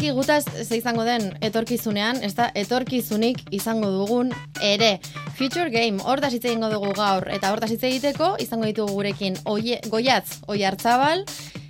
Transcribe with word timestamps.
Nork 0.00 0.06
daki 0.08 0.16
gutaz 0.16 0.44
ze 0.64 0.78
izango 0.78 1.04
den 1.04 1.26
etorkizunean, 1.44 2.22
ez 2.24 2.32
da 2.32 2.46
etorkizunik 2.56 3.42
izango 3.52 3.90
dugun 3.92 4.30
ere. 4.64 4.94
Future 5.36 5.68
Game, 5.68 6.00
hor 6.00 6.22
da 6.24 6.30
hitz 6.32 6.40
egingo 6.40 6.70
dugu 6.72 6.94
gaur, 6.96 7.28
eta 7.28 7.50
hor 7.52 7.60
da 7.60 7.68
hitz 7.68 7.82
egiteko, 7.84 8.30
izango 8.40 8.64
ditugu 8.64 8.94
gurekin 8.96 9.36
oie, 9.44 9.76
goiatz, 9.92 10.38
oi 10.48 10.62
hartzabal, 10.64 11.26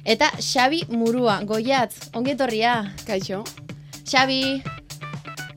eta 0.06 0.30
Xabi 0.38 0.84
Murua, 0.94 1.40
goiatz, 1.42 2.12
ongi 2.14 2.36
etorria. 2.36 2.76
Kaixo. 3.02 3.42
Xabi, 4.06 4.60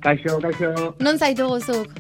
Kaixo, 0.01 0.39
kaixo, 0.41 0.95
non 0.97 1.21
zaitu 1.21 1.45
guzuk? 1.53 1.93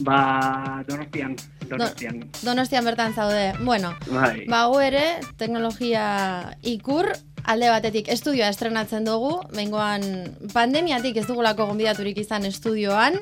ba, 0.00 0.82
donostian, 0.88 1.34
donostian. 1.68 2.22
Donostian 2.42 2.84
bertan 2.84 3.14
zaude. 3.14 3.52
Bueno, 3.64 3.92
Bai, 4.08 4.46
ba 4.48 4.64
gu 4.70 4.80
ere, 4.80 5.04
teknologia 5.38 6.04
ikur, 6.62 7.10
alde 7.44 7.70
batetik 7.70 8.08
estudioa 8.12 8.50
estrenatzen 8.52 9.04
dugu, 9.04 9.36
behingoan 9.54 10.02
pandemiatik 10.54 11.16
ez 11.22 11.26
dugulako 11.28 11.66
gonbidaturik 11.70 12.18
izan 12.22 12.44
estudioan, 12.48 13.18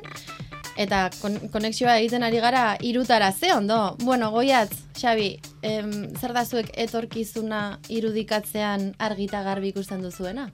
eta 0.78 1.08
kon 1.20 1.36
konexioa 1.52 1.98
egiten 1.98 2.22
ari 2.22 2.40
gara 2.42 2.76
irutara, 2.86 3.32
ze 3.32 3.52
ondo? 3.54 3.96
Bueno, 4.04 4.30
goiatz, 4.30 4.74
Xabi, 4.98 5.38
em, 5.62 5.92
zer 6.16 6.32
da 6.32 6.44
zuek 6.44 6.70
etorkizuna 6.74 7.80
irudikatzean 7.88 8.92
argita 8.98 9.42
garbi 9.42 9.72
ikusten 9.74 10.02
duzuena? 10.02 10.50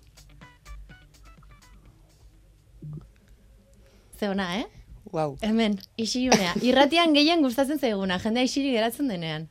Ze 4.18 4.28
ona, 4.28 4.58
eh? 4.60 4.66
Wow. 5.12 5.36
Hemen, 5.42 5.78
isilunea. 5.96 6.54
Irratian 6.62 7.12
gehien 7.14 7.42
gustatzen 7.44 7.78
zaiguna, 7.78 8.18
jendea 8.18 8.48
isiri 8.48 8.72
geratzen 8.74 9.08
denean. 9.12 9.48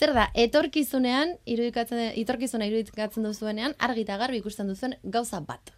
Zer 0.00 0.14
da, 0.16 0.30
etorkizunean, 0.32 1.36
irudikatzen, 1.44 2.00
etorkizuna 2.22 2.70
irudikatzen 2.70 3.26
duzuenean, 3.26 3.76
argi 3.78 4.06
eta 4.08 4.16
garbi 4.16 4.40
ikusten 4.40 4.72
duzuen 4.72 4.96
gauza 5.04 5.42
bat. 5.44 5.74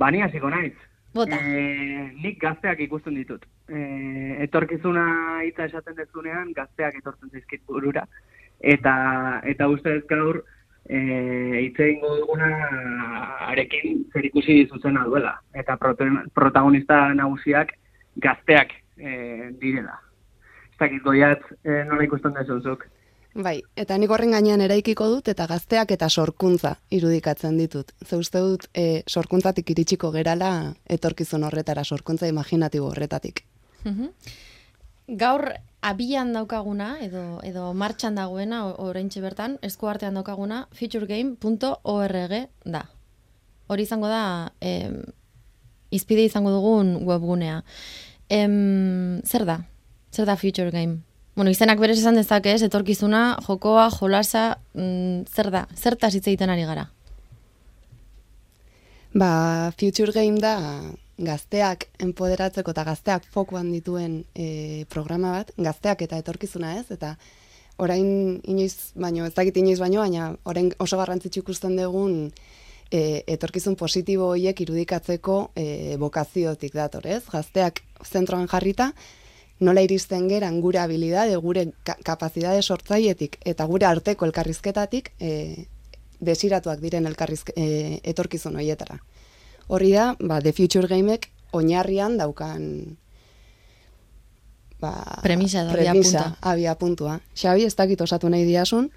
bani 0.00 0.22
hasiko 0.22 0.50
naiz. 0.50 0.74
Bota. 1.14 1.36
Eh, 1.36 2.12
nik 2.22 2.38
gazteak 2.42 2.80
ikusten 2.86 3.16
ditut. 3.18 3.44
Eh, 3.68 4.36
etorkizuna 4.46 5.04
hitza 5.46 5.66
esaten 5.66 5.96
dezunean, 5.98 6.52
gazteak 6.56 7.00
etortzen 7.00 7.32
zaizkit 7.34 7.64
burura. 7.66 8.06
Eta, 8.60 8.94
eta 9.52 9.68
uste 9.72 9.96
ez 9.98 10.04
gaur, 10.10 10.42
eh, 10.86 11.56
hitz 11.64 11.78
egingo 11.80 12.14
duguna 12.20 12.50
arekin 13.48 14.04
zer 14.12 14.28
ikusi 14.30 14.60
zuzena 14.68 15.04
duela. 15.08 15.34
Eta 15.54 15.76
protagonista 15.80 17.02
nagusiak 17.14 17.74
gazteak 18.16 18.76
eh, 18.98 19.50
direla. 19.60 19.98
Ez 20.80 20.86
dakit 20.86 21.02
goiat 21.04 21.42
eh, 21.60 21.84
nola 21.84 22.06
ikusten 22.06 22.32
dezuzuk. 22.32 22.86
Bai, 23.34 23.60
eta 23.76 23.98
nik 24.00 24.10
horren 24.10 24.32
gainean 24.32 24.62
eraikiko 24.64 25.06
dut 25.12 25.28
eta 25.28 25.44
gazteak 25.46 25.92
eta 25.94 26.08
sorkuntza 26.08 26.78
irudikatzen 26.90 27.58
ditut. 27.60 27.92
Ze 28.02 28.16
uste 28.16 28.40
dut 28.40 28.64
e, 28.74 29.02
sorkuntzatik 29.06 29.70
iritsiko 29.70 30.10
gerala 30.10 30.74
etorkizun 30.88 31.44
horretara, 31.44 31.84
sorkuntza 31.84 32.26
imaginatibo 32.26 32.88
horretatik. 32.88 33.44
Mhm. 33.84 34.08
Gaur 35.20 35.52
abian 35.82 36.32
daukaguna, 36.32 36.96
edo, 37.04 37.40
edo 37.44 37.72
martxan 37.74 38.14
dagoena, 38.16 38.64
oraintxe 38.66 39.20
bertan, 39.20 39.58
eskuartean 39.62 40.14
daukaguna, 40.14 40.66
futuregame.org 40.72 42.36
da. 42.64 42.84
Hori 43.68 43.82
izango 43.82 44.08
da, 44.08 44.52
em, 44.60 45.02
izpide 45.90 46.24
izango 46.24 46.50
dugun 46.50 46.96
webgunea. 47.06 47.62
Em, 48.28 49.20
zer 49.22 49.44
da? 49.44 49.60
Zer 50.12 50.26
da 50.26 50.36
Future 50.36 50.70
Game? 50.70 51.00
Bueno, 51.36 51.50
izenak 51.50 51.78
berez 51.78 51.98
esan 52.00 52.18
dezake, 52.18 52.52
ez, 52.52 52.62
etorkizuna, 52.66 53.38
jokoa, 53.46 53.88
jolasa, 53.94 54.58
mm, 54.74 55.28
zer 55.30 55.50
da? 55.54 55.66
Zertaz 55.76 56.14
hitz 56.14 56.26
egiten 56.26 56.50
ari 56.50 56.66
gara? 56.66 56.88
Ba, 59.14 59.72
Future 59.78 60.12
Game 60.12 60.42
da 60.42 60.56
gazteak 61.20 61.86
enpoderatzeko 62.00 62.72
eta 62.74 62.84
gazteak 62.84 63.26
fokuan 63.30 63.70
dituen 63.72 64.24
e, 64.34 64.84
programa 64.88 65.32
bat, 65.38 65.52
gazteak 65.56 66.02
eta 66.06 66.18
etorkizuna 66.18 66.74
ez, 66.80 66.86
eta 66.90 67.14
orain 67.80 68.40
inoiz, 68.44 68.92
baino, 68.94 69.26
ez 69.26 69.34
dakit 69.36 69.56
inoiz 69.60 69.78
baino, 69.80 70.00
baina 70.00 70.30
orain 70.44 70.72
oso 70.78 70.98
garrantzitsu 71.00 71.42
ikusten 71.44 71.76
dugun 71.76 72.16
e, 72.90 73.22
etorkizun 73.26 73.76
positibo 73.76 74.30
horiek 74.34 74.60
irudikatzeko 74.64 75.38
e, 75.54 75.96
bokaziotik 76.00 76.74
dator, 76.74 77.06
ez? 77.06 77.22
Gazteak 77.30 77.82
zentroan 78.04 78.48
jarrita, 78.50 78.90
nola 79.60 79.82
iristen 79.84 80.28
geran 80.28 80.60
gure 80.60 80.80
habilidade, 80.80 81.36
gure 81.36 81.66
ka 81.84 81.96
kapazidade 82.04 82.62
sortzaietik 82.62 83.38
eta 83.44 83.66
gure 83.68 83.86
arteko 83.86 84.28
elkarrizketatik 84.28 85.12
e, 85.20 85.66
desiratuak 86.20 86.80
diren 86.80 87.06
elkarrizk 87.10 87.52
e, 87.56 87.98
etorkizun 88.12 88.56
hoietara. 88.60 88.98
Horri 89.68 89.92
da, 89.92 90.14
ba, 90.20 90.40
The 90.40 90.52
Future 90.52 90.88
Gamek 90.88 91.30
oinarrian 91.52 92.16
daukan 92.18 92.64
ba, 94.80 94.94
Premisa 95.22 95.62
edo 95.64 95.76
premisa, 95.76 96.34
abia 96.40 96.74
puntua. 96.74 97.20
Xabi, 97.36 97.68
ez 97.68 97.76
dakit 97.76 98.00
osatu 98.00 98.32
nahi 98.32 98.48
diasun, 98.48 98.90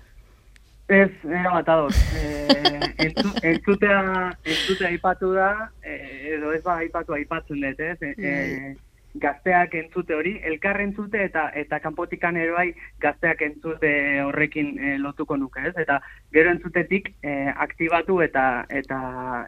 Ez, 0.88 1.12
era 1.24 1.52
bat 1.54 1.70
ados. 1.70 1.96
Eh, 2.20 2.80
entzu, 3.06 3.30
entzutea, 3.42 4.00
entzutea 4.44 4.90
aipatu 4.90 5.32
da, 5.34 5.72
eh, 5.82 6.36
edo 6.36 6.52
ez 6.52 6.62
ba 6.64 6.76
aipatu 6.82 7.16
aipatzen 7.16 7.62
dut, 7.64 7.80
ez? 7.80 7.98
Eh, 8.02 8.14
eh, 8.18 8.76
gazteak 9.14 9.76
entzute 9.78 10.16
hori, 10.16 10.34
elkar 10.44 10.80
entzute 10.82 11.24
eta 11.24 11.50
eta 11.60 11.80
kanpotikan 11.80 12.38
ere 12.38 12.52
bai 12.52 12.68
gazteak 13.02 13.42
entzute 13.46 13.92
horrekin 14.24 14.74
eh, 14.80 14.96
lotuko 14.98 15.38
nuke, 15.38 15.62
ez? 15.70 15.76
Eta 15.78 16.00
gero 16.34 16.52
entzutetik 16.52 17.14
eh, 17.22 17.52
aktibatu 17.68 18.22
eta 18.26 18.66
eta 18.70 19.00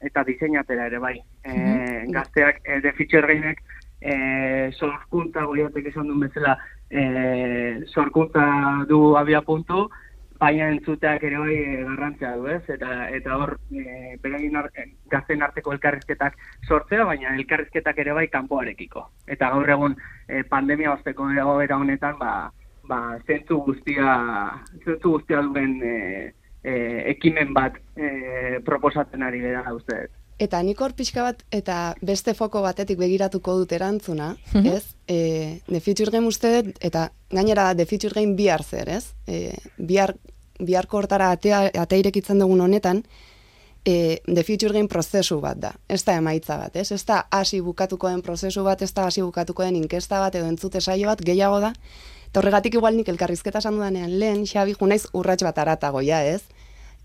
eta 0.02 0.24
diseinatera 0.24 0.86
ere 0.92 1.00
bai. 1.00 1.16
Eh, 1.44 2.06
gazteak 2.14 2.62
eh, 2.66 2.81
de 2.81 2.94
gameek 2.94 3.64
eh, 4.02 4.72
sorkuntza 4.74 5.46
goiatek 5.46 5.88
esan 5.92 6.08
duen 6.08 6.28
bezala 6.28 6.58
eh, 6.90 7.82
sorkuntza 7.88 8.86
du 8.88 9.16
abia 9.18 9.42
puntu, 9.42 9.90
baina 10.40 10.68
entzuteak 10.73 11.23
ere 11.23 11.40
bai 11.40 11.56
eh, 11.56 11.84
garrantzia 11.88 12.34
du, 12.35 12.47
ez? 12.51 12.62
Eta 12.75 13.09
eta 13.16 13.38
hor 13.40 13.56
e, 13.72 14.18
beraien 14.23 14.57
ar, 14.59 14.69
eh, 14.75 14.90
gazten 15.12 15.44
arteko 15.46 15.73
elkarrizketak 15.75 16.38
sortzea, 16.68 17.06
baina 17.07 17.35
elkarrizketak 17.35 18.00
ere 18.03 18.16
bai 18.18 18.28
kanpoarekiko. 18.34 19.06
Eta 19.28 19.50
gaur 19.53 19.69
egun 19.78 19.96
eh, 20.28 20.44
pandemia 20.50 20.94
osteko 20.94 21.29
egoera 21.31 21.79
honetan, 21.79 22.19
ba 22.19 22.51
ba 22.85 23.18
zentzu 23.25 23.63
guztia 23.66 24.12
zentzu 24.84 25.16
guztia 25.16 25.41
duen 25.41 25.79
e, 25.81 25.96
e, 26.62 26.73
ekimen 27.16 27.53
bat 27.53 27.79
e, 27.97 28.59
proposatzen 28.66 29.23
ari 29.23 29.41
dela 29.41 29.73
uste. 29.73 30.06
Eta 30.40 30.59
nik 30.63 30.81
hor 30.81 30.91
pixka 30.94 31.23
bat, 31.23 31.44
eta 31.56 31.96
beste 32.03 32.34
foko 32.35 32.62
batetik 32.62 32.97
begiratuko 33.00 33.53
dut 33.62 33.72
erantzuna, 33.72 34.35
Mhm. 34.53 34.66
ez? 34.68 34.84
E, 35.07 35.62
The 35.68 35.79
Future 35.79 36.12
Game 36.12 36.28
uste 36.28 36.62
dut, 36.63 36.75
eta 36.81 37.12
gainera 37.29 37.73
The 37.75 37.85
Future 37.85 38.13
Game 38.13 38.35
bihar 38.35 38.63
zer, 38.63 38.90
ez? 38.90 39.13
E, 39.28 39.53
bihar, 39.78 40.16
biharko 40.59 40.97
hortara 40.97 41.31
atea, 41.31 41.72
atea 41.79 41.97
irekitzen 42.00 42.40
dugun 42.40 42.59
honetan, 42.62 43.06
e, 43.85 44.19
The 44.25 44.44
Future 44.44 44.73
Game 44.73 44.88
prozesu 44.90 45.40
bat 45.40 45.57
da. 45.57 45.73
Ez 45.88 46.03
da 46.03 46.16
emaitza 46.16 46.57
bat, 46.57 46.75
ez? 46.75 46.91
Ez 46.91 47.06
da 47.06 47.28
hasi 47.31 47.62
bukatuko 47.62 48.09
den 48.09 48.22
prozesu 48.22 48.63
bat, 48.63 48.81
ez 48.81 48.94
da 48.94 49.06
hasi 49.06 49.22
bukatuko 49.22 49.63
den 49.63 49.75
inkesta 49.78 50.19
bat, 50.19 50.35
edo 50.35 50.47
entzute 50.47 50.81
saio 50.81 51.07
bat, 51.07 51.22
gehiago 51.22 51.59
da. 51.62 51.72
Eta 52.28 52.40
horregatik 52.41 52.73
igual 52.73 52.96
nik 52.97 53.07
elkarrizketa 53.07 53.59
esan 53.59 53.75
dudanean 53.75 54.19
lehen, 54.19 54.44
Xabi, 54.46 54.73
junaiz 54.73 55.06
urrats 55.13 55.44
bat 55.44 55.57
aratago, 55.57 56.02
ja, 56.02 56.25
ez? 56.25 56.41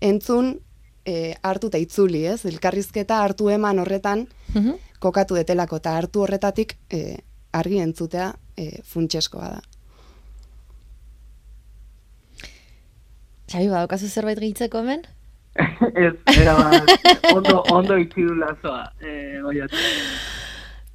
Entzun, 0.01 0.59
e, 1.05 1.33
hartu 1.43 1.67
eta 1.67 1.77
itzuli, 1.81 2.25
ez? 2.27 2.45
Elkarrizketa 2.45 3.21
hartu 3.23 3.49
eman 3.49 3.79
horretan 3.79 4.27
Mhm. 4.53 4.71
kokatu 4.99 5.35
detelako 5.35 5.75
eta 5.81 5.95
hartu 5.97 6.21
horretatik 6.21 6.75
e, 6.89 7.17
argi 7.53 7.79
entzutea 7.79 8.33
e, 8.57 8.81
funtseskoa 8.83 9.49
da. 9.49 9.61
Xabi, 13.51 13.67
badaukazu 13.67 14.07
zerbait 14.07 14.39
gehitzeko 14.39 14.79
hemen? 14.79 15.01
ez, 16.05 16.13
era 16.39 16.53
bat, 16.55 16.91
ondo, 17.35 17.57
ondo 17.75 17.97
itzi 17.99 18.23
du 18.23 18.35
lazoa, 18.39 18.85
e, 19.03 19.39
goiatu. 19.43 19.75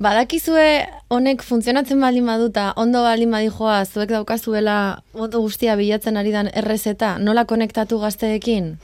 Badakizue 0.00 0.64
honek 1.12 1.42
funtzionatzen 1.44 2.00
baldin 2.00 2.26
baduta, 2.28 2.70
ondo 2.80 3.02
baldin 3.04 3.30
badijoa, 3.32 3.82
zuek 3.84 4.10
daukazuela 4.12 4.76
ondo 5.14 5.40
guztia 5.44 5.76
bilatzen 5.76 6.16
ari 6.20 6.32
dan 6.32 6.48
errezeta, 6.52 7.14
nola 7.18 7.44
konektatu 7.48 7.98
gazteekin? 8.00 8.74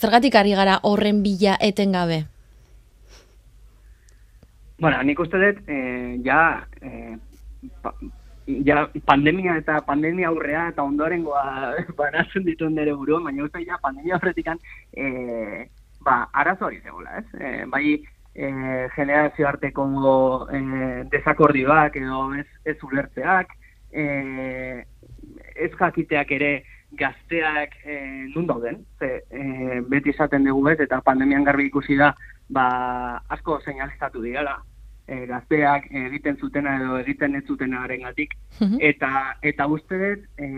Zergatik 0.00 0.34
ari 0.40 0.54
gara 0.56 0.78
horren 0.88 1.20
bila 1.22 1.58
etengabe? 1.60 2.22
Bueno, 4.80 5.02
nik 5.04 5.18
uste 5.20 5.36
dut, 5.36 5.58
eh, 5.68 6.16
ja, 6.24 6.64
eh, 6.80 7.18
pa, 7.84 7.92
ja, 8.64 8.86
pandemia 9.04 9.58
eta 9.60 9.82
pandemia 9.84 10.30
aurrea 10.30 10.70
eta 10.70 10.86
ondorengoa 10.88 11.42
banatzen 12.00 12.46
dituen 12.48 12.72
nire 12.78 12.94
buruan, 12.96 13.28
baina 13.28 13.44
uste 13.44 13.60
ja, 13.66 13.76
pandemia 13.82 14.16
aurretikan, 14.16 14.62
eh, 14.96 15.68
ba, 16.00 16.22
arazo 16.32 16.70
hori 16.70 16.80
zegoela, 16.80 17.20
ez? 17.20 17.26
Eh, 17.36 17.64
bai, 17.68 18.00
eh, 18.34 18.88
generazio 18.96 19.48
arteko 19.52 19.84
eh, 20.48 21.04
desakordioak 21.12 22.00
edo 22.00 22.24
ez, 22.40 22.48
ez 22.64 22.78
ulertzeak, 22.88 23.52
eh, 23.92 24.84
ez 25.60 25.72
jakiteak 25.76 26.30
ere 26.40 26.54
gazteak 26.98 27.76
e, 27.84 27.96
nun 28.34 28.46
dauden, 28.46 28.84
ze 28.98 29.22
e, 29.30 29.80
beti 29.88 30.10
esaten 30.10 30.44
dugu 30.44 30.68
ez, 30.72 30.80
eta 30.80 31.00
pandemian 31.06 31.44
garbi 31.44 31.68
ikusi 31.70 31.96
da, 31.96 32.12
ba, 32.48 32.66
asko 33.28 33.60
seinalizatu 33.64 34.22
direla, 34.22 34.56
e, 35.06 35.26
gazteak 35.26 35.86
egiten 36.06 36.38
zutena 36.40 36.76
edo 36.80 36.98
egiten 36.98 37.36
ez 37.36 37.44
zutena 37.46 37.86
gatik. 37.86 38.34
eta, 38.80 39.36
eta 39.42 39.66
uste 39.66 39.98
dut, 39.98 40.26
e, 40.38 40.48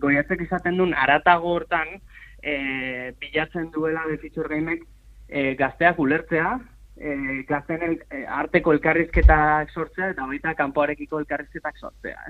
goiatzek 0.00 0.42
izaten 0.42 0.76
duen, 0.76 0.94
aratago 0.94 1.54
hortan, 1.54 2.00
e, 2.42 3.12
bilatzen 3.20 3.70
duela 3.70 4.04
de 4.08 4.18
feature 4.18 4.48
gameek 4.48 4.84
e, 5.28 5.54
gazteak 5.54 5.98
ulertzea, 5.98 6.58
e, 6.96 7.44
gazten 7.48 7.82
el, 7.82 8.02
e, 8.10 8.24
arteko 8.26 8.72
elkarrizketak 8.72 9.72
sortzea, 9.72 10.10
eta 10.10 10.26
baita 10.26 10.54
kanpoarekiko 10.54 11.22
elkarrizketak 11.22 11.80
sortzea. 11.80 12.28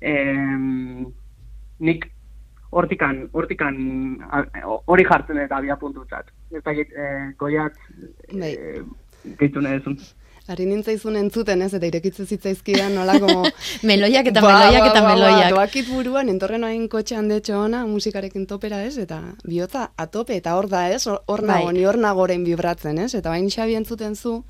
E, 0.00 0.14
nik 1.80 2.08
hortikan, 2.70 3.24
hortikan 3.32 3.76
hori 4.86 5.04
jartzen 5.08 5.42
eta 5.44 5.58
abia 5.58 5.76
puntutzat. 5.80 6.30
Ez 6.50 6.62
da, 6.64 6.72
e, 6.72 7.10
goiat, 7.38 7.76
bai. 8.32 8.54
e, 8.54 8.82
gehitu 9.38 9.62
Ari 10.50 10.64
nintzaizun 10.66 11.14
entzuten 11.14 11.60
ez, 11.62 11.68
eta 11.76 11.86
irekitzen 11.86 12.26
zitzaizkidan 12.26 12.96
nolako... 12.98 13.44
meloiak 13.86 14.30
eta 14.32 14.42
ba, 14.42 14.54
meloiak 14.56 14.86
eta 14.88 15.02
ba, 15.04 15.04
ba, 15.04 15.12
meloiak. 15.14 15.52
doakit 15.54 15.90
buruan, 15.92 16.30
entorren 16.32 16.64
hain 16.66 16.88
kotxean 16.90 17.28
detxo 17.30 17.60
ona, 17.60 17.84
musikarekin 17.86 18.48
topera 18.50 18.80
ez, 18.82 18.96
eta 18.98 19.20
bihotza 19.44 19.90
atope, 19.94 20.40
eta 20.40 20.56
hor 20.58 20.66
da 20.72 20.88
ez, 20.90 21.04
hor 21.06 21.44
nago, 21.46 21.68
bai. 21.68 21.76
ni 21.76 21.86
hor 21.86 22.00
nagoren 22.02 22.42
vibratzen 22.48 22.98
ez, 22.98 23.12
eta 23.14 23.30
bain 23.30 23.46
xabi 23.52 23.78
entzuten 23.78 24.18
zu, 24.18 24.40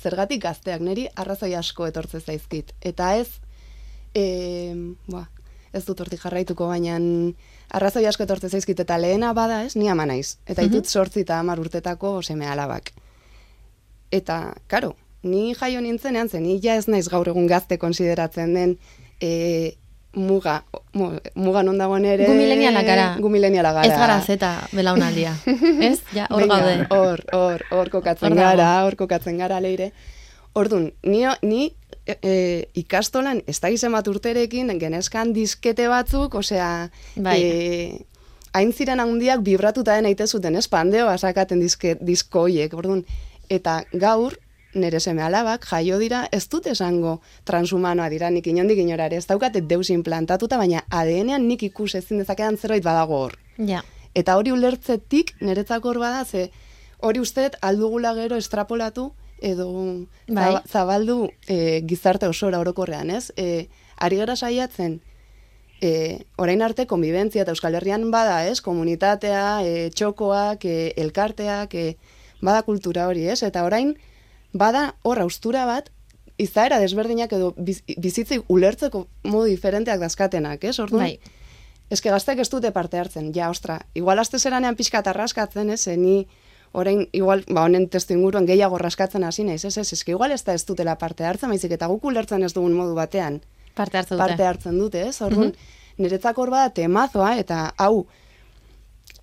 zergatik 0.00 0.40
gazteak, 0.46 0.80
niri 0.80 1.04
arrazoi 1.20 1.52
asko 1.58 1.90
etortze 1.90 2.22
zaizkit. 2.22 2.72
Eta 2.80 3.12
ez, 3.20 3.28
e, 4.16 4.24
ba, 5.12 5.26
ez 5.72 5.84
dut 5.84 6.00
hortik 6.00 6.20
jarraituko, 6.20 6.68
baina 6.68 6.98
arrazoi 7.72 8.06
asko 8.06 8.26
etortze 8.26 8.48
zaizkit, 8.48 8.80
eta 8.84 8.98
lehena 9.00 9.32
bada 9.34 9.62
ez, 9.64 9.76
ni 9.76 9.88
ama 9.88 10.06
naiz. 10.06 10.38
Eta 10.46 10.62
mm 10.62 10.68
-hmm. 10.68 10.70
itut 10.70 10.86
sortzi 10.86 11.20
eta 11.20 11.38
amar 11.38 11.60
urtetako 11.60 12.22
seme 12.22 12.46
alabak. 12.46 12.92
Eta, 14.10 14.54
karo, 14.66 14.96
ni 15.22 15.54
jaio 15.54 15.80
nintzenean 15.80 16.28
zen, 16.28 16.42
ni 16.42 16.60
ja 16.62 16.74
ez 16.74 16.88
naiz 16.88 17.08
gaur 17.08 17.28
egun 17.28 17.46
gazte 17.46 17.78
konsideratzen 17.78 18.54
den 18.54 18.78
e, 19.20 19.72
muga, 20.14 20.62
muga 21.34 21.62
non 21.62 21.78
dagoen 21.78 22.04
ere... 22.04 22.26
Gumileniala 22.26 22.82
gara. 22.82 23.06
Gumileniala 23.20 23.72
gara. 23.72 23.86
Ez 23.86 23.98
gara 23.98 24.20
zeta 24.20 24.50
belaunaldia. 24.72 25.34
ez? 25.88 26.00
Ja, 26.12 26.26
hor 26.30 26.46
gaude. 26.48 26.86
Hor, 26.90 27.24
hor, 27.32 27.64
hor 27.70 27.90
kokatzen 27.90 28.36
gara, 28.36 28.82
hor 28.84 28.96
kokatzen 28.96 29.38
gara 29.38 29.60
leire. 29.60 29.92
Ordun, 30.54 30.90
ni, 31.02 31.24
ni 31.42 31.70
e, 32.06 32.16
e, 32.22 32.68
ikastolan, 32.74 33.42
ez 33.46 33.58
da 33.60 33.70
gizem 33.70 33.92
bat 33.92 34.08
urterekin, 34.08 34.72
genezkan 34.78 35.32
diskete 35.32 35.88
batzuk, 35.88 36.34
osea, 36.34 36.90
bai. 37.16 37.38
e, 37.40 38.06
hain 38.52 38.72
ziren 38.72 39.00
handiak 39.00 39.44
vibratuta 39.44 39.96
den 39.96 40.10
aite 40.10 40.26
zuten, 40.26 40.56
ez 40.56 40.68
pandeo, 40.68 41.08
asakaten 41.08 41.60
diske, 41.60 41.96
diskoiek, 42.00 42.74
ordun, 42.74 43.04
eta 43.50 43.82
gaur, 43.92 44.36
nere 44.74 45.00
seme 45.00 45.22
alabak 45.22 45.66
jaio 45.68 45.98
dira 46.00 46.22
ez 46.32 46.46
dut 46.48 46.66
esango 46.66 47.18
transhumanoa 47.44 48.08
dira 48.08 48.30
nik 48.30 48.46
inondik 48.48 48.78
inorare 48.80 49.18
ez 49.20 49.26
daukate 49.28 49.60
deus 49.60 49.90
implantatuta 49.92 50.56
baina 50.56 50.84
ADN-ean 50.88 51.44
nik 51.48 51.62
ikus 51.68 51.94
ezin 51.94 52.22
dezakean 52.22 52.56
zerbait 52.56 52.84
badago 52.84 53.18
hor. 53.26 53.36
Ja. 53.58 53.82
Eta 54.14 54.36
hori 54.36 54.52
ulertzetik 54.52 55.34
niretzako 55.40 55.92
hor 55.92 56.00
bada 56.00 56.24
ze 56.24 56.50
hori 57.00 57.20
usteet 57.20 57.56
aldugula 57.60 58.14
gero 58.14 58.36
estrapolatu 58.36 59.12
edo 59.42 59.68
bai. 60.28 60.54
zabaldu 60.68 61.30
e, 61.48 61.82
gizarte 61.86 62.28
osora 62.30 62.60
orokorrean, 62.62 63.10
ez? 63.10 63.32
E, 63.36 63.68
ari 63.98 64.18
gara 64.22 64.36
saiatzen 64.36 65.00
e, 65.82 66.24
orain 66.38 66.62
arte 66.62 66.86
konbibentzia 66.86 67.42
eta 67.42 67.52
Euskal 67.52 67.74
Herrian 67.74 68.06
bada, 68.14 68.46
ez? 68.46 68.60
Komunitatea, 68.62 69.46
e, 69.66 69.90
txokoak, 69.90 70.64
e, 70.64 70.92
elkarteak, 71.02 71.74
e, 71.74 71.96
bada 72.40 72.62
kultura 72.62 73.08
hori, 73.10 73.26
ez? 73.28 73.42
Eta 73.42 73.66
orain 73.66 73.96
bada 74.54 74.92
hor 75.02 75.18
austura 75.24 75.66
bat, 75.66 75.90
izaera 76.38 76.78
desberdinak 76.80 77.34
edo 77.34 77.52
biz, 77.58 77.82
bizitzi 77.98 78.40
ulertzeko 78.48 79.06
modu 79.26 79.50
diferenteak 79.50 80.00
dazkatenak, 80.00 80.64
ez? 80.70 80.78
Orduan, 80.78 81.10
bai. 81.10 81.40
Eske 81.92 82.08
gaztek 82.08 82.38
ez 82.40 82.48
dute 82.48 82.70
parte 82.72 82.96
hartzen, 82.96 83.32
ja, 83.36 83.50
ostra, 83.52 83.82
igual 83.98 84.22
azte 84.22 84.38
zeranean 84.38 84.78
pixka 84.78 85.02
tarraskatzen, 85.04 85.74
ez, 85.74 85.84
ni 85.98 86.22
orain, 86.72 87.06
igual, 87.12 87.44
ba, 87.48 87.66
honen 87.66 87.88
testu 87.92 88.16
inguruan 88.16 88.46
gehiago 88.48 88.78
raskatzen 88.80 89.24
hasi 89.24 89.44
naiz, 89.44 89.64
ez, 89.64 89.76
ez, 89.76 89.92
eske 89.92 90.14
igual 90.14 90.32
ez 90.32 90.42
da 90.44 90.54
ez 90.56 90.64
dutela 90.68 90.96
parte 90.98 91.24
hartzen, 91.28 91.52
maizik 91.52 91.76
eta 91.76 91.88
guk 91.92 92.04
ulertzen 92.04 92.42
ez 92.42 92.52
dugun 92.54 92.74
modu 92.76 92.96
batean. 92.96 93.40
Parte 93.74 93.98
hartzen 93.98 94.16
dute. 94.16 94.26
Parte 94.26 94.48
hartzen 94.48 94.78
dute, 94.78 95.06
ez, 95.08 95.20
orduan, 95.22 95.54
mm 95.54 95.78
niretzako 96.02 96.40
hor 96.40 96.50
bada 96.50 96.70
temazoa, 96.72 97.34
eta 97.36 97.56
hau, 97.76 98.06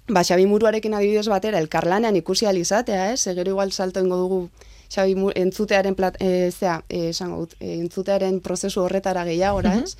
ba, 0.07 0.21
xabi 0.21 0.45
muruarekin 0.45 0.93
adibidez 0.93 1.25
batera, 1.27 1.57
elkarlanean 1.57 2.15
ikusi 2.19 2.45
alizatea, 2.45 3.07
ez, 3.15 3.23
egero 3.31 3.55
igual 3.55 3.73
salto 3.73 4.03
ingo 4.05 4.19
dugu 4.21 4.43
Xabi 4.89 5.13
entzutearen 5.37 5.93
plat, 5.93 6.15
e, 6.19 6.49
zea, 6.49 6.79
e, 6.89 7.09
esango 7.11 7.43
dut, 7.43 7.53
e, 7.61 7.75
entzutearen 7.77 8.39
prozesu 8.41 8.81
horretara 8.81 9.21
gehiagora, 9.27 9.75
ez? 9.83 9.95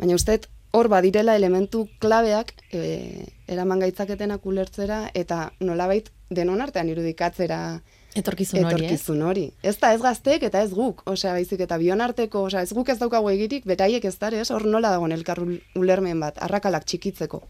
Baina 0.00 0.16
uste 0.18 0.40
hor 0.74 0.88
badirela 0.90 1.36
elementu 1.38 1.84
klabeak 2.02 2.50
e, 2.74 3.28
eraman 3.46 3.84
gaitzaketenak 3.84 4.46
ulertzera 4.50 5.04
eta 5.14 5.52
nolabait 5.60 6.10
denon 6.30 6.60
artean 6.60 6.88
irudikatzera 6.88 7.80
Etorkizun 8.14 8.62
hori, 8.62 8.84
Etorkizun 8.86 9.22
hori. 9.26 9.44
Ez 9.66 9.74
da, 9.82 9.90
ez 9.94 10.00
gaztek 10.02 10.44
eta 10.46 10.60
ez 10.62 10.70
guk. 10.74 11.02
Osea, 11.10 11.32
baizik 11.34 11.64
eta 11.64 11.78
bion 11.82 12.02
arteko, 12.04 12.44
osea, 12.46 12.62
ez 12.62 12.70
guk 12.76 12.92
ez 12.92 12.98
daukagu 13.00 13.32
egirik, 13.32 13.64
beraiek 13.66 14.04
ez 14.06 14.14
dara, 14.20 14.38
ez? 14.38 14.52
Hor 14.54 14.66
nola 14.70 14.92
dagoen 14.94 15.12
elkar 15.16 15.40
ulermen 15.74 16.22
bat, 16.22 16.38
arrakalak 16.46 16.86
txikitzeko. 16.86 17.42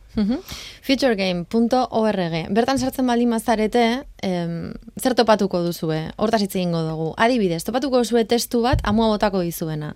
Futuregame.org. 0.87 2.39
Bertan 2.57 2.81
sartzen 2.81 3.13
baldin 3.13 3.35
mazarete, 3.35 3.85
em, 4.25 4.73
zer 5.01 5.17
topatuko 5.19 5.61
duzue? 5.67 6.01
Hortaz 6.17 6.41
hitz 6.47 6.55
egingo 6.55 6.81
dugu. 6.89 7.11
Adibidez, 7.21 7.61
topatuko 7.69 8.01
duzue 8.01 8.25
testu 8.25 8.63
bat, 8.65 8.81
amua 8.89 9.11
botako 9.13 9.45
dizuena. 9.45 9.93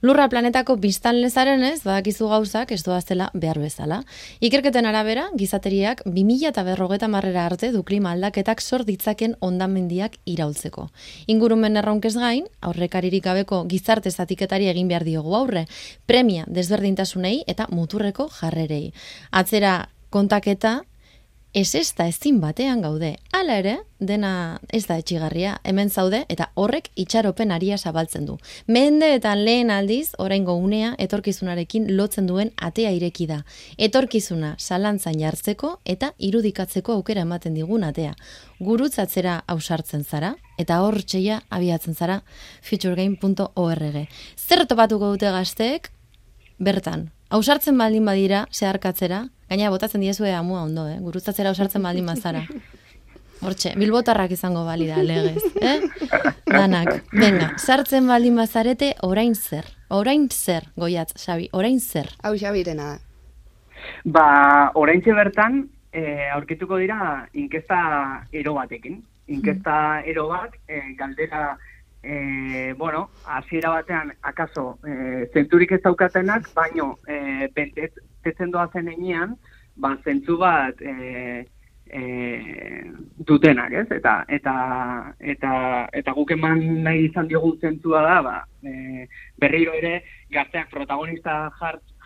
Lurra 0.00 0.28
planetako 0.30 0.76
biztan 0.78 1.16
lezaren 1.18 1.64
ez, 1.66 1.80
badakizu 1.82 2.28
gauzak 2.30 2.70
ez 2.70 2.84
doazela 2.86 3.32
behar 3.34 3.58
bezala. 3.58 3.96
Ikerketen 4.38 4.86
arabera, 4.86 5.24
gizateriak 5.34 6.04
2000 6.06 6.52
eta 6.52 6.62
berrogeta 6.62 7.08
marrera 7.10 7.46
arte 7.50 7.72
du 7.74 7.82
klima 7.82 8.12
aldaketak 8.14 8.62
sor 8.62 8.84
ditzaken 8.86 9.34
ondamendiak 9.40 10.14
iraultzeko. 10.24 10.86
Ingurumen 11.26 11.80
erronkez 11.82 12.14
gain, 12.14 12.46
aurrekaririk 12.62 13.24
gabeko 13.24 13.64
gizarte 13.66 14.12
zatiketari 14.14 14.70
egin 14.70 14.86
behar 14.86 15.02
diogu 15.02 15.34
aurre, 15.34 15.64
premia 16.06 16.46
desberdintasunei 16.46 17.42
eta 17.50 17.66
muturreko 17.74 18.28
jarrerei. 18.38 18.92
Atzera 19.32 19.88
kontaketa, 20.14 20.82
ez 21.54 21.74
ez 21.74 21.92
da 21.96 22.06
ezin 22.06 22.40
batean 22.40 22.82
gaude. 22.82 23.16
Hala 23.32 23.56
ere, 23.58 23.74
dena 23.98 24.60
ez 24.72 24.84
da 24.86 24.98
etxigarria, 25.00 25.56
hemen 25.64 25.88
zaude 25.90 26.24
eta 26.28 26.50
horrek 26.54 26.90
itxaropen 26.96 27.50
aria 27.50 27.78
zabaltzen 27.78 28.26
du. 28.26 28.36
Mendeetan 28.66 29.44
lehen 29.44 29.70
aldiz, 29.70 30.12
oraingo 30.18 30.54
unea, 30.54 30.94
etorkizunarekin 30.98 31.88
lotzen 31.96 32.26
duen 32.26 32.52
atea 32.56 32.92
ireki 32.92 33.26
da. 33.26 33.42
Etorkizuna 33.78 34.54
salantzan 34.58 35.18
jartzeko 35.20 35.78
eta 35.84 36.12
irudikatzeko 36.18 36.98
aukera 36.98 37.24
ematen 37.24 37.54
digun 37.54 37.84
atea. 37.84 38.14
Gurutzatzera 38.60 39.42
ausartzen 39.46 40.04
zara 40.04 40.34
eta 40.58 40.82
hor 40.82 41.00
txeia 41.02 41.40
abiatzen 41.48 41.94
zara 41.94 42.20
futuregame.org. 42.62 44.04
Zer 44.36 44.66
topatuko 44.66 45.14
dute 45.14 45.32
gazteek? 45.32 45.90
Bertan, 46.58 47.08
ausartzen 47.30 47.78
baldin 47.78 48.04
badira, 48.04 48.46
zeharkatzera, 48.52 49.28
Gaina 49.48 49.70
botatzen 49.72 50.02
diezue 50.04 50.34
amua 50.36 50.62
ondo, 50.66 50.84
eh? 50.88 50.98
Gurutzatzera 51.00 51.54
osartzen 51.54 51.82
baldin 51.82 52.04
mazara. 52.04 52.42
Hortxe, 53.40 53.72
bilbotarrak 53.78 54.32
izango 54.34 54.64
bali 54.66 54.88
da, 54.90 54.98
legez, 55.00 55.42
eh? 55.62 55.78
Danak, 56.44 57.04
venga, 57.12 57.52
sartzen 57.56 58.08
baldin 58.10 58.34
mazarete, 58.36 58.94
orain 59.06 59.34
zer? 59.34 59.64
Orain 59.94 60.26
zer, 60.28 60.66
goiatz, 60.76 61.14
Xabi, 61.22 61.48
orain 61.56 61.78
zer? 61.80 62.10
Hau, 62.26 62.34
Xabi, 62.36 62.64
irena. 62.66 62.96
Ba, 64.04 64.26
orain 64.74 65.00
bertan, 65.00 65.68
eh, 65.92 66.28
aurkituko 66.34 66.76
dira, 66.76 67.28
inkesta 67.32 68.26
ero 68.32 68.54
batekin. 68.54 69.02
Inkesta 69.28 70.02
ero 70.04 70.28
bat, 70.28 70.54
eh, 70.66 70.94
galdera, 70.98 71.56
eh, 72.02 72.74
bueno, 72.76 73.08
hasiera 73.24 73.70
batean, 73.70 74.12
akaso, 74.22 74.78
eh, 74.84 75.30
zenturik 75.32 75.72
ez 75.72 75.82
daukatenak, 75.82 76.52
baino, 76.54 76.98
eh, 77.06 77.48
bentez, 78.18 78.24
betetzen 78.24 78.50
doa 78.50 78.68
zen 78.72 78.88
enean, 78.88 79.36
ba, 79.76 79.96
zentzu 80.04 80.36
bat 80.38 80.80
e, 80.80 81.46
e, 81.86 82.84
dutenak, 83.18 83.72
ez? 83.72 83.86
Eta, 83.90 84.24
eta, 84.28 85.14
eta, 85.20 85.88
eta 85.92 86.12
guk 86.12 86.30
eman 86.30 86.82
nahi 86.84 87.08
izan 87.08 87.28
diogu 87.28 87.56
zentzua 87.60 88.02
da, 88.02 88.22
ba, 88.22 88.44
e, 88.62 89.06
berriro 89.38 89.72
ere, 89.74 90.02
gazteak 90.30 90.70
protagonista 90.70 91.50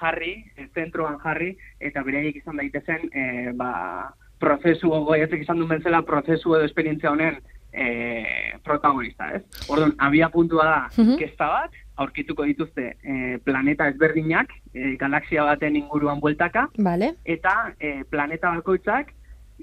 jarri, 0.01 0.45
zentroan 0.75 1.19
jarri, 1.23 1.57
eta 1.81 2.03
beraiek 2.03 2.37
izan 2.37 2.57
daitezen, 2.57 3.09
e, 3.13 3.53
ba, 3.55 4.13
prozesu, 4.39 4.89
goiatzek 4.89 5.43
izan 5.43 5.59
duen 5.59 5.83
zela, 5.83 6.03
prozesu 6.03 6.57
edo 6.57 6.65
esperientzia 6.65 7.11
honen, 7.13 7.39
e, 7.73 8.59
protagonista, 8.65 9.31
ez? 9.33 9.43
Orduan, 9.69 9.95
abia 9.99 10.29
puntua 10.29 10.65
da, 10.65 10.81
mm 10.97 11.17
-hmm. 11.17 11.37
bat, 11.39 11.71
aurkituko 11.97 12.45
dituzte 12.49 12.97
e, 13.03 13.39
planeta 13.45 13.89
ezberdinak, 13.93 14.53
e, 14.73 14.95
galaxia 15.01 15.45
baten 15.45 15.77
inguruan 15.77 16.21
bueltaka, 16.21 16.69
Vale. 16.79 17.15
eta 17.25 17.75
e, 17.79 18.05
planeta 18.11 18.55
bakoitzak 18.57 19.13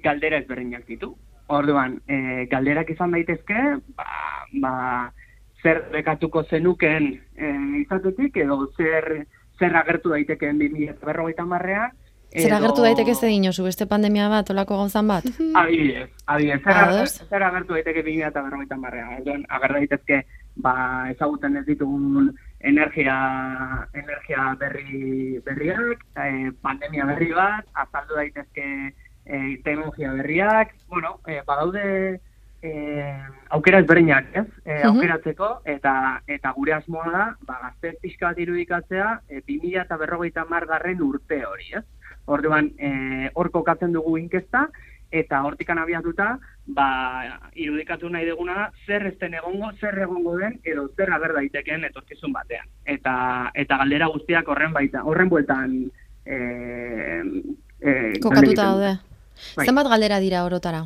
galdera 0.03 0.37
ezberdinak 0.37 0.85
ditu. 0.87 1.15
Orduan, 1.49 1.97
e, 2.07 2.45
galderak 2.51 2.91
izan 2.93 3.15
daitezke, 3.17 3.63
ba, 3.97 4.05
ba, 4.61 4.73
zer 5.63 5.87
bekatuko 5.91 6.43
zenuken 6.45 7.15
e, 7.35 7.53
izatetik, 7.81 8.37
edo 8.37 8.67
zer, 8.77 9.25
zer 9.57 9.75
agertu 9.75 10.13
daitekeen 10.13 10.61
20berrogeita 10.61 11.47
marrean, 11.49 11.97
Zer 12.29 12.53
agertu 12.53 12.83
daiteke 12.85 13.15
ze 13.15 13.25
dinozu, 13.25 13.63
beste 13.65 13.87
pandemia 13.89 14.27
bat, 14.29 14.49
olako 14.53 14.75
gauzan 14.77 15.07
bat? 15.09 15.25
Adibidez, 15.57 16.11
adibidez, 16.29 17.23
zer, 17.25 17.41
agertu 17.41 17.73
daiteke 17.73 18.03
20berrogeita 18.05 18.77
marrean. 18.77 19.47
Ager 19.49 19.73
daitezke, 19.73 20.19
ba, 20.63 21.09
ezagutzen 21.11 21.57
ez 21.59 21.65
ditugun 21.67 22.31
energia, 22.59 23.17
energia 23.93 24.53
berri, 24.59 25.39
berriak, 25.45 26.03
eh, 26.19 26.51
pandemia 26.61 27.05
berri 27.13 27.31
bat, 27.35 27.67
azaldu 27.73 28.19
daitezke 28.19 28.65
eh, 29.25 29.61
teknologia 29.63 30.13
berriak, 30.13 30.73
bueno, 30.89 31.19
eh, 31.27 31.41
badaude 31.47 32.19
eh, 32.61 33.21
aukera 33.55 33.79
ezberdinak, 33.79 34.33
ez? 34.35 34.47
Mhm. 34.65 34.87
aukeratzeko, 34.89 35.49
eta 35.65 35.93
eta 36.27 36.51
gure 36.57 36.73
asmoa 36.75 37.11
da, 37.13 37.25
ba, 37.47 37.59
gazte 37.63 37.93
pixka 38.01 38.33
bat 38.33 38.41
irudikatzea, 38.43 39.21
eh, 39.29 39.41
2000 39.47 39.85
eta 39.85 39.97
berrogeita 39.97 40.45
margarren 40.49 41.01
urte 41.01 41.43
hori, 41.45 41.71
ez? 41.79 41.85
Orduan, 42.25 42.71
eh, 42.77 43.29
hor 43.33 43.49
kokatzen 43.51 43.93
dugu 43.93 44.17
inkesta, 44.17 44.67
eta 45.11 45.41
hortikan 45.43 45.79
abiatuta, 45.81 46.37
ba, 46.67 46.87
irudikatu 47.57 48.09
nahi 48.09 48.27
duguna 48.29 48.53
da, 48.55 48.65
zer 48.85 49.07
ez 49.07 49.15
den 49.19 49.33
egongo, 49.39 49.71
zer 49.79 49.97
egongo 50.05 50.37
den, 50.37 50.59
edo 50.63 50.87
zer 50.95 51.11
ager 51.13 51.33
daitekeen 51.33 51.83
etorkizun 51.89 52.33
batean. 52.33 52.67
Eta, 52.85 53.51
eta 53.55 53.77
galdera 53.81 54.07
guztiak 54.13 54.47
horren 54.47 54.73
baita, 54.73 55.03
horren 55.03 55.29
bueltan 55.29 55.79
eh, 56.25 57.23
eh, 57.81 58.13
Kokatuta 58.21 58.63
daude. 58.63 58.93
Bai. 59.55 59.65
Zenbat 59.65 59.87
galdera 59.87 60.19
dira 60.19 60.43
orotara? 60.45 60.85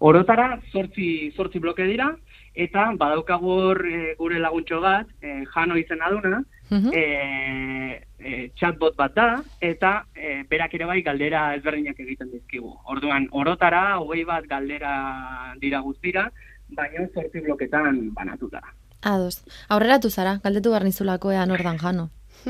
Orotara 0.00 0.60
zortzi, 0.72 1.30
zortzi 1.36 1.58
bloke 1.58 1.84
dira, 1.86 2.12
eta 2.54 2.92
badaukagu 2.98 3.54
hor 3.62 3.82
eh, 3.86 4.14
gure 4.18 4.38
laguntxo 4.38 4.80
bat, 4.80 5.06
eh, 5.22 5.44
Jano 5.54 5.76
izena 5.76 6.10
duna, 6.10 6.42
Mhm. 6.70 6.90
e, 6.92 8.04
e, 8.18 8.50
chatbot 8.58 8.96
bat 8.96 9.14
da, 9.14 9.28
eta 9.60 9.92
e, 10.14 10.42
berak 10.50 10.74
ere 10.74 10.88
bai 10.90 11.00
galdera 11.06 11.54
ezberdinak 11.56 12.00
egiten 12.00 12.30
dizkigu. 12.32 12.72
Orduan, 12.90 13.28
orotara, 13.32 13.98
hogei 13.98 14.24
bat 14.28 14.46
galdera 14.50 15.54
dira 15.62 15.80
guztira, 15.80 16.28
baina 16.76 17.06
zortzi 17.14 17.40
bloketan 17.46 18.10
banatuta. 18.14 18.62
Ados. 19.02 19.44
Aurreratu 19.68 20.10
zara, 20.10 20.38
galdetu 20.44 20.74
behar 20.74 20.84
nizulako 20.84 21.32
ean 21.32 21.54
ordan 21.54 21.78
jano. 21.78 22.10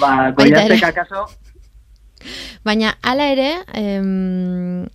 Ba, 0.00 0.32
Baita 0.32 0.64
ere. 0.64 0.76
goiaztek 0.76 0.88
akaso, 0.92 1.26
Baina, 2.64 2.96
hala 3.02 3.28
ere, 3.30 3.50
em, 3.74 4.86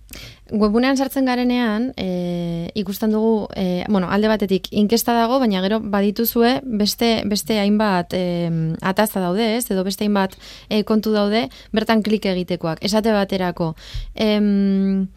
webunean 0.52 0.98
sartzen 1.00 1.24
garenean, 1.26 1.90
e, 1.96 2.70
ikusten 2.78 3.12
dugu, 3.14 3.48
e, 3.56 3.84
bueno, 3.88 4.10
alde 4.12 4.28
batetik, 4.28 4.68
inkesta 4.70 5.14
dago, 5.16 5.38
baina 5.40 5.62
gero 5.64 5.80
badituzue 5.80 6.60
beste, 6.62 7.22
beste 7.28 7.58
hainbat 7.62 8.12
e, 8.14 8.22
ataza 8.80 9.22
daude, 9.24 9.56
ez? 9.56 9.64
Edo 9.72 9.84
beste 9.84 10.04
hainbat 10.04 10.36
e, 10.68 10.82
kontu 10.84 11.14
daude, 11.16 11.46
bertan 11.72 12.02
klik 12.04 12.26
egitekoak. 12.28 12.82
Esate 12.84 13.14
baterako, 13.16 13.72
em, 14.14 15.08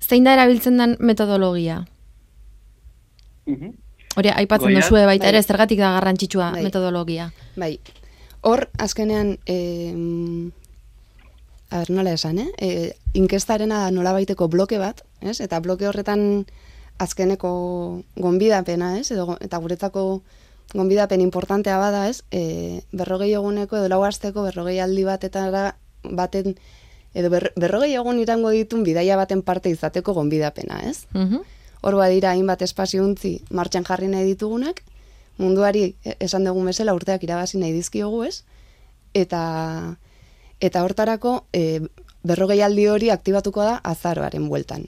zein 0.00 0.24
da 0.24 0.34
erabiltzen 0.38 0.80
den 0.80 0.96
metodologia? 1.00 1.82
Mhm. 3.46 3.74
Hori, 4.16 4.30
aipatzen 4.34 4.72
Goiaz? 4.72 4.86
duzue 4.88 5.04
baita 5.06 5.28
ere, 5.28 5.38
Bai. 5.38 5.46
zergatik 5.46 5.78
da 5.78 5.92
garrantzitsua 5.98 6.52
Bai. 6.52 6.62
metodologia. 6.64 7.30
Bai, 7.56 7.78
hor, 8.40 8.68
azkenean, 8.78 9.36
eh, 9.46 10.50
a 11.70 11.78
ber, 11.82 11.90
nola 11.90 12.14
esan, 12.16 12.38
eh? 12.38 12.48
E, 12.58 12.96
inkestarena 13.18 13.84
da 13.84 13.92
nola 13.94 14.14
baiteko 14.16 14.48
bloke 14.48 14.78
bat, 14.78 15.02
ez? 15.20 15.40
Eta 15.44 15.60
bloke 15.64 15.88
horretan 15.88 16.46
azkeneko 17.02 17.50
gonbidapena, 18.18 18.96
ez? 18.98 19.10
Edo, 19.14 19.36
eta 19.44 19.58
guretzako 19.62 20.04
gonbidapen 20.74 21.22
importantea 21.24 21.78
bada, 21.80 22.08
ez? 22.08 22.22
E, 22.30 22.82
berrogei 22.92 23.32
eguneko 23.32 23.78
edo 23.78 23.88
lau 23.88 24.02
asteko 24.04 24.44
berrogei 24.44 24.78
aldi 24.84 25.04
batetara 25.06 25.70
baten 26.04 26.58
edo 27.16 27.30
ber, 27.32 27.52
berrogei 27.56 27.94
egun 27.96 28.20
irango 28.20 28.50
ditun 28.52 28.84
bidaia 28.84 29.16
baten 29.16 29.42
parte 29.42 29.72
izateko 29.72 30.14
gonbidapena, 30.14 30.82
ez? 30.90 31.06
Mhm. 31.14 31.46
Hor 31.80 31.94
badira 31.94 32.34
hainbat 32.34 32.62
espazio 32.66 33.04
untzi 33.06 33.38
martxan 33.54 33.86
jarri 33.86 34.08
nahi 34.10 34.26
ditugunak, 34.26 34.82
munduari 35.38 35.94
e- 36.04 36.16
esan 36.20 36.44
dugun 36.44 36.66
bezala 36.66 36.94
urteak 36.94 37.22
irabazi 37.24 37.58
nahi 37.58 37.72
dizkiogu, 37.72 38.24
ez? 38.24 38.42
Eta 39.14 39.96
eta 40.60 40.82
hortarako 40.82 41.46
e, 41.54 41.80
berrogei 42.24 42.60
aldi 42.62 42.86
hori 42.88 43.10
aktibatuko 43.10 43.62
da 43.62 43.80
azaroaren 43.84 44.48
bueltan. 44.48 44.86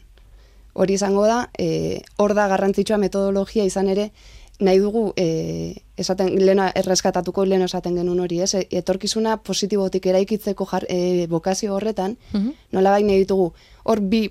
Hori 0.72 0.94
izango 0.94 1.26
da, 1.26 1.48
e, 1.58 2.00
hor 2.18 2.34
da 2.34 2.46
garrantzitsua 2.48 2.96
metodologia 2.98 3.64
izan 3.64 3.88
ere, 3.88 4.10
nahi 4.60 4.78
dugu, 4.78 5.12
e, 5.16 5.74
esaten, 5.96 6.34
lehena 6.38 6.70
erreskatatuko 6.76 7.44
lehen 7.48 7.62
esaten 7.62 7.96
genuen 7.96 8.20
hori, 8.20 8.40
ez? 8.44 8.54
E, 8.54 8.66
etorkizuna 8.82 9.38
positibotik 9.42 10.06
eraikitzeko 10.06 10.66
jar, 10.70 10.84
e, 10.88 11.26
bokazio 11.28 11.74
horretan, 11.74 12.16
Mhm. 12.32 12.50
nola 12.72 12.90
baina 12.90 13.12
ditugu, 13.14 13.52
hor 13.84 14.00
bi 14.00 14.30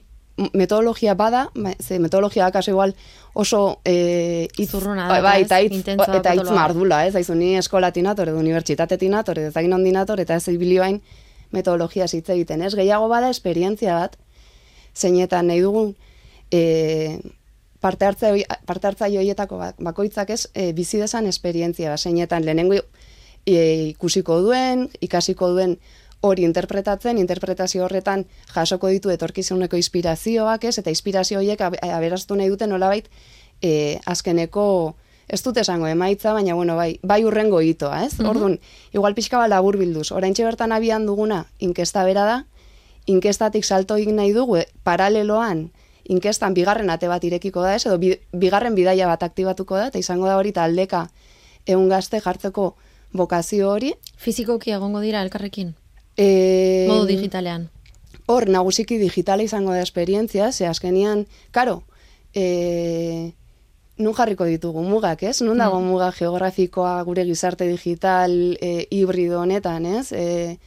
metodologia 0.53 1.15
bada, 1.15 1.49
ba, 1.55 1.73
ze 1.83 1.99
metodologia 1.99 2.45
da 2.45 2.51
kaso 2.51 2.71
igual 2.71 2.93
oso 3.33 3.79
e, 3.83 4.47
hitz- 4.57 4.69
Zurruna 4.71 5.07
da, 5.09 5.21
bai, 5.21 5.41
ez? 5.41 5.45
eta 5.47 5.59
hitz, 5.61 5.73
Intentsoa 5.73 6.15
eta 6.17 6.31
potoloa. 6.35 6.55
mardula, 6.55 7.05
ez? 7.07 7.15
Aizu 7.15 7.35
ni 7.35 7.55
eskolatik 7.57 8.03
nator, 8.03 8.29
edo 8.29 8.37
unibertsitatetik 8.39 9.09
nator, 9.09 9.37
edo 9.39 9.49
ezagin 9.49 9.73
ondin 9.73 9.93
nator, 9.93 10.19
eta 10.19 10.35
ez 10.35 10.47
ibilioain 10.47 11.01
metodologia 11.51 12.05
hitz 12.11 12.29
egiten, 12.29 12.61
ez? 12.61 12.73
Gehiago 12.75 13.07
bada 13.09 13.29
esperientzia 13.29 13.95
bat, 13.99 14.17
zeinetan 14.95 15.47
nahi 15.47 15.61
dugun 15.61 15.95
e, 16.51 17.19
parte 17.79 18.05
hartze 18.05 18.31
hoi- 18.33 18.45
parte 18.65 18.87
hartzaile 18.87 19.19
horietako 19.21 19.57
bak- 19.57 19.79
bakoitzak 19.79 20.29
ez 20.29 20.47
e, 20.53 20.71
bizi 20.73 20.97
desan 20.99 21.27
esperientzia 21.27 21.89
bat, 21.93 21.99
zeinetan 21.99 22.45
lehenengo 22.45 22.75
e, 23.45 23.55
ikusiko 23.93 24.41
duen, 24.41 24.89
ikasiko 25.01 25.49
duen 25.55 25.77
hori 26.21 26.43
interpretatzen, 26.43 27.17
interpretazio 27.17 27.85
horretan 27.85 28.25
jasoko 28.53 28.89
ditu 28.91 29.09
etorkizuneko 29.09 29.77
inspirazioak, 29.79 30.65
ez? 30.67 30.77
Eta 30.81 30.89
inspirazio 30.91 31.39
horiek 31.39 31.61
ab- 31.61 31.77
aberastu 31.81 32.35
nahi 32.35 32.49
dute 32.51 32.67
nolabait 32.67 33.07
e, 33.61 33.99
azkeneko 34.05 34.95
ez 35.29 35.41
dut 35.45 35.57
esango 35.61 35.87
emaitza, 35.87 36.33
baina 36.33 36.55
bueno, 36.57 36.75
bai, 36.75 36.99
bai 37.03 37.23
urrengo 37.25 37.61
hitoa, 37.61 38.03
ez? 38.05 38.19
Orduan, 38.19 38.59
igual 38.93 39.15
pixka 39.15 39.37
bat 39.37 39.49
labur 39.49 39.77
bilduz. 39.77 40.11
Oraintxe 40.11 40.43
bertan 40.43 40.73
abian 40.73 41.05
duguna 41.05 41.45
inkesta 41.59 42.03
bera 42.03 42.25
da, 42.25 42.37
inkestatik 43.05 43.63
salto 43.63 43.97
egin 43.97 44.17
nahi 44.17 44.33
dugu, 44.33 44.57
e, 44.57 44.65
paraleloan 44.83 45.69
inkestan 46.09 46.55
bigarren 46.57 46.89
ate 46.89 47.07
bat 47.07 47.23
irekiko 47.23 47.61
da, 47.61 47.75
ez? 47.77 47.85
Edo 47.85 47.99
bi, 48.01 48.15
bigarren 48.33 48.75
bidaia 48.75 49.07
bat 49.07 49.23
aktibatuko 49.23 49.77
da, 49.77 49.89
eta 49.93 50.01
izango 50.01 50.25
da 50.25 50.39
hori 50.39 50.51
taldeka 50.51 51.07
egun 51.69 51.89
gazte 51.89 52.19
jartzeko 52.19 52.73
bokazio 53.13 53.69
hori. 53.69 53.93
Fizikoki 54.17 54.73
egongo 54.73 55.05
dira 55.05 55.21
elkarrekin, 55.21 55.75
E, 56.19 56.85
modu 56.89 57.05
digitalean. 57.07 57.69
Hor, 58.27 58.49
nagusiki 58.51 58.97
digitala 58.99 59.45
izango 59.45 59.71
da 59.71 59.81
esperientzia, 59.81 60.51
ze 60.51 60.67
azkenian, 60.67 61.25
karo, 61.55 61.83
e, 62.35 63.31
nun 63.99 64.15
jarriko 64.15 64.45
ditugu 64.47 64.81
mugak, 64.87 65.23
ez? 65.27 65.41
Nun 65.43 65.59
dago 65.59 65.79
muga 65.83 66.11
geografikoa 66.15 67.01
gure 67.03 67.25
gizarte 67.27 67.67
digital 67.67 68.31
e, 68.61 68.87
hibrido 68.95 69.41
honetan, 69.41 69.85
ez? 69.85 70.11
E, 70.15 70.57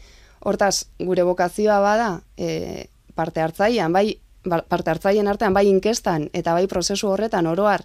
hortaz, 0.45 0.85
gure 1.01 1.25
bokazioa 1.25 1.79
bada 1.81 2.11
e, 2.37 2.89
parte 3.17 3.41
hartzailean, 3.41 3.93
bai 3.93 4.19
ba- 4.45 4.63
parte 4.69 4.91
hartzaileen 4.91 5.29
artean, 5.29 5.55
bai 5.55 5.67
inkestan 5.71 6.29
eta 6.33 6.53
bai 6.53 6.67
prozesu 6.69 7.09
horretan 7.09 7.47
oroar 7.47 7.85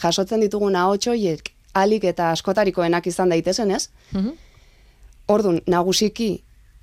jasotzen 0.00 0.40
ditugun 0.40 0.76
ahots 0.76 1.08
horiek 1.10 1.52
alik 1.74 2.04
eta 2.08 2.30
askotarikoenak 2.32 3.06
izan 3.06 3.28
daitezen, 3.28 3.70
ez? 3.70 3.90
Mhm. 4.12 4.32
Ordun 5.28 5.60
nagusiki 5.66 6.42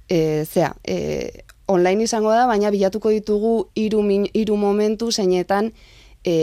e, 0.10 0.46
zea, 0.46 0.76
e, 0.86 1.42
online 1.66 2.04
izango 2.06 2.30
da, 2.30 2.46
baina 2.46 2.70
bilatuko 2.70 3.10
ditugu 3.10 3.70
hiru 3.74 4.04
hiru 4.34 4.56
momentu 4.58 5.12
zeinetan 5.12 5.72
e, 6.24 6.36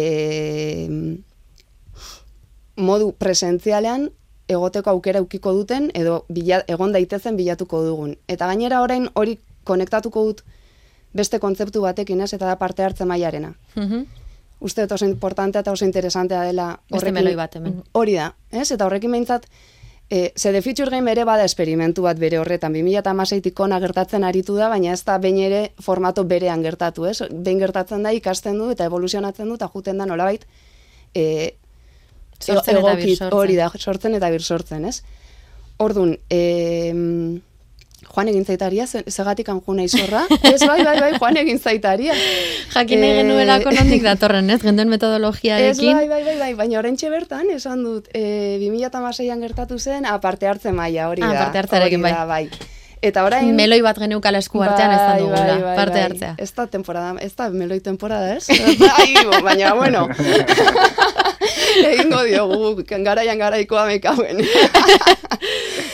modu 2.77 3.13
presentzialean 3.19 4.11
egoteko 4.49 4.91
aukera 4.91 5.21
ukiko 5.23 5.53
duten 5.53 5.91
edo 5.95 6.25
bila, 6.29 6.63
egon 6.69 6.93
daitezen 6.93 7.37
bilatuko 7.37 7.83
dugun. 7.85 8.17
Eta 8.29 8.49
gainera 8.51 8.83
orain 8.83 9.09
hori 9.15 9.39
konektatuko 9.65 10.25
dut 10.29 10.43
beste 11.15 11.39
kontzeptu 11.39 11.83
batekin 11.85 12.21
ez, 12.21 12.33
eta 12.33 12.47
da 12.47 12.57
parte 12.57 12.83
hartze 12.83 13.05
mailarena. 13.05 13.55
Mhm. 13.77 14.03
Uste 14.63 14.83
dut 14.83 14.93
oso 14.93 15.07
importantea 15.07 15.61
eta 15.61 15.73
oso 15.73 15.85
interesantea 15.85 16.43
dela 16.47 16.81
Beste 16.91 17.13
meloi 17.13 17.35
bat 17.35 17.57
hemen. 17.57 17.83
Hori 17.93 18.15
da, 18.15 18.35
ez? 18.51 18.71
Eta 18.71 18.87
horrekin 18.87 19.11
behintzat, 19.11 19.47
e, 20.09 20.33
ze 20.37 20.53
The 20.53 20.63
Future 20.63 20.91
Game 20.91 21.11
ere 21.11 21.25
bada 21.25 21.45
esperimentu 21.45 22.03
bat 22.03 22.19
bere 22.19 22.39
horretan, 22.39 22.73
2008-tik 22.73 23.61
ona 23.61 23.81
gertatzen 23.81 24.25
aritu 24.25 24.55
da, 24.55 24.69
baina 24.69 24.93
ez 24.93 25.03
da 25.05 25.19
behin 25.19 25.39
ere 25.39 25.73
formato 25.81 26.25
berean 26.25 26.63
gertatu, 26.63 27.07
ez? 27.07 27.23
Behin 27.31 27.59
gertatzen 27.59 28.03
da 28.03 28.13
ikasten 28.13 28.59
du 28.59 28.71
eta 28.71 28.85
evoluzionatzen 28.85 29.49
du 29.49 29.55
eta 29.55 29.69
juten 29.75 29.99
da 29.99 30.07
nolabait 30.07 30.47
e, 31.15 31.55
Sortzen 32.47 32.77
eta 32.77 32.93
egokit- 32.93 33.05
birsortzen. 33.07 33.39
Hori 33.39 33.57
da, 33.57 33.71
sortzen 33.79 34.15
eta 34.15 34.31
bir 34.31 34.43
sortzen, 34.43 34.85
ez? 34.85 35.03
Ordun, 35.79 36.19
eh, 36.31 36.93
Joan 38.13 38.29
egin 38.29 38.45
zaitaria, 38.45 38.85
ze- 38.87 39.05
segatik 39.09 39.49
anju 39.49 39.73
nahi 39.75 39.89
zorra? 39.89 40.25
ez, 40.53 40.61
bai, 40.67 40.83
bai, 40.85 40.97
bai, 41.01 41.13
Joan 41.19 41.37
egin 41.41 41.59
zaitaria. 41.63 42.13
Jakin 42.75 43.05
Eh, 43.05 43.13
genuelako 43.23 43.71
nondik 43.79 44.03
datorren, 44.03 44.51
ez? 44.51 44.61
Genduen 44.61 44.89
Ez, 44.89 44.91
metodologiarekin. 44.97 45.95
bai, 45.97 46.09
bai, 46.09 46.23
bai, 46.27 46.37
bai, 46.39 46.51
baina 46.59 46.79
oraintxe 46.83 47.09
bertan, 47.11 47.49
esan 47.55 47.85
dut, 47.87 48.09
e, 48.13 48.59
2006an 48.61 49.41
gertatu 49.41 49.79
zen, 49.79 50.05
aparte 50.05 50.47
hartze 50.51 50.73
maila, 50.73 51.09
hori 51.09 51.23
Ah, 51.25 51.33
da. 51.33 51.39
parte 51.47 51.59
hartzearekin, 51.63 52.03
hori 52.05 52.13
da, 52.13 52.25
bai. 52.27 52.51
Eta 53.03 53.25
orain... 53.27 53.51
Meloi 53.59 53.81
bat 53.83 53.99
geneukala 53.99 54.39
esku 54.39 54.63
artean 54.63 54.93
ez 54.95 55.01
da 55.01 55.09
Bai, 55.09 55.21
dugula, 55.21 55.41
bai, 55.49 55.63
bai, 55.65 55.77
parte 55.77 55.97
bai. 55.97 56.03
hartzea. 56.07 56.35
Ez 56.39 56.53
da 56.55 56.67
temporada, 56.71 57.15
ez 57.21 57.33
da 57.35 57.49
meloi 57.51 57.81
temporada, 57.83 58.37
ez? 58.37 58.47
bai, 58.79 59.43
baina, 59.43 59.75
bueno. 59.75 60.07
Egingo 61.91 62.23
diogu, 62.29 62.85
garaian 63.03 63.43
garaikoa 63.43 63.87
mekauen. 63.91 64.45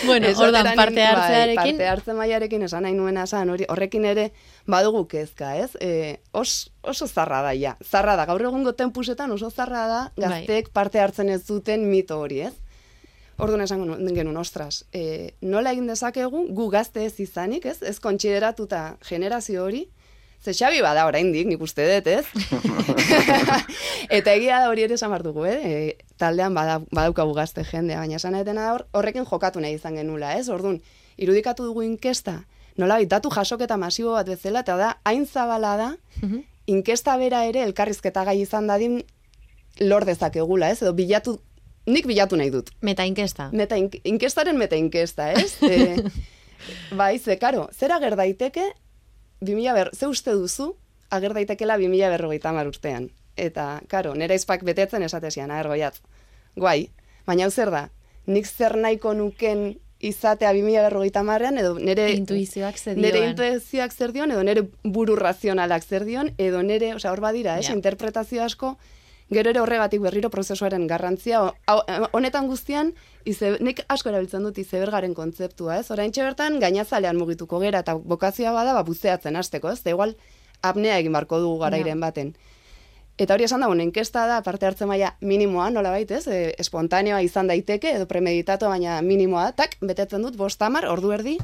Bueno, 0.08 0.28
ordan 0.40 0.70
parte 0.76 1.00
bai, 1.02 1.06
hartzearekin, 1.06 1.56
parte 1.76 1.88
hartze 1.88 2.14
mailarekin 2.16 2.62
esan 2.64 2.84
nahi 2.86 2.94
nuena 2.96 3.24
esan, 3.28 3.50
hori, 3.52 3.66
horrekin 3.68 4.06
ere 4.08 4.28
badugu 4.70 5.02
kezka, 5.10 5.50
ez? 5.60 5.74
E, 5.84 6.20
os, 6.32 6.70
oso 6.80 7.08
zarra 7.08 7.42
da, 7.44 7.52
ja. 7.56 7.74
Zarra 7.84 8.14
da, 8.16 8.24
gaur 8.28 8.44
egungo 8.48 8.72
tempusetan 8.78 9.34
oso 9.34 9.50
zarra 9.50 9.84
da 9.90 10.00
Bai. 10.16 10.24
gazteek 10.24 10.70
parte 10.72 11.02
hartzen 11.02 11.28
ez 11.34 11.42
duten 11.48 11.84
mito 11.90 12.20
hori, 12.22 12.40
ez? 12.48 12.54
Orduan 13.38 13.62
esango 13.62 13.86
nu- 13.86 14.14
genuen, 14.14 14.36
ostras, 14.36 14.84
e, 14.92 15.34
nola 15.40 15.72
egin 15.72 15.86
dezakegu 15.86 16.48
gu 16.50 16.68
gazte 16.70 17.04
ez 17.06 17.14
izanik, 17.20 17.66
ez? 17.66 17.82
Ez 17.82 18.00
kontsideratuta 18.00 18.98
generazio 19.08 19.64
hori, 19.64 19.88
Ze 20.38 20.52
Xabi 20.54 20.80
bada 20.80 21.06
oraindik, 21.08 21.48
nik 21.50 21.62
uste 21.62 21.82
dut, 21.82 22.06
ez? 22.06 22.26
eta 24.18 24.34
egia 24.36 24.60
da 24.62 24.68
hori 24.70 24.84
ere 24.86 24.94
esan 24.94 25.16
dugu, 25.22 25.44
eh? 25.50 25.58
E, 25.66 25.96
taldean 26.16 26.54
bada, 26.54 26.78
badaukagu 26.94 27.34
gazte 27.34 27.64
jendea, 27.66 27.98
baina 27.98 28.20
esan 28.20 28.36
etena 28.38 28.68
hor, 28.72 28.86
horrekin 28.92 29.26
jokatu 29.26 29.60
nahi 29.60 29.74
izan 29.74 29.98
genula, 29.98 30.36
ez? 30.38 30.48
Orduan, 30.48 30.78
irudikatu 31.18 31.66
dugu 31.66 31.82
inkesta, 31.82 32.44
nola 32.78 33.00
datu 33.04 33.32
jasoketa 33.34 33.76
masibo 33.76 34.14
bat 34.14 34.30
bezala, 34.30 34.62
eta 34.62 34.76
da, 34.78 34.92
hain 35.04 35.26
zabala 35.26 35.74
da, 35.76 35.90
inkesta 36.70 37.16
bera 37.18 37.42
ere 37.50 37.64
elkarrizketa 37.66 38.22
gai 38.24 38.38
izan 38.40 38.70
dadin 38.70 39.02
lor 39.80 40.06
dezakegula, 40.06 40.70
ez? 40.70 40.82
Edo 40.82 40.94
bilatu, 40.94 41.40
nik 41.88 42.06
bilatu 42.06 42.36
nahi 42.36 42.50
dut. 42.54 42.70
meta 42.80 43.04
inkesta. 43.08 43.48
Meta 43.52 43.76
ink- 43.76 44.00
inkestaren 44.04 44.56
meta 44.58 44.76
inkesta, 44.76 45.32
ez? 45.32 45.56
E, 45.62 46.02
bai, 46.96 47.18
ze, 47.18 47.36
karo, 47.38 47.68
zer 47.72 47.92
ager 47.94 48.16
daiteke, 48.18 48.64
2000 49.40 49.74
ber, 49.74 49.90
ze 49.94 50.06
uste 50.10 50.32
duzu, 50.34 50.72
ager 51.10 51.32
daitekela 51.34 51.76
2000 51.78 52.10
berrogeita 52.10 52.50
hamar 52.50 52.66
urtean. 52.66 53.10
Eta, 53.38 53.80
karo, 53.88 54.14
nera 54.18 54.34
izpak 54.34 54.64
betetzen 54.66 55.02
esatezian, 55.06 55.50
aher 55.54 55.68
goiat. 55.70 56.00
Guai, 56.58 56.88
baina 57.26 57.46
hau 57.46 57.50
zer 57.54 57.70
da, 57.70 57.84
nik 58.26 58.46
zer 58.50 58.74
nahiko 58.76 59.14
nuken 59.14 59.76
izatea 60.00 60.50
2000 60.52 60.82
berrogeita 60.88 61.20
hamarrean, 61.22 61.58
edo 61.62 61.76
nere... 61.78 62.08
Intuizioak 62.18 62.76
ze 62.78 62.96
Nere 62.96 63.20
dioen. 63.20 63.30
intuizioak 63.30 63.94
zer 63.94 64.12
dion, 64.12 64.30
edo 64.34 64.42
nere 64.42 64.66
buru 64.82 65.14
razionalak 65.16 65.86
zer 65.86 66.04
dion, 66.04 66.32
edo 66.38 66.62
nere, 66.62 66.92
osea, 66.98 67.12
hor 67.14 67.20
badira, 67.22 67.56
ez, 67.62 67.68
Ja. 67.70 67.74
interpretazio 67.78 68.42
asko, 68.42 68.74
gero 69.30 69.50
ere 69.50 69.60
horregatik 69.60 70.00
berriro 70.00 70.30
prozesuaren 70.30 70.86
garrantzia, 70.86 71.42
eh, 71.68 72.00
honetan 72.12 72.46
guztian, 72.48 72.94
ize, 73.24 73.56
nik 73.60 73.82
asko 73.88 74.08
erabiltzen 74.08 74.42
dut 74.42 74.58
izebergaren 74.58 75.14
kontzeptua, 75.14 75.78
ez? 75.78 75.90
Orain 75.90 76.12
bertan 76.16 76.58
gainazalean 76.60 77.16
mugituko 77.16 77.60
gera, 77.60 77.80
eta 77.80 77.94
bokazioa 77.94 78.52
bada, 78.52 78.72
ba, 78.72 78.82
buzeatzen 78.82 79.36
hasteko, 79.36 79.70
ez? 79.70 79.82
Da 79.82 79.90
igual, 79.90 80.16
apnea 80.62 80.98
egin 80.98 81.12
barko 81.12 81.40
dugu 81.40 81.58
garairen 81.58 82.00
baten. 82.00 82.34
Eta 83.18 83.34
hori 83.34 83.44
esan 83.44 83.60
da, 83.60 83.66
bueno, 83.66 83.82
inkesta 83.82 84.26
da 84.30 84.42
parte 84.46 84.66
hartze 84.66 84.86
maila 84.86 85.16
minimoa, 85.20 85.70
nola 85.70 85.96
ez? 85.98 86.26
E, 86.26 86.54
espontaneoa 86.58 87.20
izan 87.20 87.48
daiteke, 87.48 87.96
edo 87.96 88.06
premeditatu, 88.06 88.66
baina 88.66 89.02
minimoa 89.02 89.50
tak, 89.52 89.74
betetzen 89.80 90.22
dut, 90.22 90.36
bostamar, 90.36 90.86
ordu 90.86 91.10
erdi, 91.12 91.36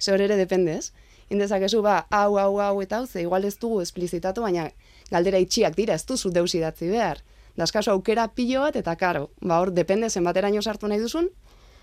ze 0.00 0.12
hori 0.12 0.24
ere 0.24 0.36
depende, 0.36 0.78
ez? 0.78 0.92
Indezakezu, 1.28 1.82
ba, 1.82 2.06
hau, 2.08 2.38
hau, 2.38 2.58
hau, 2.64 2.80
eta 2.80 2.98
hau, 2.98 3.06
ze 3.06 3.20
igual 3.20 3.44
ez 3.44 3.58
dugu 3.58 3.82
esplizitatu, 3.82 4.40
baina 4.40 4.70
galdera 5.10 5.38
itxiak 5.38 5.76
dira, 5.76 5.94
ez 5.94 6.06
duzu 6.06 6.32
deus 6.32 6.54
idatzi 6.54 6.88
behar. 6.88 7.20
Daskaso 7.58 7.92
aukera 7.92 8.28
pilo 8.34 8.62
bat, 8.62 8.76
eta 8.78 8.94
karo, 8.96 9.30
ba, 9.40 9.58
hor, 9.60 9.74
depende 9.74 10.10
zenbateraino 10.10 10.62
sartu 10.62 10.88
nahi 10.88 11.02
duzun, 11.02 11.28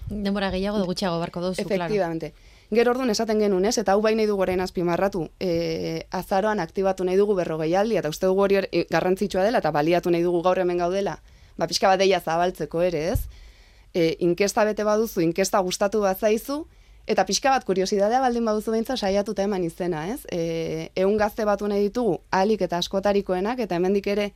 Denbora 0.09 0.51
gehiago 0.53 0.77
edo 0.77 0.85
gutxiago 0.85 1.17
barko 1.19 1.41
duzu, 1.41 1.63
claro. 1.63 1.85
Efectivamente. 1.85 2.33
Gero 2.71 2.91
orduan 2.91 3.09
esaten 3.09 3.39
genuen, 3.41 3.65
ez? 3.65 3.77
Eta 3.81 3.93
hau 3.93 4.01
bai 4.01 4.13
nahi 4.17 4.27
dugu 4.29 4.43
orain 4.45 4.61
azpimarratu. 4.61 5.27
E, 5.39 6.05
azaroan 6.13 6.61
aktibatu 6.61 7.05
nahi 7.05 7.17
dugu 7.17 7.35
berrogeialdi, 7.38 7.97
eta 7.97 8.09
uste 8.13 8.29
dugu 8.29 8.45
hori 8.45 8.59
e, 8.61 8.85
garrantzitsua 8.89 9.43
dela, 9.45 9.61
eta 9.63 9.71
baliatu 9.73 10.13
nahi 10.13 10.25
dugu 10.25 10.41
gaur 10.45 10.61
hemen 10.61 10.81
gaudela, 10.81 11.19
ba, 11.57 11.67
pixka 11.67 11.89
bat 11.89 12.01
deia 12.01 12.21
zabaltzeko 12.21 12.81
ere, 12.85 13.03
ez? 13.13 13.19
E, 13.93 14.15
inkesta 14.25 14.65
bete 14.65 14.85
baduzu, 14.85 15.21
inkesta 15.25 15.61
gustatu 15.65 16.01
bat 16.05 16.19
zaizu, 16.19 16.65
eta 17.07 17.25
pixka 17.25 17.53
bat 17.53 17.65
kuriosidadea 17.65 18.21
baldin 18.21 18.45
baduzu 18.45 18.73
beintza 18.73 18.97
saiatuta 18.97 19.45
eman 19.45 19.65
izena, 19.65 20.07
ez? 20.13 20.21
E, 20.29 20.91
eun 21.01 21.17
gazte 21.17 21.45
batu 21.45 21.69
nahi 21.69 21.88
ditugu, 21.88 22.19
alik 22.29 22.65
eta 22.65 22.81
askotarikoenak, 22.81 23.61
eta 23.65 23.77
hemendik 23.77 24.09
ere 24.13 24.31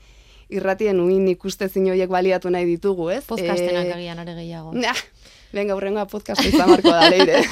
irratien 0.49 0.99
uin 0.99 1.27
ikuste 1.27 1.69
horiek 1.69 2.09
baliatu 2.09 2.49
nahi 2.49 2.65
ditugu, 2.65 3.09
ez? 3.09 3.23
Podcastenak 3.25 3.85
E, 3.85 3.93
agian 3.93 4.19
are 4.19 4.35
gehiago. 4.35 4.73
Nah, 4.73 4.95
venga, 5.53 5.75
urrengoa 5.75 6.05
podcast 6.05 6.43
izan 6.45 6.69
marko 6.69 6.91
da 6.91 7.09
leire. 7.09 7.43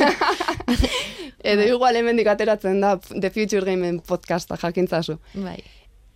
Edo 1.51 1.63
igual 1.63 1.95
hemendik 1.95 2.27
ateratzen 2.27 2.81
da 2.81 2.97
The 2.97 3.29
Future 3.29 3.65
Gameen 3.65 3.99
podcasta 3.99 4.57
jakintzazu. 4.57 5.19
Bai. 5.35 5.61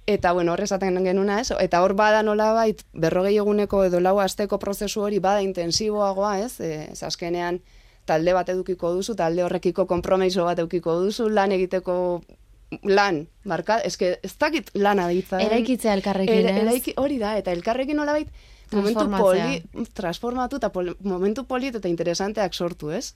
Eta 0.07 0.31
bueno, 0.33 0.51
hor 0.51 0.61
esaten 0.61 0.97
genuna 1.05 1.39
ez, 1.39 1.51
eta 1.61 1.83
hor 1.83 1.93
bada 1.93 2.23
nolabait 2.23 2.81
berrogei 2.91 3.37
eguneko 3.37 3.83
edo 3.85 3.99
lau 4.01 4.17
asteko 4.19 4.57
prozesu 4.59 5.05
hori 5.05 5.19
bada 5.19 5.41
intensiboagoa 5.45 6.39
ez, 6.39 6.59
e, 6.59 6.87
ez 6.91 7.03
azkenean 7.03 7.61
talde 8.05 8.33
bat 8.33 8.49
edukiko 8.49 8.91
duzu, 8.95 9.15
talde 9.15 9.43
horrekiko 9.45 9.85
konpromiso 9.85 10.43
bat 10.43 10.59
edukiko 10.59 10.97
duzu, 11.03 11.29
lan 11.29 11.53
egiteko 11.53 11.95
lan, 12.83 13.27
marka, 13.43 13.79
eske 13.85 14.17
ez 14.23 14.33
dakit 14.39 14.71
lana 14.73 15.07
deitza. 15.07 15.37
den. 15.37 15.47
Eraikitzea 15.47 15.93
elkarrekin, 15.93 16.47
ez? 16.47 16.57
eraiki, 16.63 16.93
hori 16.97 17.17
da, 17.19 17.37
eta 17.37 17.51
elkarrekin 17.51 17.97
nolabait 17.97 18.29
momentu 18.71 19.09
poli, 19.11 19.63
transformatu 19.93 20.55
eta 20.61 20.69
pol, 20.71 20.93
momentu 21.03 21.43
polit 21.45 21.75
eta 21.75 21.89
interesanteak 21.91 22.53
sortu, 22.55 22.91
ez? 22.95 23.13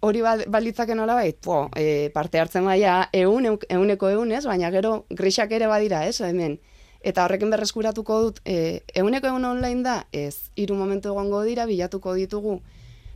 Hori 0.00 0.22
ba, 0.24 0.38
balitzake 0.48 0.94
nolabait, 0.96 1.36
po, 1.44 1.66
e, 1.76 2.08
parte 2.14 2.40
hartzen 2.40 2.64
baia 2.64 3.10
eun, 3.12 3.44
eun- 3.44 3.66
euneko 3.68 4.08
eun, 4.08 4.32
ez? 4.32 4.46
Baina 4.48 4.70
gero 4.72 5.04
grisak 5.10 5.52
ere 5.52 5.66
badira, 5.68 6.06
ez? 6.08 6.22
Hemen. 6.24 6.58
Eta 7.04 7.24
horrekin 7.26 7.50
berreskuratuko 7.52 8.20
dut, 8.22 8.40
e, 8.48 8.80
euneko 8.94 9.28
eun 9.28 9.44
online 9.44 9.82
da, 9.84 10.06
ez, 10.12 10.50
hiru 10.56 10.74
momentu 10.74 11.12
egongo 11.12 11.42
dira, 11.44 11.66
bilatuko 11.68 12.14
ditugu, 12.16 12.62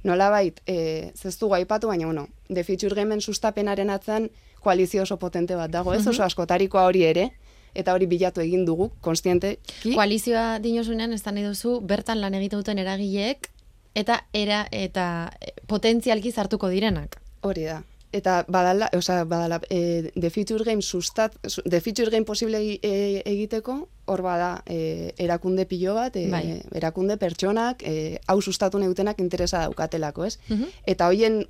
nolabait, 0.04 0.60
e, 0.68 1.12
zeztu 1.16 1.48
aipatu, 1.56 1.88
baina, 1.88 2.04
bueno, 2.04 2.28
The 2.52 2.64
Future 2.64 2.94
Gameen 2.94 3.22
sustapenaren 3.24 3.88
atzean 3.88 4.28
koalizio 4.64 5.02
oso 5.04 5.18
potente 5.20 5.54
bat 5.54 5.70
dago, 5.70 5.92
ez? 5.94 6.06
Oso 6.06 6.24
askotarikoa 6.24 6.86
hori 6.88 7.04
ere, 7.04 7.28
eta 7.74 7.92
hori 7.94 8.06
bilatu 8.10 8.40
egin 8.42 8.64
dugu, 8.64 8.90
konstiente. 9.02 9.58
Koalizioa 9.94 10.58
dinosunean 10.62 11.12
ez 11.12 11.22
da 11.22 11.32
nahi 11.34 11.44
duzu, 11.46 11.80
bertan 11.82 12.20
lan 12.22 12.34
egiten 12.38 12.58
duten 12.62 12.78
eragileek, 12.82 13.50
eta 13.94 14.22
era 14.34 14.64
eta 14.72 15.08
eh, 15.40 15.52
potentzialki 15.70 16.32
zartuko 16.32 16.68
direnak. 16.72 17.20
Hori 17.42 17.68
da. 17.70 17.82
Eta 18.14 18.44
badala, 18.46 18.86
osea, 18.94 19.24
badala, 19.26 19.56
e, 19.74 20.12
The 20.14 20.28
Future 20.30 20.62
Game 20.62 20.82
sustat, 20.86 21.34
su- 21.50 21.64
The 21.66 21.80
Future 21.82 22.12
Game 22.12 22.22
posible 22.24 22.60
e, 22.80 23.22
egiteko, 23.26 23.88
hor 24.06 24.22
bada 24.22 24.62
e, 24.70 25.10
erakunde 25.18 25.64
pilo 25.66 25.96
bat, 25.96 26.14
e, 26.14 26.28
Bai. 26.30 26.60
erakunde 26.78 27.16
pertsonak, 27.18 27.82
e, 27.82 28.20
hau 28.30 28.36
sustatu 28.40 28.78
nahi 28.78 28.86
dutenak 28.92 29.18
interesa 29.18 29.64
daukatelako, 29.66 30.28
ez? 30.30 30.38
Mhm. 30.48 30.70
Eta 30.94 31.08
hoien 31.10 31.40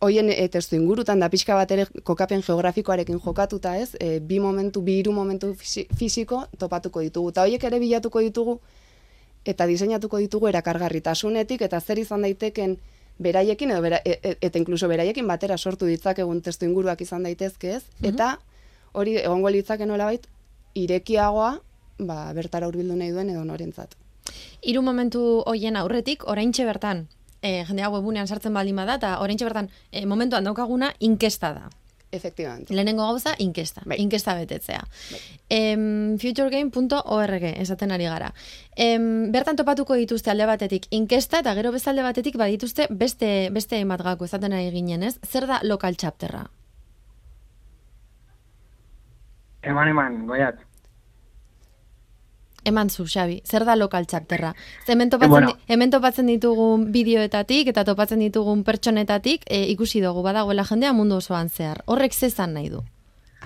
hoien 0.00 0.30
e, 0.32 0.48
testu 0.48 0.76
ingurutan 0.76 1.20
da 1.20 1.28
pixka 1.28 1.54
bat 1.54 1.70
ere 1.70 1.86
kokapen 2.04 2.42
geografikoarekin 2.46 3.20
jokatuta, 3.20 3.76
ez? 3.78 3.94
E, 4.00 4.20
bi 4.20 4.40
momentu, 4.40 4.80
bi 4.82 4.98
hiru 5.00 5.12
momentu 5.12 5.52
fisi- 5.54 5.86
fisiko 5.96 6.46
topatuko 6.58 7.00
ditugu. 7.04 7.30
Eta 7.34 7.42
hoiek 7.42 7.64
ere 7.64 7.78
bilatuko 7.82 8.20
ditugu 8.24 8.60
eta 9.44 9.66
diseinatuko 9.66 10.18
ditugu 10.20 10.48
erakargarritasunetik 10.48 11.62
eta 11.62 11.80
zer 11.80 11.98
izan 11.98 12.22
daiteken 12.22 12.78
beraiekin 13.20 13.70
edo 13.70 13.80
bera, 13.84 14.00
e, 14.04 14.18
e- 14.22 14.36
eta 14.40 14.58
inkluso 14.58 14.88
beraiekin 14.88 15.26
batera 15.28 15.58
sortu 15.58 15.86
ditzakegun 15.86 16.40
testu 16.40 16.64
inguruak 16.64 17.00
izan 17.00 17.22
daitezke, 17.22 17.74
ez? 17.76 17.82
Eta 18.02 18.38
hori 18.92 19.16
egongo 19.20 19.50
litzake 19.52 19.86
nolabait 19.86 20.26
irekiagoa, 20.74 21.58
ba, 21.98 22.32
bertara 22.32 22.68
hurbildu 22.68 22.96
nahi 22.96 23.12
duen 23.12 23.30
edo 23.30 23.44
norentzat. 23.44 23.96
Hiru 24.62 24.82
momentu 24.82 25.42
hoien 25.46 25.76
aurretik, 25.76 26.24
oraintxe 26.28 26.64
bertan, 26.64 27.08
e, 27.42 27.64
jendea 27.64 27.90
webunean 27.90 28.28
sartzen 28.28 28.54
baldin 28.54 28.76
bada, 28.76 28.96
eta 29.00 29.18
oraintxe 29.20 29.46
bertan, 29.48 29.70
e, 29.92 30.06
momentuan 30.06 30.44
daukaguna, 30.44 30.94
inkesta 31.00 31.54
da. 31.54 31.70
Efectivamente. 32.12 32.74
Lehenengo 32.74 33.02
gauza, 33.06 33.34
inkesta. 33.38 33.82
Bai. 33.86 34.00
Inkesta 34.00 34.34
betetzea. 34.34 34.82
Em, 35.48 36.18
futuregame.org 36.18 37.44
esaten 37.52 37.92
ari 37.94 38.08
gara. 38.10 38.32
Em, 38.74 39.30
bertan 39.30 39.56
topatuko 39.56 39.94
dituzte 39.94 40.32
alde 40.32 40.46
batetik 40.46 40.88
inkesta 40.90 41.38
eta 41.44 41.54
gero 41.54 41.70
beste 41.70 41.90
alde 41.90 42.02
batetik 42.02 42.36
badituzte 42.36 42.88
beste 42.90 43.50
beste 43.54 43.78
hainbat 43.78 44.02
gako 44.02 44.26
esaten 44.26 44.52
ari 44.52 44.72
ginen, 44.74 45.04
ez? 45.06 45.20
Zer 45.22 45.46
da 45.46 45.60
local 45.62 45.96
chapterra? 45.96 46.48
Eman, 49.62 49.88
eman, 49.88 50.26
goiat. 50.26 50.58
Eman 52.64 52.90
zu, 52.90 53.04
Xabi, 53.06 53.40
zer 53.44 53.64
da 53.64 53.74
lokal 53.76 54.06
chapterra? 54.06 54.54
Ze 54.84 54.92
hemen 54.92 55.10
topatzen, 55.10 55.30
bueno. 55.30 55.52
hemen 55.68 55.90
topatzen 55.90 56.26
ditugun 56.26 56.90
bideoetatik 56.92 57.68
eta 57.68 57.84
topatzen 57.84 58.18
ditugun 58.20 58.64
pertsonetatik 58.64 59.42
e, 59.48 59.62
ikusi 59.72 60.00
dugu 60.00 60.22
badagoela 60.22 60.64
jendea 60.64 60.92
mundu 60.92 61.16
osoan 61.16 61.48
zehar. 61.48 61.82
Horrek 61.86 62.12
zezan 62.12 62.52
nahi 62.54 62.68
du. 62.70 62.82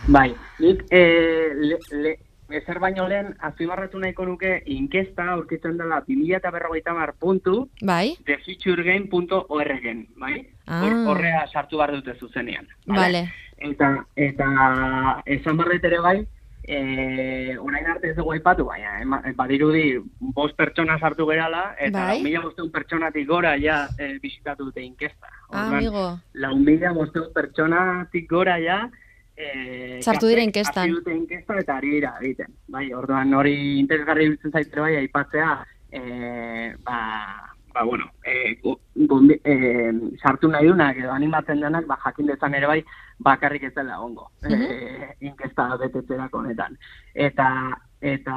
Bai, 0.08 0.34
nik 0.60 0.82
e, 0.90 1.02
le, 1.54 1.78
le, 2.02 2.16
ezer 2.50 2.78
baino 2.78 3.06
lehen 3.08 3.34
azpimarratu 3.40 3.98
nahiko 3.98 4.26
nuke 4.26 4.62
inkesta 4.66 5.30
aurkitzen 5.32 5.78
dela 5.78 6.02
2050 6.06 7.12
puntu 7.18 7.68
Bai? 7.82 8.16
thefuturegame.org, 8.26 9.86
bai? 10.18 10.46
Ah. 10.66 10.82
Hor- 10.82 11.08
Horrea 11.14 11.46
sartu 11.52 11.76
behar 11.78 11.92
dute 11.92 12.14
zuzenean. 12.18 12.66
Vale. 12.86 13.28
Eta, 13.58 14.04
eta 14.16 14.48
esan 15.26 15.56
barret 15.56 15.84
ere 15.84 16.00
bai, 16.00 16.18
e, 16.66 17.56
orain 17.60 17.86
arte 17.86 18.10
ez 18.10 18.16
dugu 18.16 18.32
aipatu, 18.32 18.64
baina 18.64 19.00
ema- 19.02 19.22
badirudi 19.36 19.98
bost 20.20 20.56
pertsona 20.56 20.98
sartu 20.98 21.26
gerala, 21.28 21.74
eta 21.78 22.06
Bai. 22.08 22.22
mila 22.22 22.40
bosteun 22.40 22.70
pertsonatik 22.72 23.26
gora 23.28 23.54
ja 23.60 23.88
e, 23.98 24.18
bisitatu 24.22 24.64
dute 24.70 24.82
inkesta. 24.82 25.28
Ah, 25.50 25.66
Orduan, 25.66 25.74
amigo. 25.78 26.04
lau 26.34 26.56
mila 26.56 26.92
bosteun 26.92 27.32
pertsonatik 27.34 28.28
gora 28.30 28.58
ja 28.60 28.90
e, 29.36 30.00
Sartu 30.02 30.26
dira 30.28 30.40
gaztek 30.40 30.46
inkestan. 30.46 30.82
hasi 30.84 30.90
dute 30.98 31.14
inkesta 31.14 31.58
eta 31.58 31.76
ari 31.76 31.90
dira 31.90 32.16
egiten. 32.20 32.52
Bai, 32.68 32.92
orduan 32.94 33.34
hori 33.34 33.78
interesgarri 33.80 34.28
biltzen 34.28 34.52
zaitere 34.52 34.80
bai 34.80 34.96
aipatzea, 34.96 35.66
e, 35.92 36.74
ba, 36.82 37.53
ba, 37.74 37.82
bueno, 37.82 38.06
e, 38.24 38.56
gombi- 38.94 39.40
e, 39.44 39.92
sartu 40.22 40.48
nahi 40.48 40.68
dunak 40.70 40.96
edo 41.02 41.12
animatzen 41.12 41.60
denak, 41.60 41.86
ba, 41.90 41.98
jakin 42.04 42.30
dezan 42.30 42.54
ere 42.54 42.68
bai, 42.70 42.80
bakarrik 43.18 43.64
ez 43.68 43.74
dela 43.74 44.00
ongo, 44.00 44.30
e, 44.46 45.16
inkesta 45.26 45.66
betetzerako 45.80 46.38
honetan. 46.38 46.78
Eta, 47.14 47.48
eta, 48.00 48.36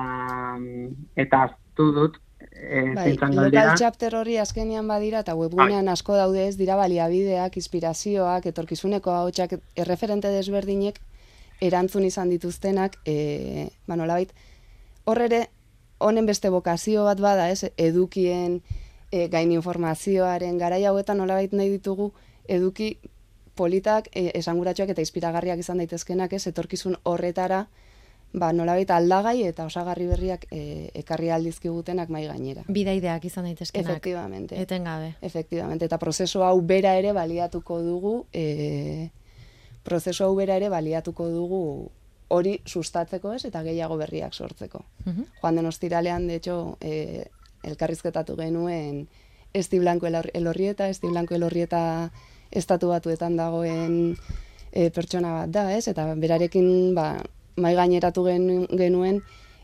eta 1.15 1.43
aztu 1.43 1.91
dut, 1.93 2.17
e, 2.51 2.81
Bai, 2.95 3.11
local 3.13 3.75
chapter 3.77 4.15
hori 4.15 4.37
azkenean 4.41 4.87
badira 4.87 5.21
eta 5.21 5.35
webgunean 5.37 5.87
asko 5.89 6.17
daude 6.17 6.47
ez 6.47 6.57
dira 6.57 6.75
baliabideak, 6.75 7.57
inspirazioak, 7.61 8.49
etorkizuneko 8.49 9.13
ahotsak 9.13 9.59
erreferente 9.75 10.33
desberdinek 10.33 10.99
erantzun 11.61 12.05
izan 12.05 12.29
dituztenak, 12.33 12.97
e, 13.05 13.69
ba 13.87 13.95
nolabait, 13.95 14.33
hor 15.05 15.21
ere 15.21 15.45
honen 15.99 16.25
beste 16.25 16.49
bokazio 16.53 17.05
bat 17.05 17.21
bada, 17.21 17.49
ez, 17.49 17.71
edukien, 17.77 18.61
e, 19.11 19.27
gain 19.27 19.51
informazioaren 19.51 20.57
garai 20.57 20.83
hauetan 20.85 21.17
nolabait 21.17 21.53
nahi 21.53 21.69
ditugu 21.69 22.11
eduki 22.47 22.97
politak, 23.57 24.09
e, 24.13 24.31
esanguratsuak 24.37 24.93
eta 24.93 25.03
inspiragarriak 25.03 25.59
izan 25.59 25.81
daitezkenak, 25.81 26.33
ez, 26.33 26.45
etorkizun 26.47 26.97
horretara, 27.03 27.65
ba, 28.33 28.51
nolabait 28.53 28.89
aldagai 28.91 29.41
eta 29.47 29.65
osagarri 29.65 30.07
berriak 30.07 30.45
e, 30.51 30.89
ekarri 31.01 31.31
aldizkigutenak 31.33 32.11
mai 32.13 32.25
gainera. 32.27 32.63
Bidaideak 32.67 33.25
izan 33.25 33.47
daitezkenak. 33.49 33.89
Efectivamente. 33.89 34.59
Etengabe. 34.61 35.15
Efectivamente, 35.21 35.85
eta 35.89 35.97
prozesu 35.97 36.43
hau 36.43 36.59
bera 36.61 36.95
ere 36.99 37.13
baliatuko 37.17 37.81
dugu, 37.81 38.17
e, 38.33 39.09
prozesu 39.83 40.25
hau 40.25 40.35
bera 40.35 40.57
ere 40.59 40.69
baliatuko 40.69 41.29
dugu 41.31 41.63
hori 42.29 42.57
sustatzeko 42.67 43.31
ez 43.33 43.45
eta 43.47 43.63
gehiago 43.63 43.97
berriak 43.97 44.33
sortzeko. 44.33 44.83
Mhm. 45.05 45.27
Joan 45.41 45.55
den 45.55 45.65
ostiralean, 45.65 46.27
de 46.27 46.35
hecho, 46.35 46.77
e, 46.81 47.27
elkarrizketatu 47.67 48.35
genuen 48.39 49.07
Esti 49.53 49.79
Blanco 49.79 50.07
Elor- 50.07 50.31
Elorrieta, 50.33 50.89
Esti 50.89 51.07
Blanco 51.07 51.35
Elorrieta 51.35 52.11
estatu 52.51 52.89
batuetan 52.91 53.35
dagoen 53.37 54.17
e, 54.71 54.89
pertsona 54.91 55.33
bat 55.41 55.51
da, 55.51 55.65
ez? 55.75 55.87
Eta 55.87 56.07
berarekin 56.15 56.93
ba, 56.95 57.09
mai 57.57 57.73
gaineratu 57.75 58.23
gen- 58.27 58.67
genuen 58.77 59.21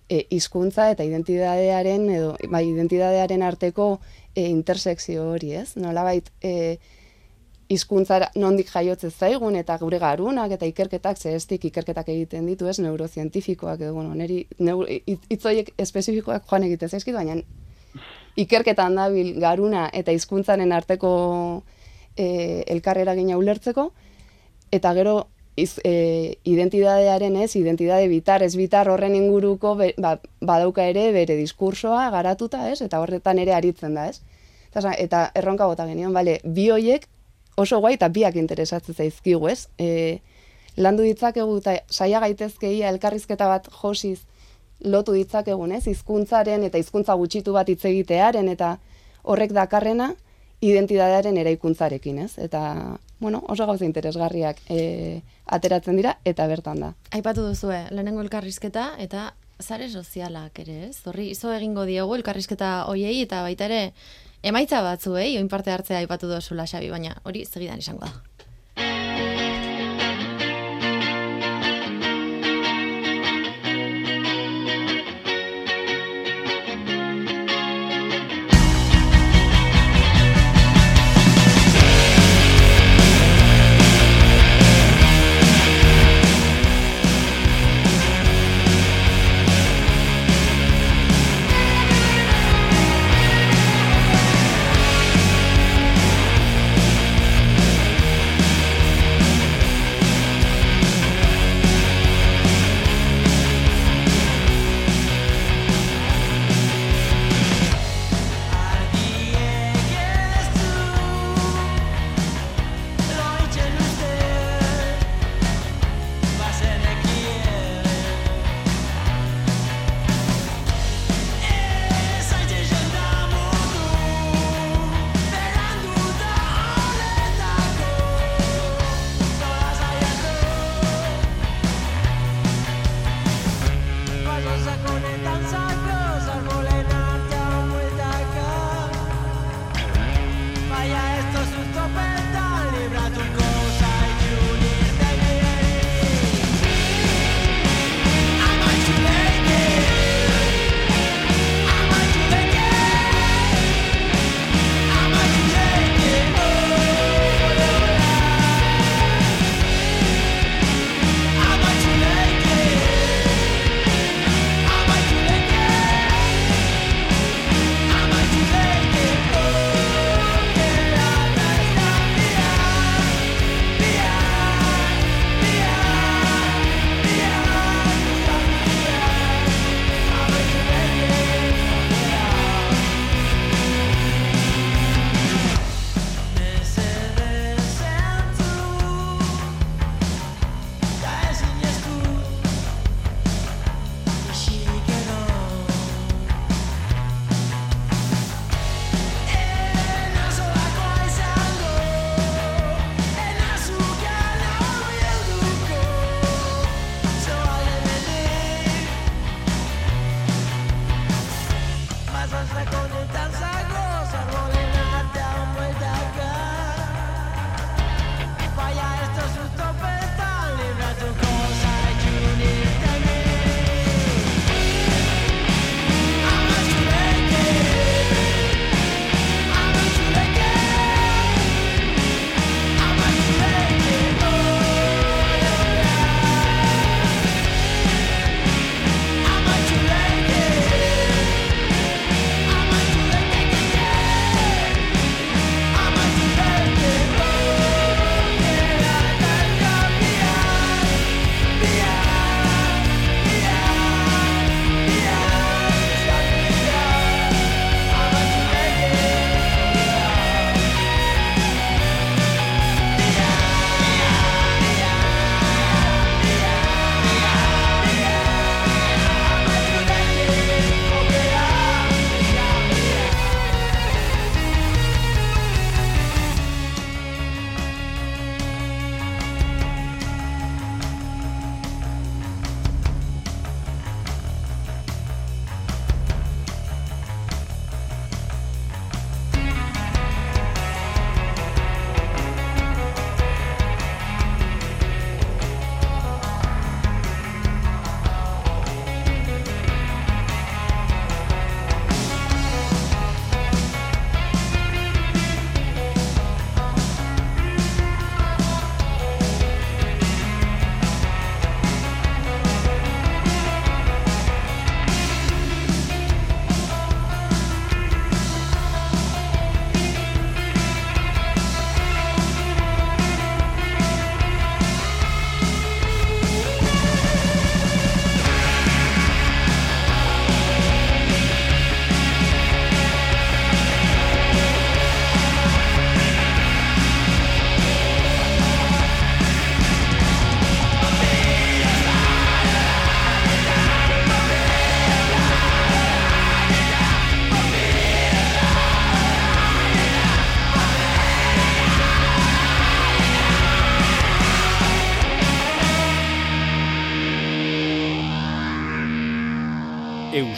e, 0.09 0.25
hizkuntza 0.29 0.89
eta 0.93 1.05
identitatearen 1.07 2.09
edo 2.09 2.33
bai 2.51 2.65
identitatearen 2.69 3.43
arteko 3.45 3.87
e, 4.35 4.47
intersekzio 4.47 5.29
hori, 5.35 5.53
ez? 5.61 5.75
Nolabait 5.79 6.29
e, 6.41 6.77
hizkuntzara 7.73 8.29
nondik 8.35 8.69
jaiotzen 8.69 9.11
zaigun 9.11 9.55
eta 9.55 9.77
gure 9.81 9.99
garunak 9.99 10.51
eta 10.57 10.67
ikerketak 10.69 11.17
zehestik 11.17 11.65
ikerketak 11.69 12.09
egiten 12.13 12.45
ditu, 12.49 12.67
ez? 12.67 12.79
Neurozientifikoak 12.83 13.81
edo 13.81 13.93
bueno, 13.95 14.13
neri 14.15 14.43
neu, 14.59 14.83
hitz 14.85 15.21
hitz 15.29 15.43
horiek 15.45 15.73
espezifikoak 15.77 16.49
joan 16.49 16.67
egiten 16.67 16.89
zaizkit, 16.91 17.15
baina 17.15 17.39
ikerketan 18.39 18.95
dabil 18.97 19.35
garuna 19.39 19.89
eta 19.93 20.11
hizkuntzaren 20.11 20.71
arteko 20.71 21.11
e, 22.17 22.63
elkarreragina 22.67 23.37
ulertzeko 23.37 23.91
eta 24.73 24.93
gero 24.97 25.27
iz, 25.55 25.77
e, 25.85 26.37
identidadearen 26.43 27.35
ez, 27.37 27.55
identidade 27.55 28.07
bitar, 28.09 28.43
ez 28.43 28.55
bitar 28.57 28.89
horren 28.89 29.15
inguruko 29.15 29.75
be, 29.77 29.93
ba, 30.01 30.15
badauka 30.41 30.85
ere 30.89 31.11
bere 31.13 31.37
diskursoa 31.37 32.09
garatuta, 32.13 32.69
ez, 32.71 32.81
eta 32.81 33.01
horretan 33.03 33.39
ere 33.39 33.53
aritzen 33.53 33.93
da, 33.93 34.07
ez. 34.09 34.21
Eta, 34.73 34.93
eta 34.97 35.23
erronka 35.37 35.67
bota 35.69 35.85
genion, 35.85 36.13
bale, 36.13 36.39
bi 36.43 36.69
hoiek 36.73 37.05
oso 37.61 37.77
guai 37.83 37.93
eta 37.99 38.09
biak 38.09 38.37
interesatzen 38.41 38.97
zaizkigu, 38.97 39.47
ez. 39.51 39.67
E, 39.77 40.19
landu 40.77 41.05
ditzakegu 41.05 41.59
eta 41.61 41.77
saia 41.89 42.19
gaitezke 42.23 42.71
ia 42.73 42.89
elkarrizketa 42.89 43.47
bat 43.47 43.69
josiz 43.69 44.23
lotu 44.83 45.15
ditzakegun, 45.15 45.71
ez, 45.71 45.85
hizkuntzaren 45.87 46.63
eta 46.67 46.77
hizkuntza 46.77 47.15
gutxitu 47.19 47.53
bat 47.55 47.69
hitz 47.69 47.83
egitearen 47.85 48.49
eta 48.51 48.77
horrek 49.23 49.53
dakarrena 49.55 50.13
identitatearen 50.63 51.37
eraikuntzarekin, 51.37 52.19
ez? 52.23 52.33
Eta, 52.39 52.97
bueno, 53.19 53.43
oso 53.51 53.65
gauza 53.67 53.85
interesgarriak 53.85 54.61
e, 54.71 55.21
ateratzen 55.45 55.99
dira 55.99 56.17
eta 56.25 56.47
bertan 56.47 56.83
da. 56.85 56.91
Aipatu 57.11 57.47
duzue, 57.49 57.81
lehenengo 57.91 58.23
elkarrizketa 58.23 58.93
eta 59.03 59.31
zare 59.59 59.89
sozialak 59.89 60.59
ere, 60.63 60.89
ez? 60.89 61.01
Horri 61.07 61.29
izo 61.35 61.51
egingo 61.53 61.85
diegu 61.89 62.15
elkarrizketa 62.15 62.75
hoiei 62.91 63.21
eta 63.23 63.41
baita 63.43 63.67
ere 63.69 63.81
emaitza 64.43 64.81
batzuei, 64.83 65.37
oin 65.39 65.49
parte 65.51 65.71
hartzea 65.71 66.03
aipatu 66.03 66.31
duzula 66.31 66.67
Xabi, 66.67 66.91
baina 66.91 67.15
hori 67.23 67.45
segidan 67.45 67.83
izango 67.83 68.07
da. 68.07 68.32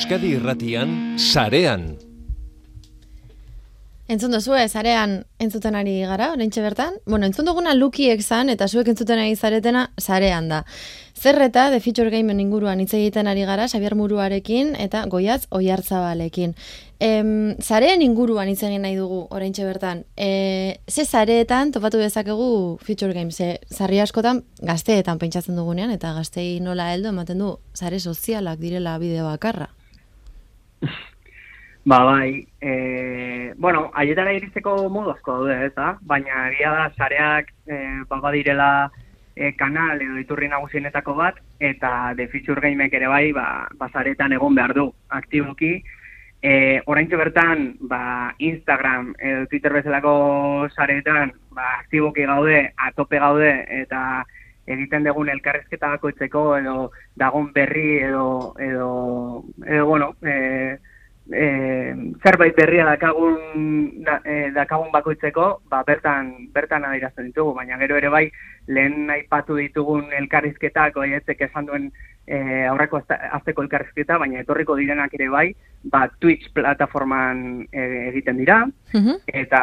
Euskadi 0.06 0.36
Irratian 0.38 1.16
sarean. 1.18 1.96
Entzun 4.06 4.36
duzu, 4.36 4.54
zarean 4.70 5.16
entzuten 5.42 5.74
ari 5.74 5.96
gara, 6.06 6.28
oraintxe 6.36 6.62
bertan? 6.62 7.00
Bueno, 7.10 7.26
entzun 7.26 7.48
duguna 7.50 7.72
lukiek 7.74 8.22
zan, 8.22 8.52
eta 8.54 8.68
zuek 8.68 8.92
entzuten 8.92 9.18
ari 9.18 9.34
zaretena 9.34 9.88
zarean 9.98 10.52
da. 10.52 10.60
Zerreta, 11.18 11.72
The 11.72 11.80
Future 11.82 12.12
Gamen 12.14 12.38
inguruan 12.40 12.84
hitz 12.84 12.94
egiten 12.94 13.26
ari 13.26 13.48
gara, 13.50 13.66
Xabier 13.66 13.96
Muruarekin 13.98 14.76
eta 14.78 15.08
Goiatz 15.10 15.48
Oiartzabalekin. 15.50 16.54
Em, 17.00 17.56
zarean 17.58 18.04
inguruan 18.06 18.52
hitz 18.52 18.62
egin 18.62 18.86
nahi 18.86 19.00
dugu, 19.00 19.24
oraintxe 19.34 19.66
bertan. 19.66 20.04
E, 20.16 20.78
ze 20.86 21.08
zareetan 21.08 21.72
topatu 21.74 21.98
dezakegu 21.98 22.78
Future 22.86 23.18
Games? 23.18 23.42
Ze 23.42 23.58
zarri 23.74 24.04
askotan 24.06 24.44
gazteetan 24.62 25.18
pentsatzen 25.18 25.58
dugunean, 25.58 25.90
eta 25.90 26.14
gaztei 26.14 26.60
nola 26.60 26.92
heldu 26.94 27.10
ematen 27.10 27.42
du, 27.42 27.56
zare 27.74 27.98
sozialak 28.00 28.62
direla 28.62 29.00
bideo 29.02 29.26
bakarra. 29.32 29.72
Ba, 31.86 32.00
bai, 32.04 32.48
e, 32.62 33.54
bueno, 33.58 33.92
aietara 33.94 34.32
iristeko 34.34 34.90
modu 34.90 35.12
asko 35.12 35.36
daude, 35.38 35.58
ez 35.68 35.74
da? 35.76 35.92
Baina 36.02 36.48
egia 36.50 36.72
da, 36.74 36.86
sareak 36.98 37.52
e, 37.70 37.78
baba 38.10 38.32
direla 38.34 38.70
e, 39.36 39.52
kanal 39.60 40.02
edo 40.02 40.18
iturri 40.18 40.50
nagusienetako 40.50 41.14
bat, 41.20 41.38
eta 41.60 42.16
The 42.18 42.26
Future 42.32 42.64
Gamek 42.64 42.96
ere 42.98 43.12
bai, 43.12 43.30
ba, 43.38 43.68
bazaretan 43.78 44.34
egon 44.34 44.58
behar 44.58 44.74
du, 44.74 44.88
aktiboki. 45.14 45.76
E, 46.42 46.82
Oraintxo 46.90 47.22
bertan, 47.22 47.76
ba, 47.86 48.34
Instagram 48.40 49.14
edo 49.20 49.46
Twitter 49.52 49.78
bezalako 49.78 50.16
saretan, 50.74 51.36
ba, 51.54 51.70
aktiboki 51.84 52.26
gaude, 52.26 52.64
atope 52.90 53.22
gaude, 53.22 53.52
eta 53.84 54.26
egiten 54.66 55.06
dugun 55.06 55.30
elkarrezketa 55.30 55.94
bakoitzeko, 55.96 56.46
edo 56.58 56.76
dagon 57.16 57.52
berri, 57.54 58.00
edo, 58.04 58.54
edo, 58.60 58.90
edo 59.66 59.86
bueno, 59.86 60.14
e, 60.26 60.78
e, 61.32 61.96
zerbait 62.24 62.56
berria 62.56 62.86
dakagun 62.86 64.04
da, 64.06 64.20
e, 64.26 64.52
dakagun 64.56 64.92
bakoitzeko, 64.94 65.62
ba, 65.70 65.84
bertan 65.88 66.50
bertan 66.54 66.86
adierazten 66.86 67.32
ditugu, 67.32 67.54
baina 67.58 67.78
gero 67.82 67.98
ere 67.98 68.10
bai 68.10 68.26
lehen 68.68 69.10
aipatu 69.10 69.58
ditugun 69.58 70.12
elkarrizketak 70.20 70.98
oietzek 70.98 71.42
esan 71.48 71.70
duen 71.70 71.90
e, 72.28 72.66
aurreko 72.66 73.02
azteko 73.08 73.66
elkarrizketa, 73.66 74.18
baina 74.22 74.42
etorriko 74.42 74.76
direnak 74.78 75.14
ere 75.18 75.30
bai, 75.30 75.48
ba, 75.84 76.08
Twitch 76.20 76.52
plataforman 76.54 77.66
e, 77.72 77.90
egiten 78.10 78.38
dira, 78.42 78.64
eta, 79.28 79.62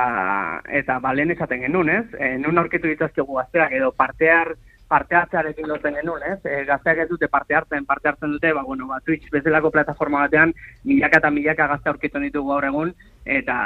eta 0.71 0.99
ba, 1.03 1.15
lehen 1.15 1.35
esaten 1.35 1.67
genuen, 1.67 1.91
ez? 1.91 2.07
E, 2.19 2.37
nun 2.43 2.59
aurkitu 2.59 2.91
dituzkegu 2.91 3.41
gazteak 3.41 3.75
edo 3.79 3.91
partear 3.99 4.55
parte 4.92 5.16
hartzearekin 5.16 5.68
lotzen 5.70 5.96
genuen, 5.96 6.24
ez? 6.35 6.38
E, 6.44 6.62
gazteak 6.68 7.02
ez 7.05 7.09
dute 7.09 7.28
parte 7.33 7.57
hartzen, 7.57 7.87
parte 7.88 8.11
hartzen 8.11 8.35
dute, 8.35 8.52
ba, 8.52 8.64
bueno, 8.66 8.88
ba, 8.90 9.00
Twitch 9.07 9.31
bezalako 9.33 9.70
plataforma 9.72 10.26
batean, 10.26 10.52
milaka 10.88 11.22
eta 11.22 11.31
milaka 11.33 11.68
gazte 11.70 11.92
aurkitu 11.92 12.20
ditugu 12.20 12.52
gaur 12.52 12.66
egun, 12.68 12.92
eta, 13.24 13.57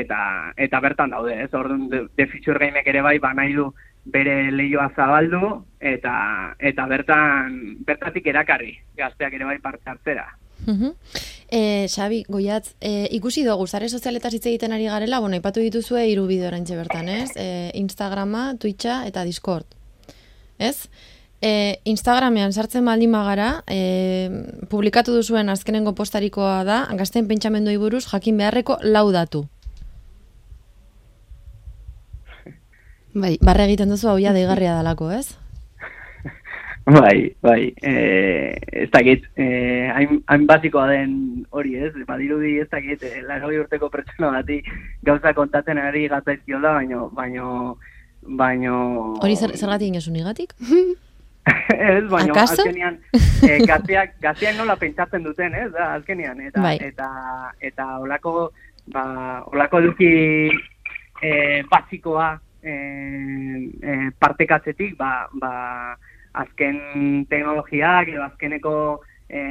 eta, 0.00 0.20
eta 0.66 0.80
bertan 0.80 1.12
daude, 1.12 1.36
ez? 1.44 1.50
Orduan, 1.58 1.88
de, 1.92 2.06
de 2.16 2.26
feature 2.30 2.62
gameek 2.62 2.88
ere 2.94 3.02
bai, 3.04 3.18
ba, 3.22 3.34
nahi 3.36 3.52
du 3.58 3.68
bere 4.14 4.36
lehioa 4.50 4.88
zabaldu, 4.96 5.50
eta, 5.92 6.14
eta 6.70 6.88
bertan, 6.94 7.60
bertatik 7.86 8.32
erakarri, 8.32 8.72
gazteak 8.98 9.36
ere 9.38 9.50
bai 9.50 9.58
parte 9.60 9.92
hartzera. 9.92 10.30
Uh 10.62 10.94
Xabi, 11.52 12.22
goiatz, 12.32 12.78
e, 12.80 13.10
ikusi 13.12 13.42
dugu, 13.44 13.66
zare 13.66 13.90
sozialetaz 13.92 14.30
hitz 14.32 14.46
egiten 14.46 14.72
ari 14.72 14.86
garela, 14.88 15.18
bueno, 15.20 15.36
ipatu 15.36 15.60
dituzue 15.60 16.06
hiru 16.08 16.24
bideo 16.30 16.48
bertan, 16.78 17.10
ez? 17.12 17.36
E, 17.36 17.70
Instagrama, 17.76 18.54
Twitcha 18.56 19.02
eta 19.06 19.26
Discord 19.28 19.81
ez? 20.62 20.88
E, 21.42 21.80
Instagramean 21.90 22.52
sartzen 22.54 22.86
baldin 22.86 23.10
magara, 23.10 23.64
e, 23.66 24.30
publikatu 24.70 25.16
duzuen 25.16 25.50
azkenengo 25.50 25.90
postarikoa 25.98 26.62
da, 26.68 26.78
gazten 26.94 27.26
pentsamendu 27.26 27.74
buruz 27.82 28.04
jakin 28.06 28.38
beharreko 28.38 28.78
laudatu. 28.86 29.42
Bai, 33.22 33.34
barre 33.42 33.66
egiten 33.66 33.90
duzu 33.90 34.12
hau 34.12 34.18
ja 34.22 34.32
deigarria 34.36 34.76
dalako, 34.78 35.10
ez? 35.10 35.34
Bai, 37.00 37.34
bai, 37.42 37.74
e, 37.82 37.92
ez 38.84 38.88
dakit, 38.94 39.26
e, 39.34 39.46
hain, 39.94 40.22
hain 40.30 40.46
basikoa 40.46 40.88
den 40.90 41.12
hori 41.50 41.76
ez, 41.78 41.92
badirudi 42.06 42.56
ez 42.62 42.68
dakit, 42.70 43.02
e, 43.02 43.22
urteko 43.58 43.90
pertsona 43.90 44.30
bati 44.38 44.62
gauza 45.02 45.34
kontatzen 45.34 45.78
ari 45.78 46.08
gatzaizkio 46.10 46.58
da, 46.60 46.72
baino, 46.78 47.08
baino, 47.14 47.78
baino... 48.22 48.74
Hori 49.22 49.36
zer, 49.36 49.56
zergatik 49.56 49.92
inosu 49.92 50.12
nigatik? 50.12 50.54
ez, 51.46 52.04
baino, 52.10 52.34
Akaso? 52.34 52.62
azkenian, 52.62 52.98
e, 53.42 53.58
gazteak, 53.66 54.14
gazteak 54.22 54.56
nola 54.58 54.76
pentsatzen 54.78 55.24
duten, 55.26 55.54
ez, 55.58 55.70
da, 55.74 55.92
azkenian, 55.98 56.40
eta, 56.48 56.62
bai. 56.62 56.76
eta, 56.82 57.08
eta 57.60 57.88
olako, 58.02 58.50
ba, 58.94 59.04
olako 59.50 59.82
eduki 59.82 60.12
e, 61.22 61.32
basikoa 61.70 62.32
e, 62.62 62.72
e, 62.72 63.98
partekatzetik, 64.22 64.96
ba, 64.98 65.26
ba, 65.42 65.52
azken 66.42 67.26
teknologiak, 67.30 68.08
edo 68.14 68.24
azkeneko, 68.28 68.76
e, 69.28 69.42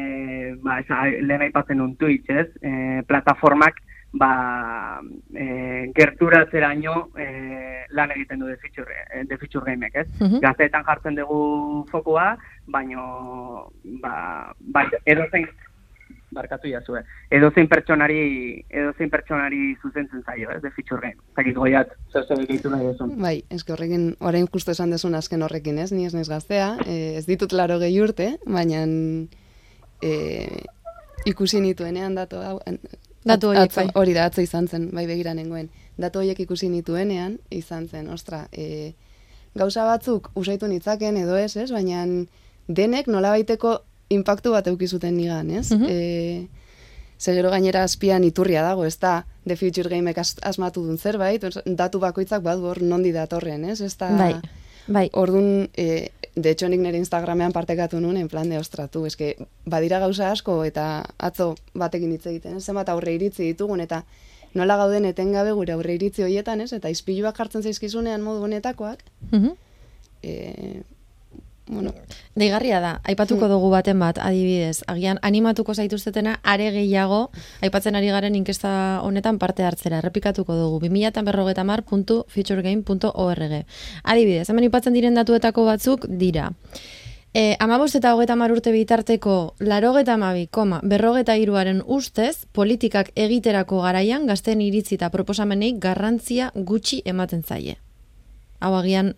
ba, 0.64 0.80
eza, 0.82 1.04
lehen 1.20 1.48
aipatzen 1.48 1.84
un 1.84 1.96
Twitch, 2.00 2.32
ez, 2.32 2.48
e, 2.64 3.02
plataformak, 3.08 3.84
ba, 4.14 5.00
e, 5.34 5.92
gerturatzeraino 5.96 6.96
e, 7.16 7.28
lan 7.96 8.12
egiten 8.12 8.40
du 8.40 8.50
defitzur, 8.50 8.88
e, 8.92 9.24
defitzur 9.30 9.64
gameek, 9.66 9.96
ez? 10.04 10.08
Uh 10.20 10.40
Gazteetan 10.44 10.84
jartzen 10.88 11.16
dugu 11.16 11.86
fokua, 11.92 12.36
baino, 12.68 13.72
ba, 14.04 14.54
ba, 14.60 14.86
edo 15.06 15.28
zein, 15.32 15.48
barkatu 16.32 16.70
jazue, 16.72 17.04
edo 17.32 17.52
zein 17.52 17.68
pertsonari, 17.72 18.20
edo 18.70 18.92
zein 18.98 19.10
pertsonari 19.12 19.76
zuzentzen 19.82 20.24
zaio, 20.24 20.52
ez, 20.52 20.62
defitzur 20.64 21.02
game. 21.04 21.20
Zakit 21.36 21.56
goiat, 21.56 21.96
zer 22.12 22.28
zer 22.28 22.44
egitu 22.44 22.72
nahi 22.72 22.88
desun. 22.88 23.16
Bai, 23.20 23.38
ez 23.52 23.64
horrekin, 23.68 24.14
orain 24.20 24.48
justu 24.52 24.72
esan 24.76 24.92
desun 24.92 25.16
azken 25.16 25.44
horrekin, 25.44 25.80
ez, 25.80 25.92
ni 25.92 26.06
ez 26.08 26.14
nez 26.16 26.28
gaztea, 26.32 26.74
ez 26.88 27.26
ditut 27.28 27.52
laro 27.56 27.80
gehi 27.84 28.00
urte, 28.04 28.34
baina 28.48 28.86
e, 30.02 30.14
ikusi 31.28 31.62
nituenean 31.64 32.16
datu 32.16 32.40
hau, 32.44 32.60
Datu 33.26 33.52
horiek, 33.52 33.74
bai. 33.76 33.88
Hori 33.96 34.14
da, 34.18 34.26
atzo 34.30 34.42
izan 34.42 34.68
zen, 34.68 34.90
bai 34.96 35.06
begira 35.10 35.34
nengoen. 35.38 35.70
Datu 36.02 36.22
horiek 36.22 36.40
ikusi 36.42 36.70
nituenean, 36.74 37.38
izan 37.54 37.88
zen, 37.88 38.10
ostra, 38.10 38.48
e, 38.52 38.94
gauza 39.56 39.86
batzuk 39.86 40.32
usaitu 40.36 40.68
nitzaken 40.68 41.20
edo 41.22 41.38
ez, 41.38 41.56
ez? 41.58 41.70
Baina 41.72 42.06
denek 42.68 43.08
nola 43.12 43.36
baiteko 43.36 43.78
impactu 44.12 44.56
bat 44.56 44.68
eukizuten 44.68 45.16
nigan, 45.18 45.52
ez? 45.52 45.72
Mm 45.72 45.84
-hmm. 45.84 46.48
e, 47.28 47.50
gainera 47.50 47.84
azpian 47.84 48.24
iturria 48.24 48.64
dago, 48.64 48.86
ez 48.86 48.98
da 49.00 49.26
The 49.48 49.56
Future 49.56 49.90
Gameek 49.90 50.18
asmatu 50.18 50.84
duen 50.84 50.98
zerbait, 50.98 51.44
datu 51.66 52.00
bakoitzak 52.00 52.42
badu 52.42 52.66
hor 52.66 52.82
nondi 52.82 53.12
datorren, 53.12 53.66
ez? 53.66 53.82
Ez 53.82 53.98
da, 53.98 54.10
bai. 54.18 54.36
Bai. 54.88 55.10
Orduan, 55.14 55.70
e, 55.78 56.10
de 56.36 56.50
hecho 56.50 56.70
nik 56.70 56.80
nire 56.80 56.98
Instagramean 56.98 57.52
partekatu 57.52 58.00
nuen, 58.00 58.18
en 58.18 58.28
plan 58.28 58.50
de 58.50 58.58
ostratu, 58.58 59.06
eske, 59.06 59.36
badira 59.66 60.00
gauza 60.00 60.32
asko 60.32 60.64
eta 60.64 61.04
atzo 61.18 61.56
batekin 61.74 62.12
hitz 62.12 62.26
egiten, 62.26 62.62
zenbat 62.62 62.90
aurre 62.90 63.16
iritzi 63.18 63.44
ditugun, 63.44 63.82
eta 63.82 64.04
nola 64.54 64.78
gauden 64.78 65.06
etengabe 65.06 65.52
gure 65.58 65.74
aurre 65.74 65.96
iritzi 65.96 66.24
horietan, 66.24 66.62
ez, 66.62 66.72
eta 66.74 66.90
izpiluak 66.90 67.38
jartzen 67.38 67.64
zaizkizunean 67.64 68.22
modu 68.22 68.44
honetakoak, 68.48 69.04
mm 69.32 69.58
bueno. 71.72 71.94
Deigarria 72.36 72.80
da, 72.84 72.92
aipatuko 73.08 73.48
mm. 73.48 73.52
dugu 73.56 73.70
baten 73.72 74.00
bat, 74.00 74.20
adibidez. 74.20 74.84
Agian, 74.92 75.20
animatuko 75.24 75.74
zaituztetena, 75.74 76.38
are 76.44 76.70
gehiago, 76.76 77.32
aipatzen 77.64 77.96
ari 77.96 78.12
garen 78.12 78.36
inkesta 78.36 79.02
honetan 79.02 79.40
parte 79.40 79.64
hartzera. 79.64 80.02
Errepikatuko 80.04 80.56
dugu, 80.56 80.80
2000 80.84 81.24
Adibidez, 84.04 84.50
hemen 84.50 84.68
aipatzen 84.68 84.94
diren 84.94 85.16
datuetako 85.16 85.66
batzuk 85.66 86.06
dira. 86.10 86.52
E, 87.34 87.56
amabost 87.64 87.96
eta 87.96 88.12
hogeta 88.14 88.36
urte 88.36 88.74
bitarteko 88.76 89.56
larogeta 89.60 90.16
amabi, 90.20 90.48
koma, 90.48 90.82
berrogeta 90.84 91.38
iruaren 91.38 91.82
ustez, 91.86 92.46
politikak 92.52 93.12
egiterako 93.16 93.82
garaian 93.82 94.28
gazten 94.28 94.60
iritzi 94.60 94.96
eta 94.96 95.10
proposamenei 95.10 95.78
garrantzia 95.80 96.52
gutxi 96.56 97.02
ematen 97.06 97.44
zaie. 97.44 97.78
Hau 98.60 98.76
agian, 98.76 99.16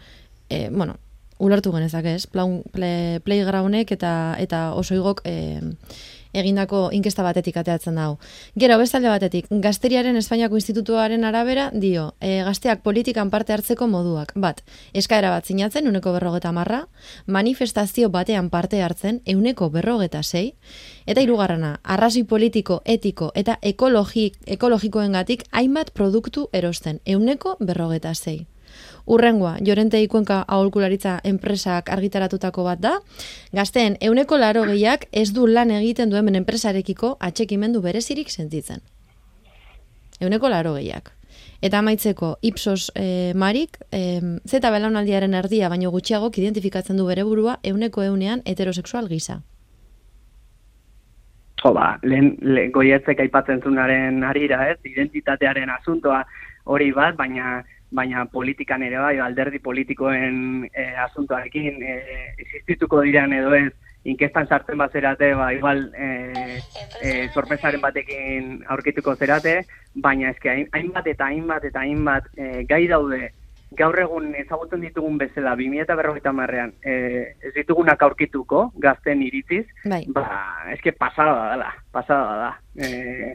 e, 0.49 0.69
bueno, 0.69 0.99
ulertu 1.43 1.73
genezak 1.75 2.07
ez, 2.07 2.23
playgroundek 2.31 3.91
eta 3.97 4.13
eta 4.39 4.65
oso 4.79 4.95
igok 4.95 5.21
e, 5.27 5.61
egindako 6.33 6.87
inkesta 6.91 7.23
batetik 7.23 7.57
ateatzen 7.61 7.95
dago. 7.95 8.17
Gero, 8.59 8.77
bestalde 8.81 9.09
batetik, 9.11 9.47
Gazteriaren 9.63 10.17
Espainiako 10.17 10.57
Institutuaren 10.57 11.23
arabera 11.29 11.69
dio, 11.73 12.13
e, 12.19 12.41
gazteak 12.43 12.81
politikan 12.83 13.29
parte 13.29 13.53
hartzeko 13.53 13.87
moduak. 13.87 14.33
Bat, 14.35 14.63
eskaera 14.93 15.29
bat 15.29 15.45
zinatzen, 15.45 15.87
uneko 15.87 16.13
berrogeta 16.15 16.51
marra, 16.51 16.87
manifestazio 17.27 18.09
batean 18.09 18.49
parte 18.49 18.81
hartzen, 18.81 19.21
euneko 19.25 19.69
berrogeta 19.69 20.23
sei, 20.23 20.55
eta 21.05 21.21
hirugarrana, 21.21 21.75
arrazoi 21.83 22.23
politiko, 22.23 22.81
etiko 22.85 23.31
eta 23.35 23.59
ekologik, 23.61 24.39
ekologikoen 24.57 25.13
gatik, 25.13 25.45
hainbat 25.51 25.93
produktu 25.93 26.49
erosten, 26.51 26.99
euneko 27.05 27.57
berrogeta 27.59 28.13
sei. 28.15 28.52
Urrengoa, 29.05 29.57
Jorente 29.65 29.99
Ikuenka 30.01 30.43
aholkularitza 30.47 31.17
enpresak 31.27 31.89
argitaratutako 31.91 32.63
bat 32.63 32.79
da. 32.79 32.93
Gazteen, 33.51 33.97
euneko 33.99 34.37
laro 34.39 34.63
gehiak 34.69 35.09
ez 35.11 35.33
du 35.35 35.47
lan 35.47 35.71
egiten 35.75 36.09
duen 36.09 36.35
enpresarekiko 36.39 37.17
atxekimendu 37.19 37.81
berezirik 37.81 38.31
sentitzen. 38.31 38.79
Euneko 40.21 40.49
laro 40.49 40.75
gehiak. 40.77 41.11
Eta 41.63 41.79
amaitzeko, 41.79 42.37
Ipsos 42.41 42.91
e, 42.95 43.33
Marik, 43.35 43.77
e, 43.91 44.19
zeta 44.47 44.71
belaunaldiaren 44.71 45.33
erdia 45.33 45.69
baino 45.71 45.91
gutxiagok 45.91 46.37
identifikatzen 46.37 46.99
du 46.99 47.07
bere 47.07 47.23
burua 47.23 47.57
euneko 47.63 48.03
eunean 48.03 48.41
heterosexual 48.45 49.07
gisa. 49.07 49.41
Jo, 51.63 51.71
ba, 51.75 51.97
lehen, 52.03 52.35
lehen 52.41 52.71
goietzek 52.75 53.19
aipatzen 53.23 53.61
zunaren 53.63 54.23
harira, 54.27 54.65
ez, 54.71 54.79
identitatearen 54.83 55.71
asuntoa 55.71 56.23
hori 56.65 56.91
bat, 56.91 57.15
baina 57.15 57.61
baina 57.93 58.25
politikan 58.25 58.83
ere 58.83 58.99
bai, 58.99 59.15
alderdi 59.21 59.61
politikoen 59.63 60.67
e, 60.73 60.85
asuntoarekin 61.05 61.81
e, 61.81 61.97
existituko 62.41 63.03
diren 63.05 63.33
edo 63.37 63.53
ez, 63.57 63.71
inkestan 64.09 64.49
sartzen 64.49 64.81
bat 64.81 64.91
zerate, 64.91 65.31
ba, 65.37 65.51
igual 65.55 65.85
e, 65.95 66.09
e, 67.01 67.13
sorpresaren 67.33 67.81
batekin 67.83 68.57
aurkituko 68.73 69.15
zerate, 69.15 69.61
baina 69.95 70.33
eske 70.33 70.51
hainbat 70.73 71.07
eta 71.13 71.29
hainbat 71.29 71.69
eta 71.69 71.85
hainbat 71.85 72.27
e, 72.35 72.65
gai 72.67 72.83
daude 72.91 73.29
gaur 73.77 73.97
egun 73.97 74.33
ezagutzen 74.37 74.83
ditugun 74.83 75.17
bezala 75.17 75.55
2050 75.57 76.33
marrean 76.35 76.73
e, 76.85 76.93
ez 77.41 77.53
ditugunak 77.55 78.01
aurkituko 78.05 78.67
gazten 78.81 79.23
iritziz, 79.25 79.65
bai. 79.85 80.03
ba, 80.13 80.27
eske 80.73 80.93
pasada 80.93 81.57
da 81.61 81.71
pasada 81.95 82.35
da. 82.43 82.51
E, 82.77 83.33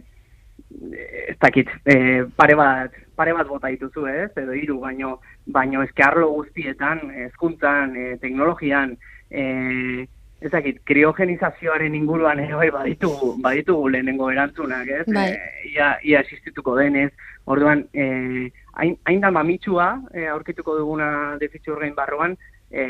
ez 0.70 1.37
dakit, 1.40 1.70
e, 1.85 2.24
pare 2.37 2.54
bat 2.59 2.92
pare 3.16 3.33
bat 3.35 3.48
bota 3.48 3.70
dituzu, 3.72 4.07
ez? 4.07 4.31
Edo 4.37 4.54
hiru, 4.54 4.78
baino 4.85 5.18
baino 5.46 5.83
eske 5.83 6.04
arlo 6.04 6.28
guztietan, 6.37 7.09
hezkuntzan, 7.24 7.96
e, 7.96 8.16
teknologian, 8.22 8.96
eh 9.31 10.07
ez 10.38 10.52
dakit, 10.52 10.76
kriogenizazioaren 10.87 11.96
inguruan 11.98 12.38
ere 12.38 12.54
bai 12.54 12.68
baditugu, 12.70 13.33
baditugu 13.42 13.88
lehenengo 13.90 14.28
erantzunak, 14.31 14.87
ez? 14.87 15.07
Bai. 15.11 15.33
E, 15.33 15.70
ia, 15.72 15.88
ia 16.07 16.20
existituko 16.22 16.76
denez, 16.78 17.11
orduan, 17.44 17.88
eh 17.92 18.46
hain, 18.78 18.94
hain 19.04 19.20
da 19.20 19.33
mamitsua, 19.35 19.88
e, 20.14 20.29
aurkituko 20.31 20.77
duguna 20.79 21.08
defitzu 21.40 21.75
gain 21.81 21.96
barruan, 21.96 22.37
e, 22.71 22.85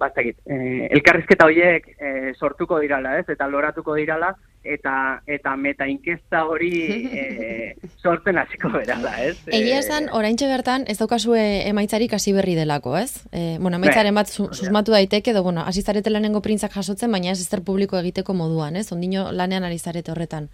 bastakit, 0.00 0.40
e, 0.46 0.88
elkarrizketa 0.90 1.46
horiek 1.46 1.86
e, 1.94 2.32
sortuko 2.34 2.80
dirala, 2.82 3.18
ez? 3.20 3.28
Eta 3.28 3.46
loratuko 3.46 3.94
dirala, 3.94 4.34
eta 4.64 5.22
eta 5.26 5.54
meta 5.56 5.86
inkesta 5.88 6.44
hori 6.44 6.72
e, 7.20 7.74
sortzen 8.02 8.38
hasiko 8.38 8.70
berala, 8.74 9.12
ez? 9.24 9.36
Egia 9.46 9.80
esan, 9.80 10.10
oraintxe 10.12 10.48
bertan, 10.50 10.84
ez 10.88 10.98
daukazue 11.00 11.42
emaitzarik 11.70 12.14
hasi 12.16 12.34
berri 12.36 12.54
delako, 12.58 12.96
ez? 13.00 13.24
E, 13.32 13.58
bueno, 13.58 13.80
emaitzaren 13.80 14.14
bat 14.14 14.28
su, 14.28 14.48
susmatu 14.52 14.92
daiteke, 14.96 15.32
edo, 15.34 15.42
bueno, 15.46 15.64
hasi 15.66 15.82
zarete 15.82 16.12
lehenengo 16.12 16.42
printzak 16.44 16.74
jasotzen, 16.76 17.12
baina 17.12 17.32
ez 17.32 17.40
ezter 17.40 17.64
publiko 17.64 17.98
egiteko 18.00 18.36
moduan, 18.36 18.76
ez? 18.76 18.90
Ondino 18.92 19.30
lanean 19.32 19.64
ari 19.64 19.78
zarete 19.78 20.12
horretan. 20.12 20.50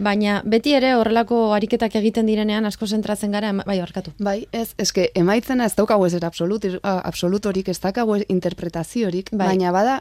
Baina 0.00 0.38
beti 0.48 0.72
ere 0.72 0.94
horrelako 0.96 1.50
ariketak 1.52 1.94
egiten 2.00 2.28
direnean 2.28 2.64
asko 2.64 2.86
zentratzen 2.88 3.34
gara, 3.36 3.52
bai, 3.58 3.76
barkatu. 3.82 4.14
Bai, 4.18 4.38
ez, 4.56 4.70
eske 4.80 5.10
emaitzena 5.14 5.66
ez 5.68 5.74
daukagu 5.76 6.06
ez 6.08 6.14
absolut, 6.24 6.64
absolutorik, 6.82 7.68
ez 7.68 7.76
daukagu 7.80 8.16
interpretaziorik, 8.28 9.28
Bai. 9.32 9.50
baina 9.52 9.72
bada 9.76 10.00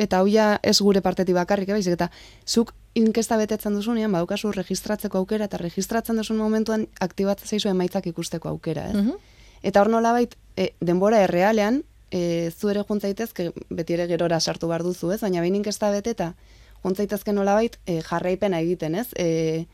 eta 0.00 0.20
hauia 0.22 0.58
ez 0.62 0.78
gure 0.80 1.02
partetik 1.04 1.36
bakarrik, 1.36 1.68
eh, 1.68 1.76
baizik 1.76 1.96
eta 1.96 2.10
zuk 2.46 2.72
inkesta 2.94 3.36
betetzen 3.36 3.76
duzunean, 3.76 4.12
badaukazu 4.12 4.52
registratzeko 4.56 5.20
aukera, 5.20 5.46
eta 5.50 5.60
registratzen 5.60 6.16
duzun 6.16 6.40
momentuan 6.40 6.86
aktibatzen 7.00 7.48
zaizu 7.48 7.70
emaitzak 7.70 8.08
ikusteko 8.10 8.48
aukera, 8.48 8.88
ez? 8.90 8.96
Mhm. 8.96 9.18
Eta 9.62 9.82
hor 9.82 9.90
nolabait, 9.92 10.34
e, 10.56 10.72
denbora 10.80 11.20
errealean, 11.22 11.82
e, 12.10 12.50
zu 12.50 12.70
ere 12.70 12.82
juntzaitezke, 12.88 13.52
beti 13.68 13.94
ere 13.94 14.06
gerora 14.08 14.40
sartu 14.40 14.68
behar 14.68 14.82
duzu, 14.82 15.12
ez? 15.12 15.20
Baina 15.20 15.40
behin 15.40 15.60
inkesta 15.60 15.90
beteta, 15.90 16.34
juntzaitezke 16.82 17.32
nolabait, 17.32 17.78
e, 17.86 18.00
jarraipena 18.00 18.60
egiten, 18.60 18.94
ez? 18.94 19.08
E, 19.16 19.66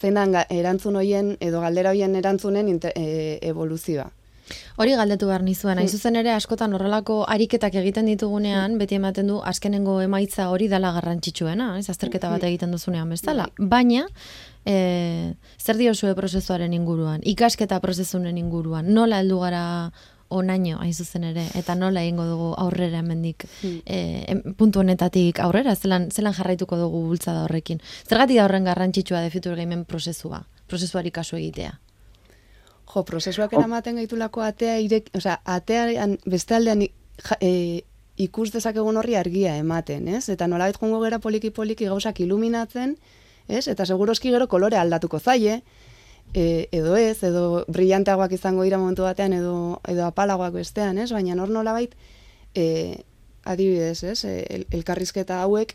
zein 0.00 0.16
erantzun 0.16 0.96
hoien, 0.96 1.36
edo 1.40 1.60
galdera 1.60 1.90
hoien 1.90 2.14
erantzunen 2.16 2.68
inte, 2.68 2.92
e, 2.94 3.38
evoluzioa. 3.42 4.10
Hori 4.76 4.94
galdetu 4.98 5.28
behar 5.30 5.42
nizuen, 5.46 5.78
hain 5.78 5.88
zuzen 5.88 6.16
ere 6.20 6.32
askotan 6.34 6.74
horrelako 6.74 7.20
ariketak 7.30 7.74
egiten 7.80 8.06
ditugunean, 8.10 8.78
beti 8.78 8.98
ematen 8.98 9.30
du 9.30 9.40
azkenengo 9.42 10.00
emaitza 10.02 10.48
hori 10.50 10.68
dala 10.68 10.92
garrantzitsuena, 10.96 11.78
ez? 11.78 11.88
Azterketa 11.90 12.30
bat 12.32 12.44
egiten 12.44 12.74
duzunean 12.74 13.08
bezala. 13.14 13.46
Baina, 13.58 14.06
e, 14.66 15.34
zer 15.60 15.78
diozue 15.80 16.14
prozesuaren 16.18 16.74
inguruan, 16.74 17.22
ikasketa 17.24 17.80
prozesunen 17.80 18.38
inguruan, 18.38 18.92
nola 18.94 19.22
heldu 19.22 19.38
gara 19.44 19.64
onaino 20.34 20.80
hain 20.82 20.94
zuzen 20.94 21.24
ere, 21.28 21.44
eta 21.54 21.76
nola 21.78 22.02
egingo 22.02 22.24
dugu 22.26 22.50
aurrera 22.58 22.98
hemendik 22.98 23.46
e, 23.62 24.24
em- 24.32 24.42
puntu 24.58 24.80
honetatik 24.80 25.38
aurrera, 25.44 25.76
zelan, 25.76 26.10
zelan 26.10 26.34
jarraituko 26.34 26.76
dugu 26.80 27.04
bultzada 27.06 27.44
horrekin. 27.44 27.80
Zergatik 28.08 28.40
da 28.40 28.48
horren 28.48 28.64
garrantzitsua 28.64 29.22
defitur 29.22 29.54
gamen 29.56 29.84
prozesua, 29.84 30.42
prozesuari 30.66 31.12
kasu 31.14 31.36
egitea. 31.36 31.78
Jo, 32.94 33.02
prozesuak 33.04 33.52
eramaten 33.52 33.96
gaitulako 33.96 34.42
atea 34.42 34.78
irek, 34.78 35.10
osea, 35.18 35.40
atean 35.44 36.18
beste 36.26 36.54
aldean 36.54 36.82
i- 36.82 36.92
ja, 37.28 37.36
e, 37.40 37.82
ikus 38.16 38.52
dezakegun 38.52 38.96
horri 38.96 39.16
argia 39.18 39.56
ematen, 39.58 40.06
ez? 40.08 40.28
Eta 40.28 40.46
nolabait 40.46 40.76
joango 40.78 41.00
gera 41.02 41.18
poliki 41.18 41.50
poliki 41.50 41.86
gauzak 41.90 42.20
iluminatzen, 42.20 42.96
ez? 43.48 43.66
Eta 43.68 43.86
seguroski 43.86 44.30
gero 44.30 44.46
kolore 44.48 44.76
aldatuko 44.78 45.18
zaie, 45.18 45.62
e, 46.34 46.68
edo 46.72 46.94
ez, 46.96 47.22
edo 47.24 47.64
brillanteagoak 47.68 48.32
izango 48.32 48.62
dira 48.62 48.78
momentu 48.78 49.02
batean, 49.02 49.32
edo, 49.32 49.80
edo 49.88 50.04
apalagoak 50.06 50.52
bestean, 50.54 50.98
ez? 50.98 51.10
Baina 51.12 51.34
nor 51.34 51.50
nolabait, 51.50 51.94
e, 52.54 53.02
adibidez, 53.44 54.04
ez? 54.04 54.24
E, 54.24 54.46
el, 54.48 54.66
elkarrizketa 54.70 55.42
hauek 55.42 55.74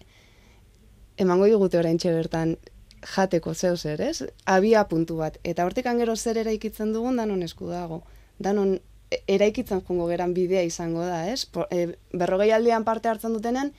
emango 1.18 1.46
digute 1.46 1.78
oraintxe 1.78 2.14
bertan 2.16 2.56
jateko 3.04 3.54
zeu 3.54 3.76
zer, 3.78 4.02
ez? 4.02 4.24
Abia 4.46 4.84
puntu 4.88 5.18
bat. 5.18 5.38
Eta 5.44 5.66
hortik 5.66 5.86
gero 5.86 6.16
zer 6.16 6.38
eraikitzen 6.38 6.94
dugun 6.94 7.16
danon 7.18 7.44
esku 7.44 7.68
dago. 7.68 8.04
Danon 8.40 8.80
e- 9.12 9.24
eraikitzen 9.28 9.82
jungo 9.88 10.08
geran 10.08 10.34
bidea 10.34 10.64
izango 10.64 11.06
da, 11.06 11.28
ez? 11.32 11.46
Po, 11.46 11.68
e, 11.72 11.96
berrogei 12.14 12.52
aldean 12.52 12.84
parte 12.84 13.10
hartzen 13.10 13.34
dutenean, 13.34 13.72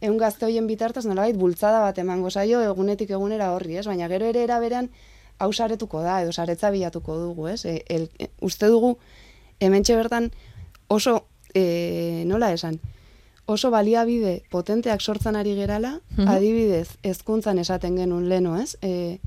egun 0.00 0.18
gazte 0.18 0.46
hoien 0.46 0.66
bitartez 0.66 1.04
nolabait 1.06 1.36
bultzada 1.36 1.80
bat 1.80 1.98
emango 1.98 2.30
zaio 2.30 2.60
egunetik 2.62 3.10
egunera 3.10 3.52
horri, 3.52 3.76
ez? 3.76 3.86
Baina 3.86 4.08
gero 4.08 4.26
ere 4.26 4.44
eraberean 4.44 4.90
hau 5.38 5.52
saretuko 5.52 6.02
da, 6.02 6.20
edo 6.22 6.32
saretza 6.32 6.70
bilatuko 6.70 7.16
dugu, 7.18 7.48
ez? 7.48 7.64
E, 7.64 7.82
el, 7.88 8.10
e, 8.18 8.30
uste 8.40 8.66
dugu, 8.66 8.98
hementxe 9.60 9.96
bertan 9.96 10.30
oso, 10.88 11.24
e, 11.54 12.24
nola 12.26 12.52
esan, 12.52 12.80
oso 13.50 13.70
baliabide 13.74 14.42
potenteak 14.50 15.00
sortzen 15.02 15.36
ari 15.36 15.54
gerala, 15.58 15.96
Mhm. 16.16 16.28
adibidez, 16.28 16.88
hezkuntzan 17.02 17.58
esaten 17.58 17.96
genuen 17.98 18.28
leno, 18.28 18.56
ez? 18.60 18.76
E, 18.82 19.18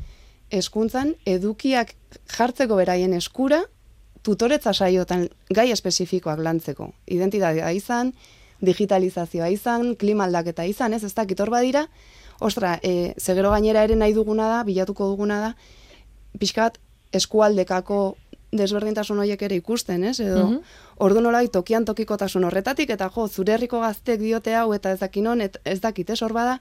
hezkuntzan 0.54 1.16
edukiak 1.26 1.96
jartzeko 2.38 2.76
beraien 2.80 3.14
eskura, 3.18 3.64
tutoretza 4.24 4.72
saiotan 4.74 5.28
gai 5.50 5.72
espezifikoak 5.72 6.40
lantzeko. 6.40 6.94
Identitatea 7.08 7.72
izan, 7.76 8.14
digitalizazioa 8.64 9.50
izan, 9.52 9.96
klima 10.00 10.24
aldaketa 10.30 10.64
izan, 10.66 10.94
ez? 10.94 11.04
Ez 11.04 11.14
dakit 11.14 11.40
hor 11.44 11.50
badira, 11.52 11.88
ostra, 12.40 12.78
e, 12.84 13.14
zegero 13.20 13.52
gainera 13.52 13.84
ere 13.84 13.96
nahi 14.00 14.14
duguna 14.16 14.48
da, 14.48 14.64
bilatuko 14.64 15.08
duguna 15.12 15.40
da, 15.42 15.56
pixkat 16.40 16.78
eskualdekako 17.12 18.16
desberdintasun 18.58 19.20
horiek 19.20 19.42
ere 19.42 19.56
ikusten, 19.56 20.04
ez? 20.04 20.20
Edo, 20.20 20.48
Mhm. 20.48 20.60
ordu 20.98 21.22
nolai 21.22 21.48
tokian 21.50 21.86
tokikotasun 21.86 22.44
horretatik, 22.44 22.90
eta 22.90 23.10
jo, 23.16 23.28
zure 23.28 23.54
herriko 23.54 23.80
gaztek 23.82 24.20
diote 24.20 24.56
hau, 24.56 24.74
eta 24.74 24.92
ez 24.92 25.00
dakinon, 25.00 25.42
et, 25.42 25.58
ez 25.66 25.80
dakit, 25.82 26.10
ez 26.10 26.22
hor 26.22 26.34
bada, 26.34 26.60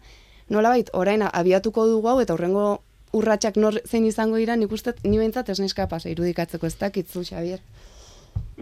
nolabait, 0.49 0.91
orain 0.93 1.23
abiatuko 1.23 1.87
dugu 1.87 2.09
hau, 2.09 2.21
eta 2.21 2.35
horrengo 2.35 2.83
urratsak 3.13 3.57
nor 3.57 3.81
zein 3.87 4.05
izango 4.07 4.37
dira, 4.37 4.57
nik 4.57 4.73
uste, 4.73 4.95
ni 5.05 5.19
behintzat 5.19 5.49
ez 5.49 5.59
naiz 5.61 5.75
kapaz 5.75 6.07
irudikatzeko, 6.07 6.67
ez 6.67 6.77
dakit 6.79 7.09
zu, 7.09 7.21
Xavier. 7.23 7.61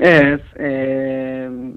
Ez, 0.00 0.40
e, 0.56 0.70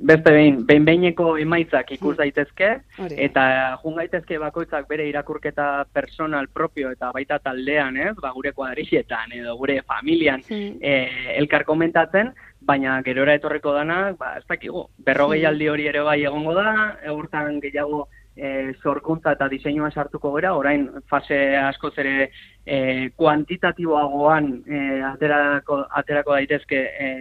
beste 0.08 0.32
behin, 0.32 0.62
behin 0.66 0.86
behineko 0.88 1.34
emaitzak 1.44 1.92
ikus 1.98 2.16
daitezke, 2.22 2.70
Hori 3.04 3.18
da. 3.18 3.22
eta 3.26 3.44
jun 3.82 3.98
gaitezke 4.00 4.38
bakoitzak 4.40 4.88
bere 4.88 5.10
irakurketa 5.10 5.84
personal 5.92 6.48
propio 6.48 6.94
eta 6.96 7.12
baita 7.12 7.40
taldean, 7.44 7.98
ez, 7.98 8.16
ba, 8.22 8.32
gure 8.32 8.54
kuadrilletan 8.56 9.36
edo 9.42 9.58
gure 9.60 9.82
familian 9.84 10.42
Mm. 10.50 10.78
e, 10.82 11.38
elkar 11.38 11.64
komentatzen, 11.66 12.32
baina 12.62 13.02
gerora 13.04 13.36
etorriko 13.36 13.74
dana, 13.76 14.14
ba, 14.20 14.38
ez 14.40 14.46
dakigu, 14.48 14.88
berrogei 15.04 15.44
aldi 15.46 15.68
hori 15.68 15.88
ere 15.92 16.02
bai 16.02 16.22
egongo 16.24 16.54
da, 16.56 16.98
eurtan 17.04 17.60
gehiago 17.60 18.08
e, 18.36 18.74
sorkuntza 18.82 19.34
eta 19.36 19.48
diseinua 19.50 19.92
sartuko 19.92 20.34
gera, 20.36 20.54
orain 20.58 20.88
fase 21.10 21.40
askoz 21.58 21.94
ere 22.02 22.30
e, 22.66 23.10
kuantitatiboagoan 23.16 24.50
e, 24.66 24.80
aterako, 25.12 25.84
aterako 26.02 26.38
daitezke 26.40 26.82
e, 27.00 27.12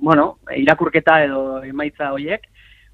bueno, 0.00 0.38
irakurketa 0.56 1.22
edo 1.24 1.42
emaitza 1.64 2.12
hoiek, 2.12 2.46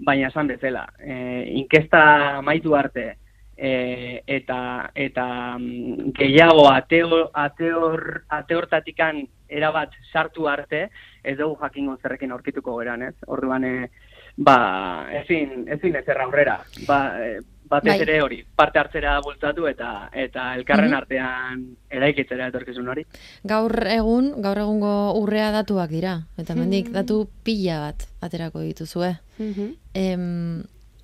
baina 0.05 0.29
esan 0.29 0.49
bezala, 0.51 0.89
e, 0.99 1.45
inkesta 1.61 2.05
amaitu 2.39 2.75
arte, 2.77 3.13
e, 3.57 4.23
eta 4.27 4.91
eta 4.95 5.27
mm, 5.59 6.13
gehiago 6.19 6.69
ateo, 6.71 7.31
ateor, 7.33 8.25
ateortatikan 8.29 9.23
erabat 9.49 9.93
sartu 10.13 10.49
arte, 10.49 10.89
ez 11.23 11.37
dugu 11.39 11.57
jakingo 11.61 11.97
zerrekin 12.03 12.33
aurkituko 12.33 12.77
geran, 12.81 13.03
ez? 13.03 13.15
Orduan, 13.27 13.65
e, 13.65 13.91
ba, 14.37 15.07
ezin, 15.23 15.67
ezin 15.69 15.97
ez 15.97 16.05
aurrera, 16.09 16.61
ba, 16.87 17.01
e, 17.21 17.41
batez 17.69 17.93
Bai. 17.95 18.01
ere 18.03 18.21
hori, 18.23 18.45
parte 18.57 18.79
hartzera 18.79 19.21
bultzatu 19.25 19.67
eta 19.67 20.11
eta 20.13 20.55
elkarren 20.55 20.91
Mhm. 20.91 20.95
artean 20.95 21.77
eraikitzera 21.91 22.49
etorkizun 22.49 22.89
hori. 22.89 23.07
Gaur 23.43 23.87
egun, 23.87 24.35
gaur 24.43 24.59
egungo 24.59 25.15
urrea 25.19 25.51
datuak 25.51 25.91
dira. 25.91 26.27
Eta 26.37 26.55
mendik, 26.55 26.91
datu 26.91 27.29
pila 27.43 27.81
bat 27.81 28.07
aterako 28.21 28.61
dituzue. 28.61 29.19
Mhm. 29.39 29.75
Em, 29.95 30.63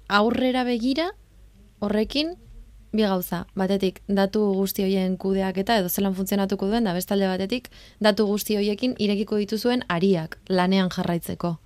aurrera 0.08 0.64
begira, 0.64 1.10
horrekin, 1.80 2.34
bi 2.92 3.02
gauza. 3.02 3.46
Batetik, 3.54 4.02
datu 4.08 4.52
guzti 4.52 4.82
hoien 4.82 5.16
kudeaketa 5.16 5.78
edo 5.78 5.88
zelan 5.88 6.14
funtzionatuko 6.14 6.66
duen, 6.66 6.84
da 6.84 6.92
bestalde 6.92 7.26
batetik, 7.26 7.68
datu 8.00 8.26
guzti 8.26 8.56
hoiekin 8.56 8.94
irekiko 8.98 9.36
dituzuen 9.36 9.84
ariak 9.88 10.38
lanean 10.48 10.90
jarraitzeko. 10.90 11.60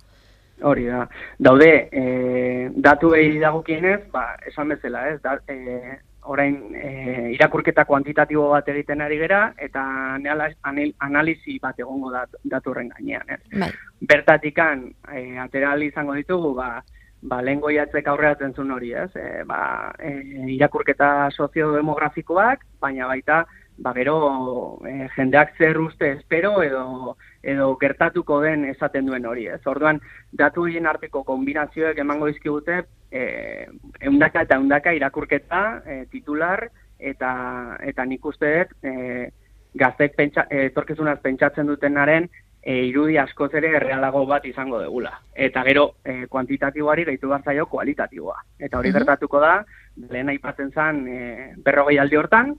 Hori 0.61 0.85
da. 0.85 1.07
Daude, 1.37 1.89
e, 1.91 2.69
datu 2.75 3.09
behi 3.11 3.39
dagokienez, 3.39 4.05
ba, 4.11 4.35
esan 4.47 4.69
bezala, 4.71 5.09
ez? 5.09 5.21
Da, 5.21 5.37
e, 5.47 5.99
orain, 6.23 6.55
e, 6.73 7.31
irakurketa 7.35 7.83
kuantitatibo 7.85 8.47
bat 8.49 8.67
egiten 8.71 9.01
ari 9.01 9.17
gera, 9.19 9.53
eta 9.57 9.83
neala- 10.17 10.49
anil- 10.63 10.95
analizi 10.99 11.59
bat 11.61 11.77
egongo 11.79 12.09
dat, 12.11 12.29
datu 12.43 12.71
horren 12.71 12.89
gainean, 12.95 13.27
ez? 13.29 13.41
Bai, 13.59 13.69
Bertatikan, 14.01 14.87
e, 15.11 15.37
atera 15.37 15.69
ahal 15.73 15.83
izango 15.83 16.13
ditugu, 16.13 16.53
ba, 16.55 16.83
ba, 17.21 17.41
lehen 17.41 17.59
goiatzek 17.59 18.07
aurreratzen 18.07 18.53
zuen 18.55 18.71
hori, 18.71 18.93
ez? 18.93 19.11
E, 19.15 19.43
ba, 19.45 19.93
e, 19.99 20.15
irakurketa 20.55 21.29
soziodemografikoak, 21.31 22.65
baina 22.79 23.07
baita, 23.07 23.45
ba, 23.77 23.93
gero 23.93 24.79
e, 24.87 25.07
jendeak 25.15 25.57
zer 25.57 25.77
uste 25.77 26.11
espero 26.13 26.61
edo 26.63 27.17
edo 27.43 27.75
gertatuko 27.77 28.39
den 28.41 28.65
esaten 28.65 29.05
duen 29.05 29.25
hori, 29.25 29.47
ez? 29.47 29.61
Orduan, 29.67 29.99
datu 30.31 30.63
horien 30.63 30.87
arteko 30.87 31.23
kombinazioek 31.23 31.97
emango 31.97 32.27
dizkigute 32.27 32.83
eh 33.11 33.67
eundaka 34.01 34.41
eta 34.41 34.55
eundaka 34.55 34.93
irakurketa, 34.93 35.81
e, 35.85 36.05
titular 36.11 36.69
eta 36.99 37.77
eta 37.83 38.05
nik 38.05 38.25
uste 38.25 38.51
dut 38.63 38.73
e, 38.83 39.29
gaztek 39.75 40.15
pentsa, 40.15 40.47
etorkizunaz 40.49 41.19
pentsatzen 41.21 41.67
dutenaren 41.67 42.29
e, 42.63 42.85
irudi 42.87 43.17
askoz 43.17 43.53
ere 43.53 43.75
errealago 43.77 44.25
bat 44.25 44.45
izango 44.45 44.79
degula. 44.79 45.11
Eta 45.35 45.63
gero 45.63 45.95
e, 46.03 46.25
kuantitatiboari 46.27 47.05
gehitu 47.05 47.29
behar 47.29 47.43
zaio 47.43 47.65
kualitatiboa. 47.67 48.39
Eta 48.59 48.79
hori 48.79 48.89
Mhm. 48.89 48.97
gertatuko 48.97 49.39
da, 49.39 49.65
lehen 50.09 50.29
aipatzen 50.29 50.71
zen 50.71 51.07
e, 51.07 51.53
berrogei 51.57 51.99
aldi 51.99 52.15
hortan, 52.15 52.55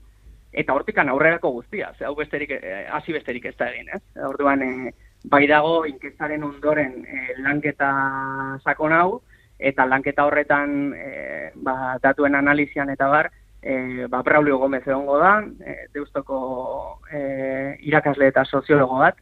eta 0.51 0.73
hortikan 0.73 1.09
aurrerako 1.09 1.51
guztia, 1.51 1.93
ze 1.97 2.05
hau 2.05 2.15
besterik, 2.15 2.51
eh, 2.51 2.85
hasi 2.91 3.13
besterik 3.13 3.45
ez 3.45 3.55
da 3.57 3.69
egin, 3.71 3.89
ez? 3.93 4.01
Orduan, 4.25 4.61
e, 4.61 4.93
bai 5.25 5.45
dago 5.47 5.85
inkestaren 5.85 6.43
ondoren 6.43 7.03
e, 7.05 7.33
lanketa 7.43 7.91
sakon 8.63 8.93
hau, 8.93 9.21
eta 9.59 9.85
lanketa 9.85 10.25
horretan 10.25 10.93
e, 10.93 11.51
ba, 11.55 11.97
datuen 12.01 12.35
analizian 12.35 12.89
eta 12.89 13.07
bar, 13.11 13.31
e, 13.61 14.05
ba, 14.09 14.21
Braulio 14.23 14.57
Gomez 14.57 14.83
egongo 14.87 15.17
da, 15.19 15.39
e, 15.65 15.87
deustoko 15.93 16.99
e, 17.11 17.77
irakasle 17.89 18.29
eta 18.31 18.45
soziologo 18.45 19.01
bat, 19.03 19.17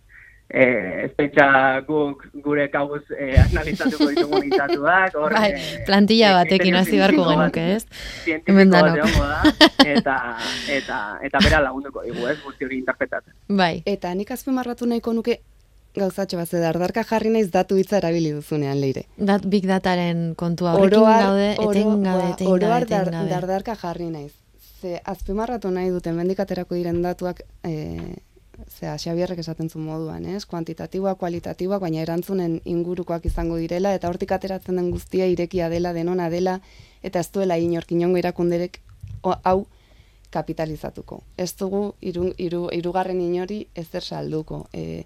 e, 0.50 0.66
ez 1.06 1.12
pentsa 1.18 1.82
guk 1.88 2.26
gure 2.44 2.68
kabuz 2.70 3.02
e, 3.18 3.32
analizatuko 3.40 4.10
ditugun 4.12 4.50
datuak, 4.54 5.16
hor, 5.16 5.34
bai, 5.34 5.52
e, 5.54 5.80
plantilla 5.88 6.30
e, 6.32 6.36
batekin 6.44 6.76
hasi 6.76 6.98
beharko 7.00 7.26
genuke, 7.30 7.66
ez? 7.76 7.86
zientifiko 8.24 8.52
Hemen 8.54 8.70
da, 8.70 8.84
eta, 9.86 10.16
eta, 10.70 11.00
eta 11.24 11.40
bera 11.44 11.60
lagunduko 11.66 12.04
digu, 12.06 12.28
ez, 12.28 12.38
guzti 12.46 12.66
hori 12.66 12.78
interpretatzen. 12.84 13.34
Bai, 13.50 13.82
Eta 13.86 14.14
nik 14.16 14.32
azpimarratu 14.32 14.86
nahiko 14.90 15.14
nuke 15.14 15.40
gauzatxo 15.96 16.38
bat, 16.38 16.50
ze 16.52 16.60
dardarka 16.60 17.04
jarri 17.08 17.30
naiz 17.32 17.50
datu 17.52 17.78
hitza 17.80 17.98
erabili 18.02 18.32
duzunean 18.36 18.80
leire. 18.82 19.06
dat 19.18 19.46
big 19.48 19.66
dataren 19.66 20.34
kontua 20.36 20.74
horrekin 20.76 21.00
Oroar- 21.00 21.24
gaude, 21.24 21.56
oro- 21.58 21.72
etengabe, 21.72 22.22
ba, 22.24 22.30
etengabe, 22.34 22.52
oroar 22.66 22.86
dar, 22.90 23.08
etengabe. 23.08 23.30
dardarka 23.30 23.76
jarri 23.76 24.10
naiz. 24.10 24.34
Ze 24.82 25.00
azpimarratu 25.06 25.72
nahi 25.72 25.90
dute 25.90 26.12
mendik 26.12 26.40
aterako 26.40 26.76
diren 26.76 27.02
datuak 27.02 27.40
e, 27.64 27.72
zea, 28.68 28.96
Xabierrek 28.98 29.40
esaten 29.40 29.70
zuen 29.70 29.86
moduan, 29.86 30.26
ez? 30.26 30.46
Kuantitatiboa, 30.46 31.16
kualitatiboa, 31.20 31.80
baina 31.80 32.02
erantzunen 32.02 32.60
ingurukoak 32.66 33.26
izango 33.26 33.58
direla, 33.62 33.94
eta 33.96 34.10
hortik 34.10 34.32
ateratzen 34.32 34.80
den 34.80 34.92
guztia 34.92 35.28
irekia 35.32 35.70
dela, 35.70 35.94
denona 35.94 36.30
dela, 36.30 36.60
eta 37.04 37.20
ez 37.20 37.30
duela 37.32 37.58
inork 37.58 37.92
inongo 37.92 38.22
irakunderek 38.22 38.80
hau 39.24 39.66
kapitalizatuko. 40.32 41.22
Ez 41.38 41.54
dugu 41.60 41.84
iru, 42.02 42.32
iru, 42.38 42.66
irugarren 42.74 43.22
inori 43.22 43.66
ezer 43.76 44.04
salduko. 44.04 44.66
E, 44.74 45.06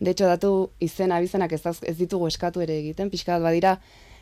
de 0.00 0.10
hecho, 0.10 0.26
datu 0.26 0.70
izen 0.80 1.12
abizenak 1.12 1.52
ez, 1.52 1.62
ez 1.66 1.96
ditugu 1.98 2.28
eskatu 2.28 2.62
ere 2.64 2.78
egiten, 2.78 3.10
pixka 3.10 3.38
bat 3.38 3.50
badira 3.50 3.76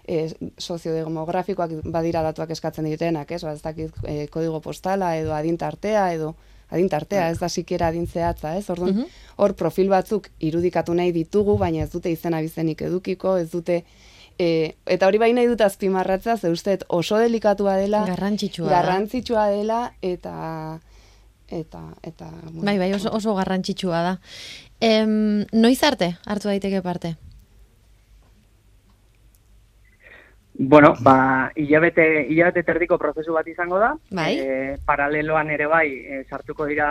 e, 0.08 0.28
soziodemografikoak 0.58 1.74
badira 1.92 2.22
datuak 2.26 2.50
eskatzen 2.56 2.88
direnak, 2.88 3.30
ez? 3.30 3.42
Ba, 3.44 3.54
ez 3.54 3.62
dakit 3.62 3.98
e, 4.04 4.26
kodigo 4.32 4.60
postala 4.64 5.14
edo 5.20 5.34
adintartea 5.36 6.12
edo 6.16 6.34
adintartea, 6.70 7.30
ez 7.30 7.38
da 7.38 7.48
sikiera 7.48 7.88
adin 7.88 8.06
zehatza, 8.06 8.56
ez? 8.56 8.68
Orduan, 8.70 8.94
Mhm. 8.94 9.04
hor 9.36 9.54
profil 9.54 9.88
batzuk 9.88 10.28
irudikatu 10.40 10.94
nahi 10.94 11.12
ditugu, 11.12 11.56
baina 11.58 11.84
ez 11.84 11.90
dute 11.90 12.10
izen 12.10 12.34
abizenik 12.34 12.82
edukiko, 12.82 13.36
ez 13.36 13.50
dute 13.50 13.84
E, 14.40 14.76
eta 14.86 15.08
hori 15.08 15.18
bai 15.18 15.32
nahi 15.32 15.48
dut 15.48 15.60
azpimarratza, 15.60 16.36
ze 16.36 16.48
uste 16.48 16.76
dut 16.76 16.84
oso 16.88 17.16
delikatua 17.18 17.72
dela, 17.76 18.04
Garrantzitsua 18.06 18.68
garrantzitsua 18.70 19.48
dela, 19.50 19.92
eta, 20.00 20.78
eta, 21.48 21.80
eta, 22.04 22.30
bueno, 22.44 22.62
Bai, 22.62 22.78
bai, 22.78 22.92
oso, 22.94 23.10
oso 23.10 23.34
garrantzitsua 23.34 24.02
da. 24.02 24.20
Em, 24.80 25.44
noiz 25.50 25.82
arte 25.82 26.16
hartu 26.24 26.46
daiteke 26.46 26.82
parte? 26.82 27.16
Bueno, 30.58 30.94
ba, 31.00 31.52
hilabete, 31.54 32.26
hilabete 32.28 32.64
terdiko 32.66 32.98
prozesu 32.98 33.32
bat 33.32 33.46
izango 33.46 33.78
da. 33.78 33.92
Bai. 34.10 34.32
E, 34.42 34.76
paraleloan 34.84 35.52
ere 35.54 35.68
bai, 35.70 35.86
e, 36.02 36.24
sartuko 36.28 36.66
dira, 36.66 36.88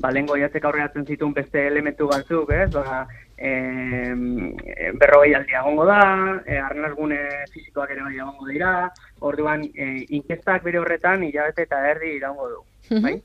ba, 0.00 0.10
lehengo 0.10 0.38
jatzek 0.40 0.64
aurreatzen 0.64 1.04
zituen 1.04 1.34
beste 1.36 1.66
elementu 1.68 2.08
batzuk, 2.08 2.54
ez? 2.56 2.70
Ba, 2.72 3.02
e, 3.36 3.52
berrogei 4.96 5.34
aldia 5.36 5.60
egongo 5.60 5.84
da, 5.90 6.00
e, 6.46 6.56
arnazgune 6.56 7.20
fizikoak 7.52 7.92
ere 7.92 8.06
bai 8.06 8.14
egongo 8.16 8.48
dira, 8.48 8.72
orduan, 9.20 9.68
e, 9.74 9.92
inkestak 10.08 10.64
bere 10.64 10.80
horretan 10.80 11.28
hilabete 11.28 11.68
eta 11.68 11.84
erdi 11.90 12.16
iraungo 12.16 12.48
du, 12.48 12.62
bai? 13.04 13.18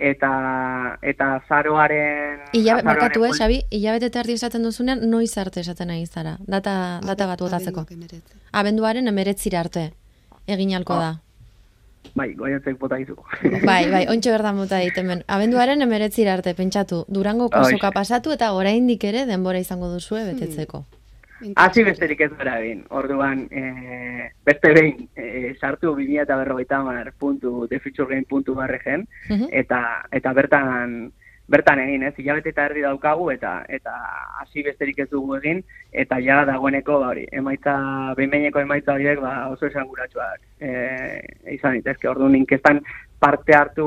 Eta, 0.00 0.96
eta 1.04 1.26
zaroaren... 1.46 2.38
Ilabe, 2.56 2.82
markatu, 2.86 3.24
eh, 3.26 3.32
Xabi, 3.36 3.58
hilabete 3.70 4.08
eta 4.08 4.22
erdi 4.22 4.32
esaten 4.38 4.62
duzunean, 4.64 5.02
noiz 5.10 5.34
arte 5.38 5.60
esaten 5.60 5.90
nahi 5.92 6.06
zara. 6.06 6.38
Data, 6.48 7.00
data 7.04 7.26
bat 7.28 7.42
botatzeko. 7.44 7.84
Abenduaren 8.52 9.08
emeretzira 9.12 9.60
arte. 9.60 9.90
Egin 10.46 10.72
alko 10.74 10.94
Ah. 10.96 11.00
da. 11.00 11.10
Bai, 12.16 12.32
goiatzek 12.34 12.78
bota 12.80 12.96
dizu. 12.96 13.14
Bai, 13.68 13.90
bai, 13.92 14.06
ontsa 14.08 14.30
berdan 14.32 14.56
mota 14.56 14.78
hemen. 14.80 15.22
Abenduaren 15.28 15.82
emeretzira 15.82 16.32
arte, 16.32 16.54
pentsatu. 16.54 17.04
Durango 17.08 17.50
kosoka 17.50 17.88
Ai. 17.88 17.92
pasatu 17.92 18.32
eta 18.32 18.52
oraindik 18.56 19.04
ere 19.04 19.26
denbora 19.26 19.58
izango 19.60 19.92
duzue 19.92 20.24
betetzeko. 20.32 20.86
Hasi 21.56 21.84
besterik 21.84 22.20
ez 22.20 22.30
gara 22.36 22.58
egin. 22.60 22.84
Orduan, 22.90 23.46
e, 23.50 24.30
beste 24.44 24.72
behin, 24.76 25.08
e, 25.16 25.54
sartu 25.60 25.94
2000 25.94 26.22
eta 26.22 26.36
berrogeita 26.36 26.82
mar 26.84 27.12
puntu, 27.18 27.66
thefuturegame.org 27.68 28.86
Mhm. 29.28 29.48
eta, 29.50 29.80
eta 30.12 30.32
bertan, 30.32 31.12
bertan 31.48 31.80
egin, 31.80 32.02
ez, 32.06 32.14
hilabete 32.16 32.50
eta 32.50 32.66
erdi 32.66 32.82
daukagu, 32.82 33.30
eta 33.32 33.64
eta 33.68 33.92
hasi 34.40 34.62
besterik 34.62 35.00
ez 35.00 35.08
dugu 35.10 35.36
egin, 35.36 35.64
eta 35.92 36.20
ja 36.22 36.44
dagoeneko, 36.44 37.00
ba, 37.00 37.08
hori, 37.08 37.26
emaitza, 37.32 37.74
behin 38.16 38.34
emaitza 38.34 38.94
horiek, 38.94 39.20
ba, 39.20 39.48
oso 39.48 39.66
esanguratsuak 39.66 40.40
e, 40.60 41.20
izan 41.56 41.74
ditezke. 41.80 42.08
Orduan, 42.08 42.36
inkestan 42.36 42.80
parte 43.20 43.54
hartu 43.54 43.86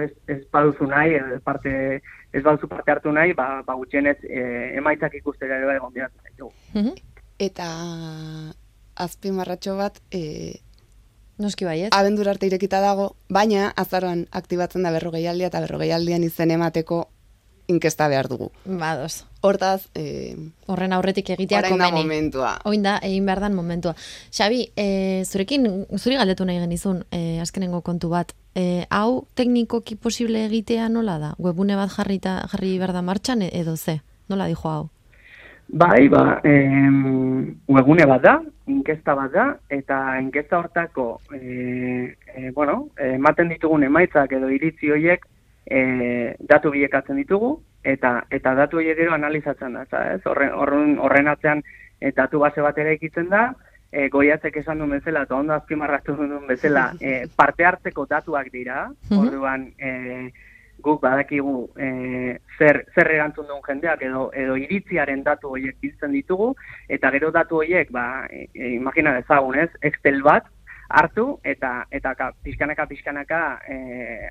ez, 0.00 0.10
ez 0.26 0.40
baduzu 0.52 0.88
nahi, 0.88 1.18
parte, 1.44 2.02
ez 2.32 2.42
baduzu 2.42 2.68
parte 2.68 2.94
hartu 2.94 3.12
nahi, 3.12 3.34
ba, 3.36 3.62
ba 3.66 3.76
gutxienez 3.76 4.16
e, 4.24 4.44
emaitzak 4.80 5.14
ikustera 5.20 5.58
ere 5.60 5.68
bai 5.68 5.78
gonbidatzen 5.82 6.22
zaitugu. 6.24 6.52
Mhm. 6.74 6.94
Eta 7.46 7.66
azpimarratxo 9.06 9.76
bat, 9.76 10.00
e, 10.10 10.22
Noski 11.36 11.66
bai, 11.68 11.82
ez? 11.84 11.90
abendur 11.92 12.30
arte 12.32 12.48
irekita 12.48 12.80
dago, 12.80 13.10
baina 13.28 13.68
azaroan 13.76 14.24
aktibatzen 14.32 14.86
da 14.86 14.92
berrogeialdia 14.94 15.50
eta 15.52 15.60
berrogeialdian 15.60 16.24
izen 16.24 16.54
emateko 16.54 17.02
inkesta 17.68 18.08
behar 18.08 18.28
dugu. 18.28 18.50
Badoz. 18.64 19.24
Hortaz, 19.42 19.88
e, 19.94 20.34
Horren 20.66 20.92
aurretik 20.92 21.30
egitea 21.30 21.58
orain 21.58 21.78
da 21.78 21.90
komeni. 21.90 22.02
momentua. 22.02 22.58
Oin 22.64 22.82
da, 22.82 22.98
egin 23.02 23.26
behar 23.26 23.40
dan 23.40 23.54
momentua. 23.54 23.94
Xabi, 24.30 24.70
e, 24.76 25.22
zurekin, 25.24 25.86
zuri 25.98 26.16
galdetu 26.16 26.44
nahi 26.44 26.58
genizun, 26.58 27.04
e, 27.10 27.38
azkenengo 27.40 27.82
kontu 27.82 28.08
bat. 28.08 28.32
E, 28.54 28.86
hau 28.90 29.26
teknikoki 29.34 29.96
posible 29.96 30.44
egitea 30.46 30.88
nola 30.88 31.18
da? 31.18 31.34
Webune 31.38 31.76
bat 31.76 31.90
jarrita, 31.90 32.46
jarri 32.50 32.78
behar 32.78 32.92
da 32.92 33.02
martxan 33.02 33.42
e- 33.42 33.50
edo 33.52 33.76
ze? 33.76 34.00
Nola 34.28 34.46
dijo 34.46 34.68
hau? 34.68 34.88
Bai, 35.68 36.08
ba, 36.08 36.40
em, 36.44 37.56
webgune 37.66 38.06
bat 38.06 38.22
da, 38.22 38.40
inkesta 38.70 39.14
bat 39.14 39.32
da, 39.32 39.46
eta 39.68 40.20
inkesta 40.20 40.58
hortako, 40.58 41.20
e, 41.34 42.14
e, 42.36 42.50
bueno, 42.52 42.88
ematen 42.96 43.48
ditugun 43.48 43.82
emaitzak 43.82 44.32
edo 44.32 44.48
iritzi 44.48 44.90
horiek 44.90 45.26
e, 45.66 46.34
datu 46.40 46.70
bilekatzen 46.74 47.18
ditugu, 47.20 47.56
eta 47.84 48.20
eta 48.30 48.54
datu 48.58 48.80
horiek 48.80 48.98
gero 48.98 49.14
analizatzen 49.14 49.78
da, 49.78 49.86
ez? 50.14 50.22
Horren, 50.26 50.52
horren, 50.54 50.98
horren 50.98 51.28
atzean 51.32 51.62
e, 52.00 52.12
datu 52.16 52.40
base 52.42 52.64
bat 52.64 52.78
ere 52.78 52.96
ekitzen 52.96 53.28
da, 53.30 53.50
e, 53.90 54.08
goiatzek 54.12 54.56
esan 54.62 54.82
duen 54.82 54.96
bezala, 54.98 55.24
eta 55.26 55.36
ondo 55.36 55.54
azpimarratu 55.56 56.16
duen 56.18 56.46
bezala, 56.48 56.90
e, 57.00 57.26
parte 57.36 57.66
hartzeko 57.66 58.06
datuak 58.10 58.50
dira, 58.52 58.86
orduan, 59.14 59.70
e, 59.78 60.30
guk 60.86 61.00
badakigu 61.02 61.70
e, 61.80 61.88
zer, 62.58 62.82
zer 62.94 63.10
erantzun 63.14 63.46
duen 63.48 63.62
jendeak 63.64 64.02
edo, 64.06 64.26
edo 64.36 64.58
iritziaren 64.60 65.22
datu 65.26 65.54
horiek 65.54 65.78
biltzen 65.82 66.12
ditugu, 66.14 66.52
eta 66.92 67.10
gero 67.14 67.32
datu 67.34 67.62
horiek, 67.62 67.90
ba, 67.94 68.26
e, 68.30 68.74
imagina 68.74 69.14
dezagun, 69.16 69.58
ez, 69.64 69.70
Excel 69.90 70.22
bat, 70.26 70.50
hartu 70.88 71.38
eta 71.44 71.86
eta 71.90 72.14
ka, 72.14 72.30
pixkanaka 72.42 72.86
pixkanaka 72.86 73.40
e, 73.68 73.76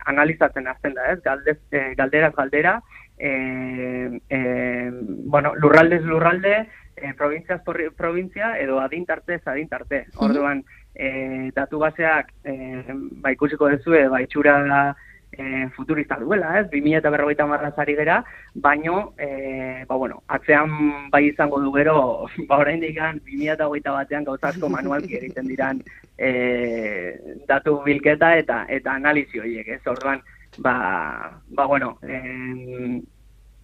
analizatzen 0.06 0.68
azten 0.68 0.96
da, 0.96 1.12
ez? 1.12 1.20
Galdez, 1.24 1.58
e, 1.72 1.94
galderaz 1.96 2.34
galdera, 2.36 2.80
e, 3.18 4.20
e, 4.30 4.40
bueno, 5.26 5.54
lurraldez 5.56 6.02
lurralde, 6.04 6.68
e, 6.96 7.14
provintziaz 7.14 7.62
provintzia 7.98 8.58
edo 8.60 8.80
adintartez 8.80 9.42
adintarte. 9.46 10.06
Orduan, 10.16 10.64
e, 10.96 11.52
datu 11.56 11.80
baseak 11.80 12.32
e, 12.44 12.56
ba 13.22 13.34
ikusiko 13.36 13.70
dezue, 13.70 14.08
ba 14.08 14.22
itxura 14.24 14.96
e, 15.38 15.70
futurista 15.76 16.18
duela, 16.20 16.60
ez? 16.60 16.70
2000 16.72 17.00
eta 17.00 17.12
berrogeita 17.14 17.46
marrazari 17.46 17.96
gera, 17.96 18.24
baino, 18.54 19.14
e, 19.18 19.86
ba, 19.88 19.96
bueno, 19.96 20.24
atzean 20.28 21.10
bai 21.12 21.28
izango 21.28 21.60
du 21.62 21.72
gero, 21.74 22.28
ba, 22.50 22.60
orain 22.60 22.80
digan, 22.80 23.20
2000 23.26 23.54
eta 23.54 23.68
hogeita 23.68 23.92
batean 23.92 24.28
gauzazko 24.28 24.70
manualki 24.70 25.18
egiten 25.20 25.48
diran 25.48 25.82
e, 26.18 26.32
datu 27.48 27.82
bilketa 27.86 28.36
eta 28.38 28.66
eta 28.70 28.96
analizi 28.96 29.40
horiek, 29.40 29.68
ez? 29.78 29.82
Orduan, 29.88 30.24
ba, 30.58 30.76
ba 31.50 31.66
bueno, 31.66 31.98
e, 32.02 33.02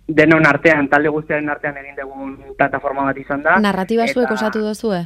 denon 0.07 0.45
artean, 0.45 0.89
talde 0.91 1.09
guztiaren 1.09 1.49
artean 1.49 1.77
egin 1.81 1.97
dugun 1.99 2.37
plataforma 2.57 3.07
bat 3.09 3.17
izan 3.17 3.43
da. 3.45 3.57
Narratiba 3.63 4.07
zuek 4.07 4.31
osatu 4.31 4.63
dozue? 4.65 5.05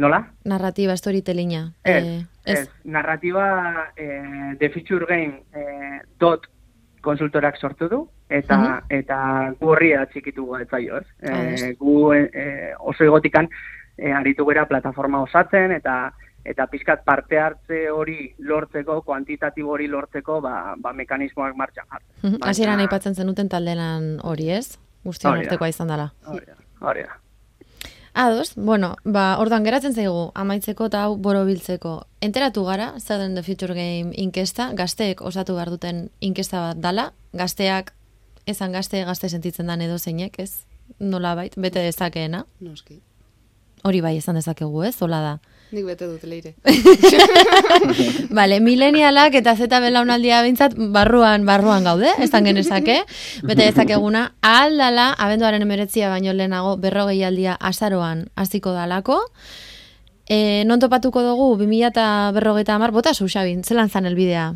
Nola? 0.00 0.20
Narratiba, 0.48 0.96
storytellinga. 0.96 1.62
Ez, 1.84 2.04
eh, 2.04 2.26
ez. 2.44 2.68
Narratiba 2.84 3.92
eh, 3.96 4.56
The 4.58 4.70
Feature 4.70 5.06
Game 5.06 5.42
eh, 5.52 6.00
dot 6.18 6.46
konsultorak 7.00 7.56
sortu 7.56 7.88
du, 7.88 8.08
eta 8.28 8.56
uh 8.56 8.64
-huh. 8.64 8.80
eta 8.88 9.18
gu 9.58 9.68
horri 9.68 9.94
atxikitu 9.94 10.56
ez 10.56 10.68
eh, 10.72 11.76
gu 11.78 12.12
eh, 12.12 12.74
oso 12.78 13.04
egotikan 13.04 13.48
eh, 13.96 14.12
aritu 14.12 14.44
gara 14.44 14.66
plataforma 14.66 15.22
osatzen, 15.22 15.72
eta 15.72 16.12
eta 16.44 16.66
pizkat 16.66 17.04
parte 17.04 17.38
hartze 17.38 17.90
hori 17.90 18.34
lortzeko, 18.38 19.02
kuantitatibo 19.02 19.70
hori 19.70 19.86
lortzeko, 19.86 20.40
ba, 20.40 20.74
ba 20.76 20.92
mekanismoak 20.92 21.56
martxan 21.56 21.84
jartzen. 21.90 22.38
Hasieran 22.42 22.74
uh 22.74 22.80
-huh. 22.80 22.82
aipatzen 22.82 23.14
zenuten 23.14 23.48
taldelan 23.48 24.20
hori 24.22 24.50
ez? 24.50 24.78
Guztion 25.04 25.38
artekoa 25.38 25.68
izan 25.68 25.88
dela. 25.88 26.12
Hori 26.80 27.02
da. 27.02 27.29
Ados, 28.12 28.54
bueno, 28.56 28.96
ba, 29.04 29.36
ordan 29.38 29.64
geratzen 29.64 29.94
zaigu, 29.94 30.30
amaitzeko 30.34 30.88
eta 30.90 31.04
hau 31.06 31.16
borobiltzeko. 31.16 31.92
Enteratu 32.20 32.64
gara, 32.66 32.94
den 33.08 33.34
The 33.34 33.42
Future 33.42 33.74
Game 33.74 34.12
inkesta, 34.16 34.72
gazteek 34.74 35.22
osatu 35.22 35.54
behar 35.54 35.70
duten 35.70 36.08
inkesta 36.20 36.60
bat 36.60 36.80
dala, 36.82 37.12
gazteak, 37.32 37.94
ezan 38.46 38.72
gazte, 38.72 39.04
gazte 39.04 39.28
sentitzen 39.28 39.66
dan 39.66 39.80
edo 39.80 39.98
zeinek, 39.98 40.38
ez? 40.38 40.64
Nola 40.98 41.34
bait, 41.34 41.54
bete 41.56 41.82
dezakeena. 41.86 42.44
Noski. 42.60 43.00
Hori 43.84 44.00
bai, 44.04 44.16
ezan 44.18 44.36
dezakegu, 44.36 44.82
ez? 44.84 44.94
Zola 44.96 45.20
da. 45.24 45.38
Nik 45.70 45.84
bete 45.86 46.08
dut 46.10 46.24
leire. 46.26 46.56
Vale, 48.38 48.58
milenialak 48.60 49.34
eta 49.38 49.54
zeta 49.54 49.78
belaunaldia 49.80 50.42
bintzat 50.42 50.74
barruan, 50.74 51.46
barruan 51.46 51.84
gaude, 51.86 52.10
ez 52.18 52.30
tan 52.32 52.44
genezake. 52.44 53.04
Bete 53.46 53.68
ezakeguna, 53.70 54.32
aldala, 54.42 55.14
abenduaren 55.14 55.62
emeretzia 55.62 56.10
baino 56.10 56.32
lehenago, 56.34 56.76
berrogei 56.82 57.22
aldia 57.24 57.54
azaroan 57.54 58.26
hasiko 58.34 58.74
dalako. 58.74 59.20
E, 60.26 60.64
non 60.66 60.82
topatuko 60.82 61.22
dugu, 61.22 61.54
2000 61.62 61.86
eta 61.92 62.32
berrogeita 62.34 62.74
amar, 62.74 62.90
bota 62.90 63.14
Xabin, 63.14 63.62
zelan 63.62 63.88
zan 63.88 64.06
elbidea? 64.06 64.54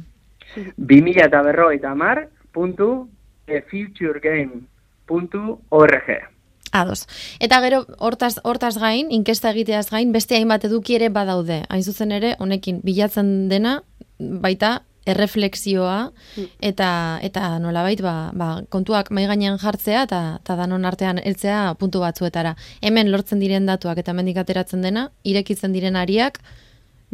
2000 0.76 1.30
eta 1.30 1.42
berrogeita 1.42 1.90
amar, 1.94 2.28
puntu, 2.52 3.08
futuregame.org. 3.46 6.33
Ados. 6.74 7.06
Eta 7.38 7.60
gero 7.62 7.84
hortaz 8.02 8.40
hortaz 8.42 8.74
gain, 8.82 9.12
inkesta 9.14 9.52
egiteaz 9.54 9.86
gain, 9.92 10.10
beste 10.10 10.34
hainbat 10.34 10.64
eduki 10.66 10.96
ere 10.96 11.08
badaude. 11.14 11.60
Hain 11.70 11.84
zuzen 11.86 12.10
ere, 12.10 12.34
honekin 12.42 12.80
bilatzen 12.82 13.48
dena 13.48 13.76
baita 14.18 14.80
erreflexioa 15.06 15.98
hmm. 16.08 16.48
eta 16.64 16.88
eta 17.22 17.52
nolabait 17.62 18.02
ba, 18.02 18.32
ba 18.34 18.48
kontuak 18.74 19.12
mai 19.14 19.28
gainean 19.30 19.60
jartzea 19.62 20.02
eta 20.08 20.20
ta 20.42 20.56
danon 20.58 20.84
artean 20.88 21.22
heltzea 21.22 21.76
puntu 21.78 22.02
batzuetara. 22.02 22.56
Hemen 22.82 23.12
lortzen 23.12 23.38
diren 23.38 23.70
datuak 23.70 24.02
eta 24.02 24.16
mendik 24.16 24.42
ateratzen 24.42 24.82
dena, 24.82 25.10
irekitzen 25.22 25.76
diren 25.76 25.94
ariak 26.00 26.40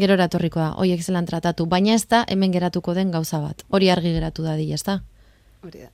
gero 0.00 0.16
eratorriko 0.16 0.60
da. 0.62 0.70
Hoiek 0.80 1.04
zelan 1.04 1.28
tratatu, 1.28 1.66
baina 1.66 1.98
ez 2.00 2.06
da 2.08 2.24
hemen 2.28 2.56
geratuko 2.56 2.94
den 2.96 3.10
gauza 3.12 3.42
bat. 3.44 3.66
Hori 3.68 3.90
argi 3.92 4.14
geratu 4.16 4.46
da 4.46 4.56
di, 4.56 4.70
ezta? 4.72 5.02
Hori 5.60 5.84
da. 5.84 5.90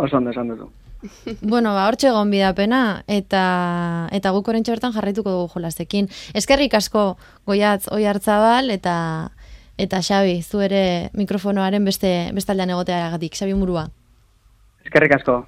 Oso 0.00 0.16
ondo 0.16 0.32
esan 0.32 0.48
duzu. 0.48 0.70
Bueno, 1.40 1.74
ba, 1.74 1.86
hortxe 1.88 2.08
egon 2.08 2.30
bidapena, 2.30 3.02
eta, 3.06 3.44
eta 4.12 4.32
guk 4.34 4.48
orentxe 4.48 4.72
bertan 4.74 4.94
jarraituko 4.94 5.30
dugu 5.30 5.48
jolasekin. 5.54 6.08
Eskerrik 6.38 6.74
asko 6.78 7.16
goiatz 7.46 7.88
oi 7.92 8.04
hartzabal, 8.06 8.70
eta 8.70 8.96
eta 9.82 10.02
Xabi, 10.04 10.42
zu 10.42 10.60
ere 10.62 11.10
mikrofonoaren 11.16 11.84
beste 11.84 12.30
bestaldean 12.36 12.70
egotea 12.70 13.06
agatik, 13.08 13.34
Xabi 13.34 13.54
Murua. 13.58 13.88
Eskerrik 14.84 15.16
asko. 15.18 15.42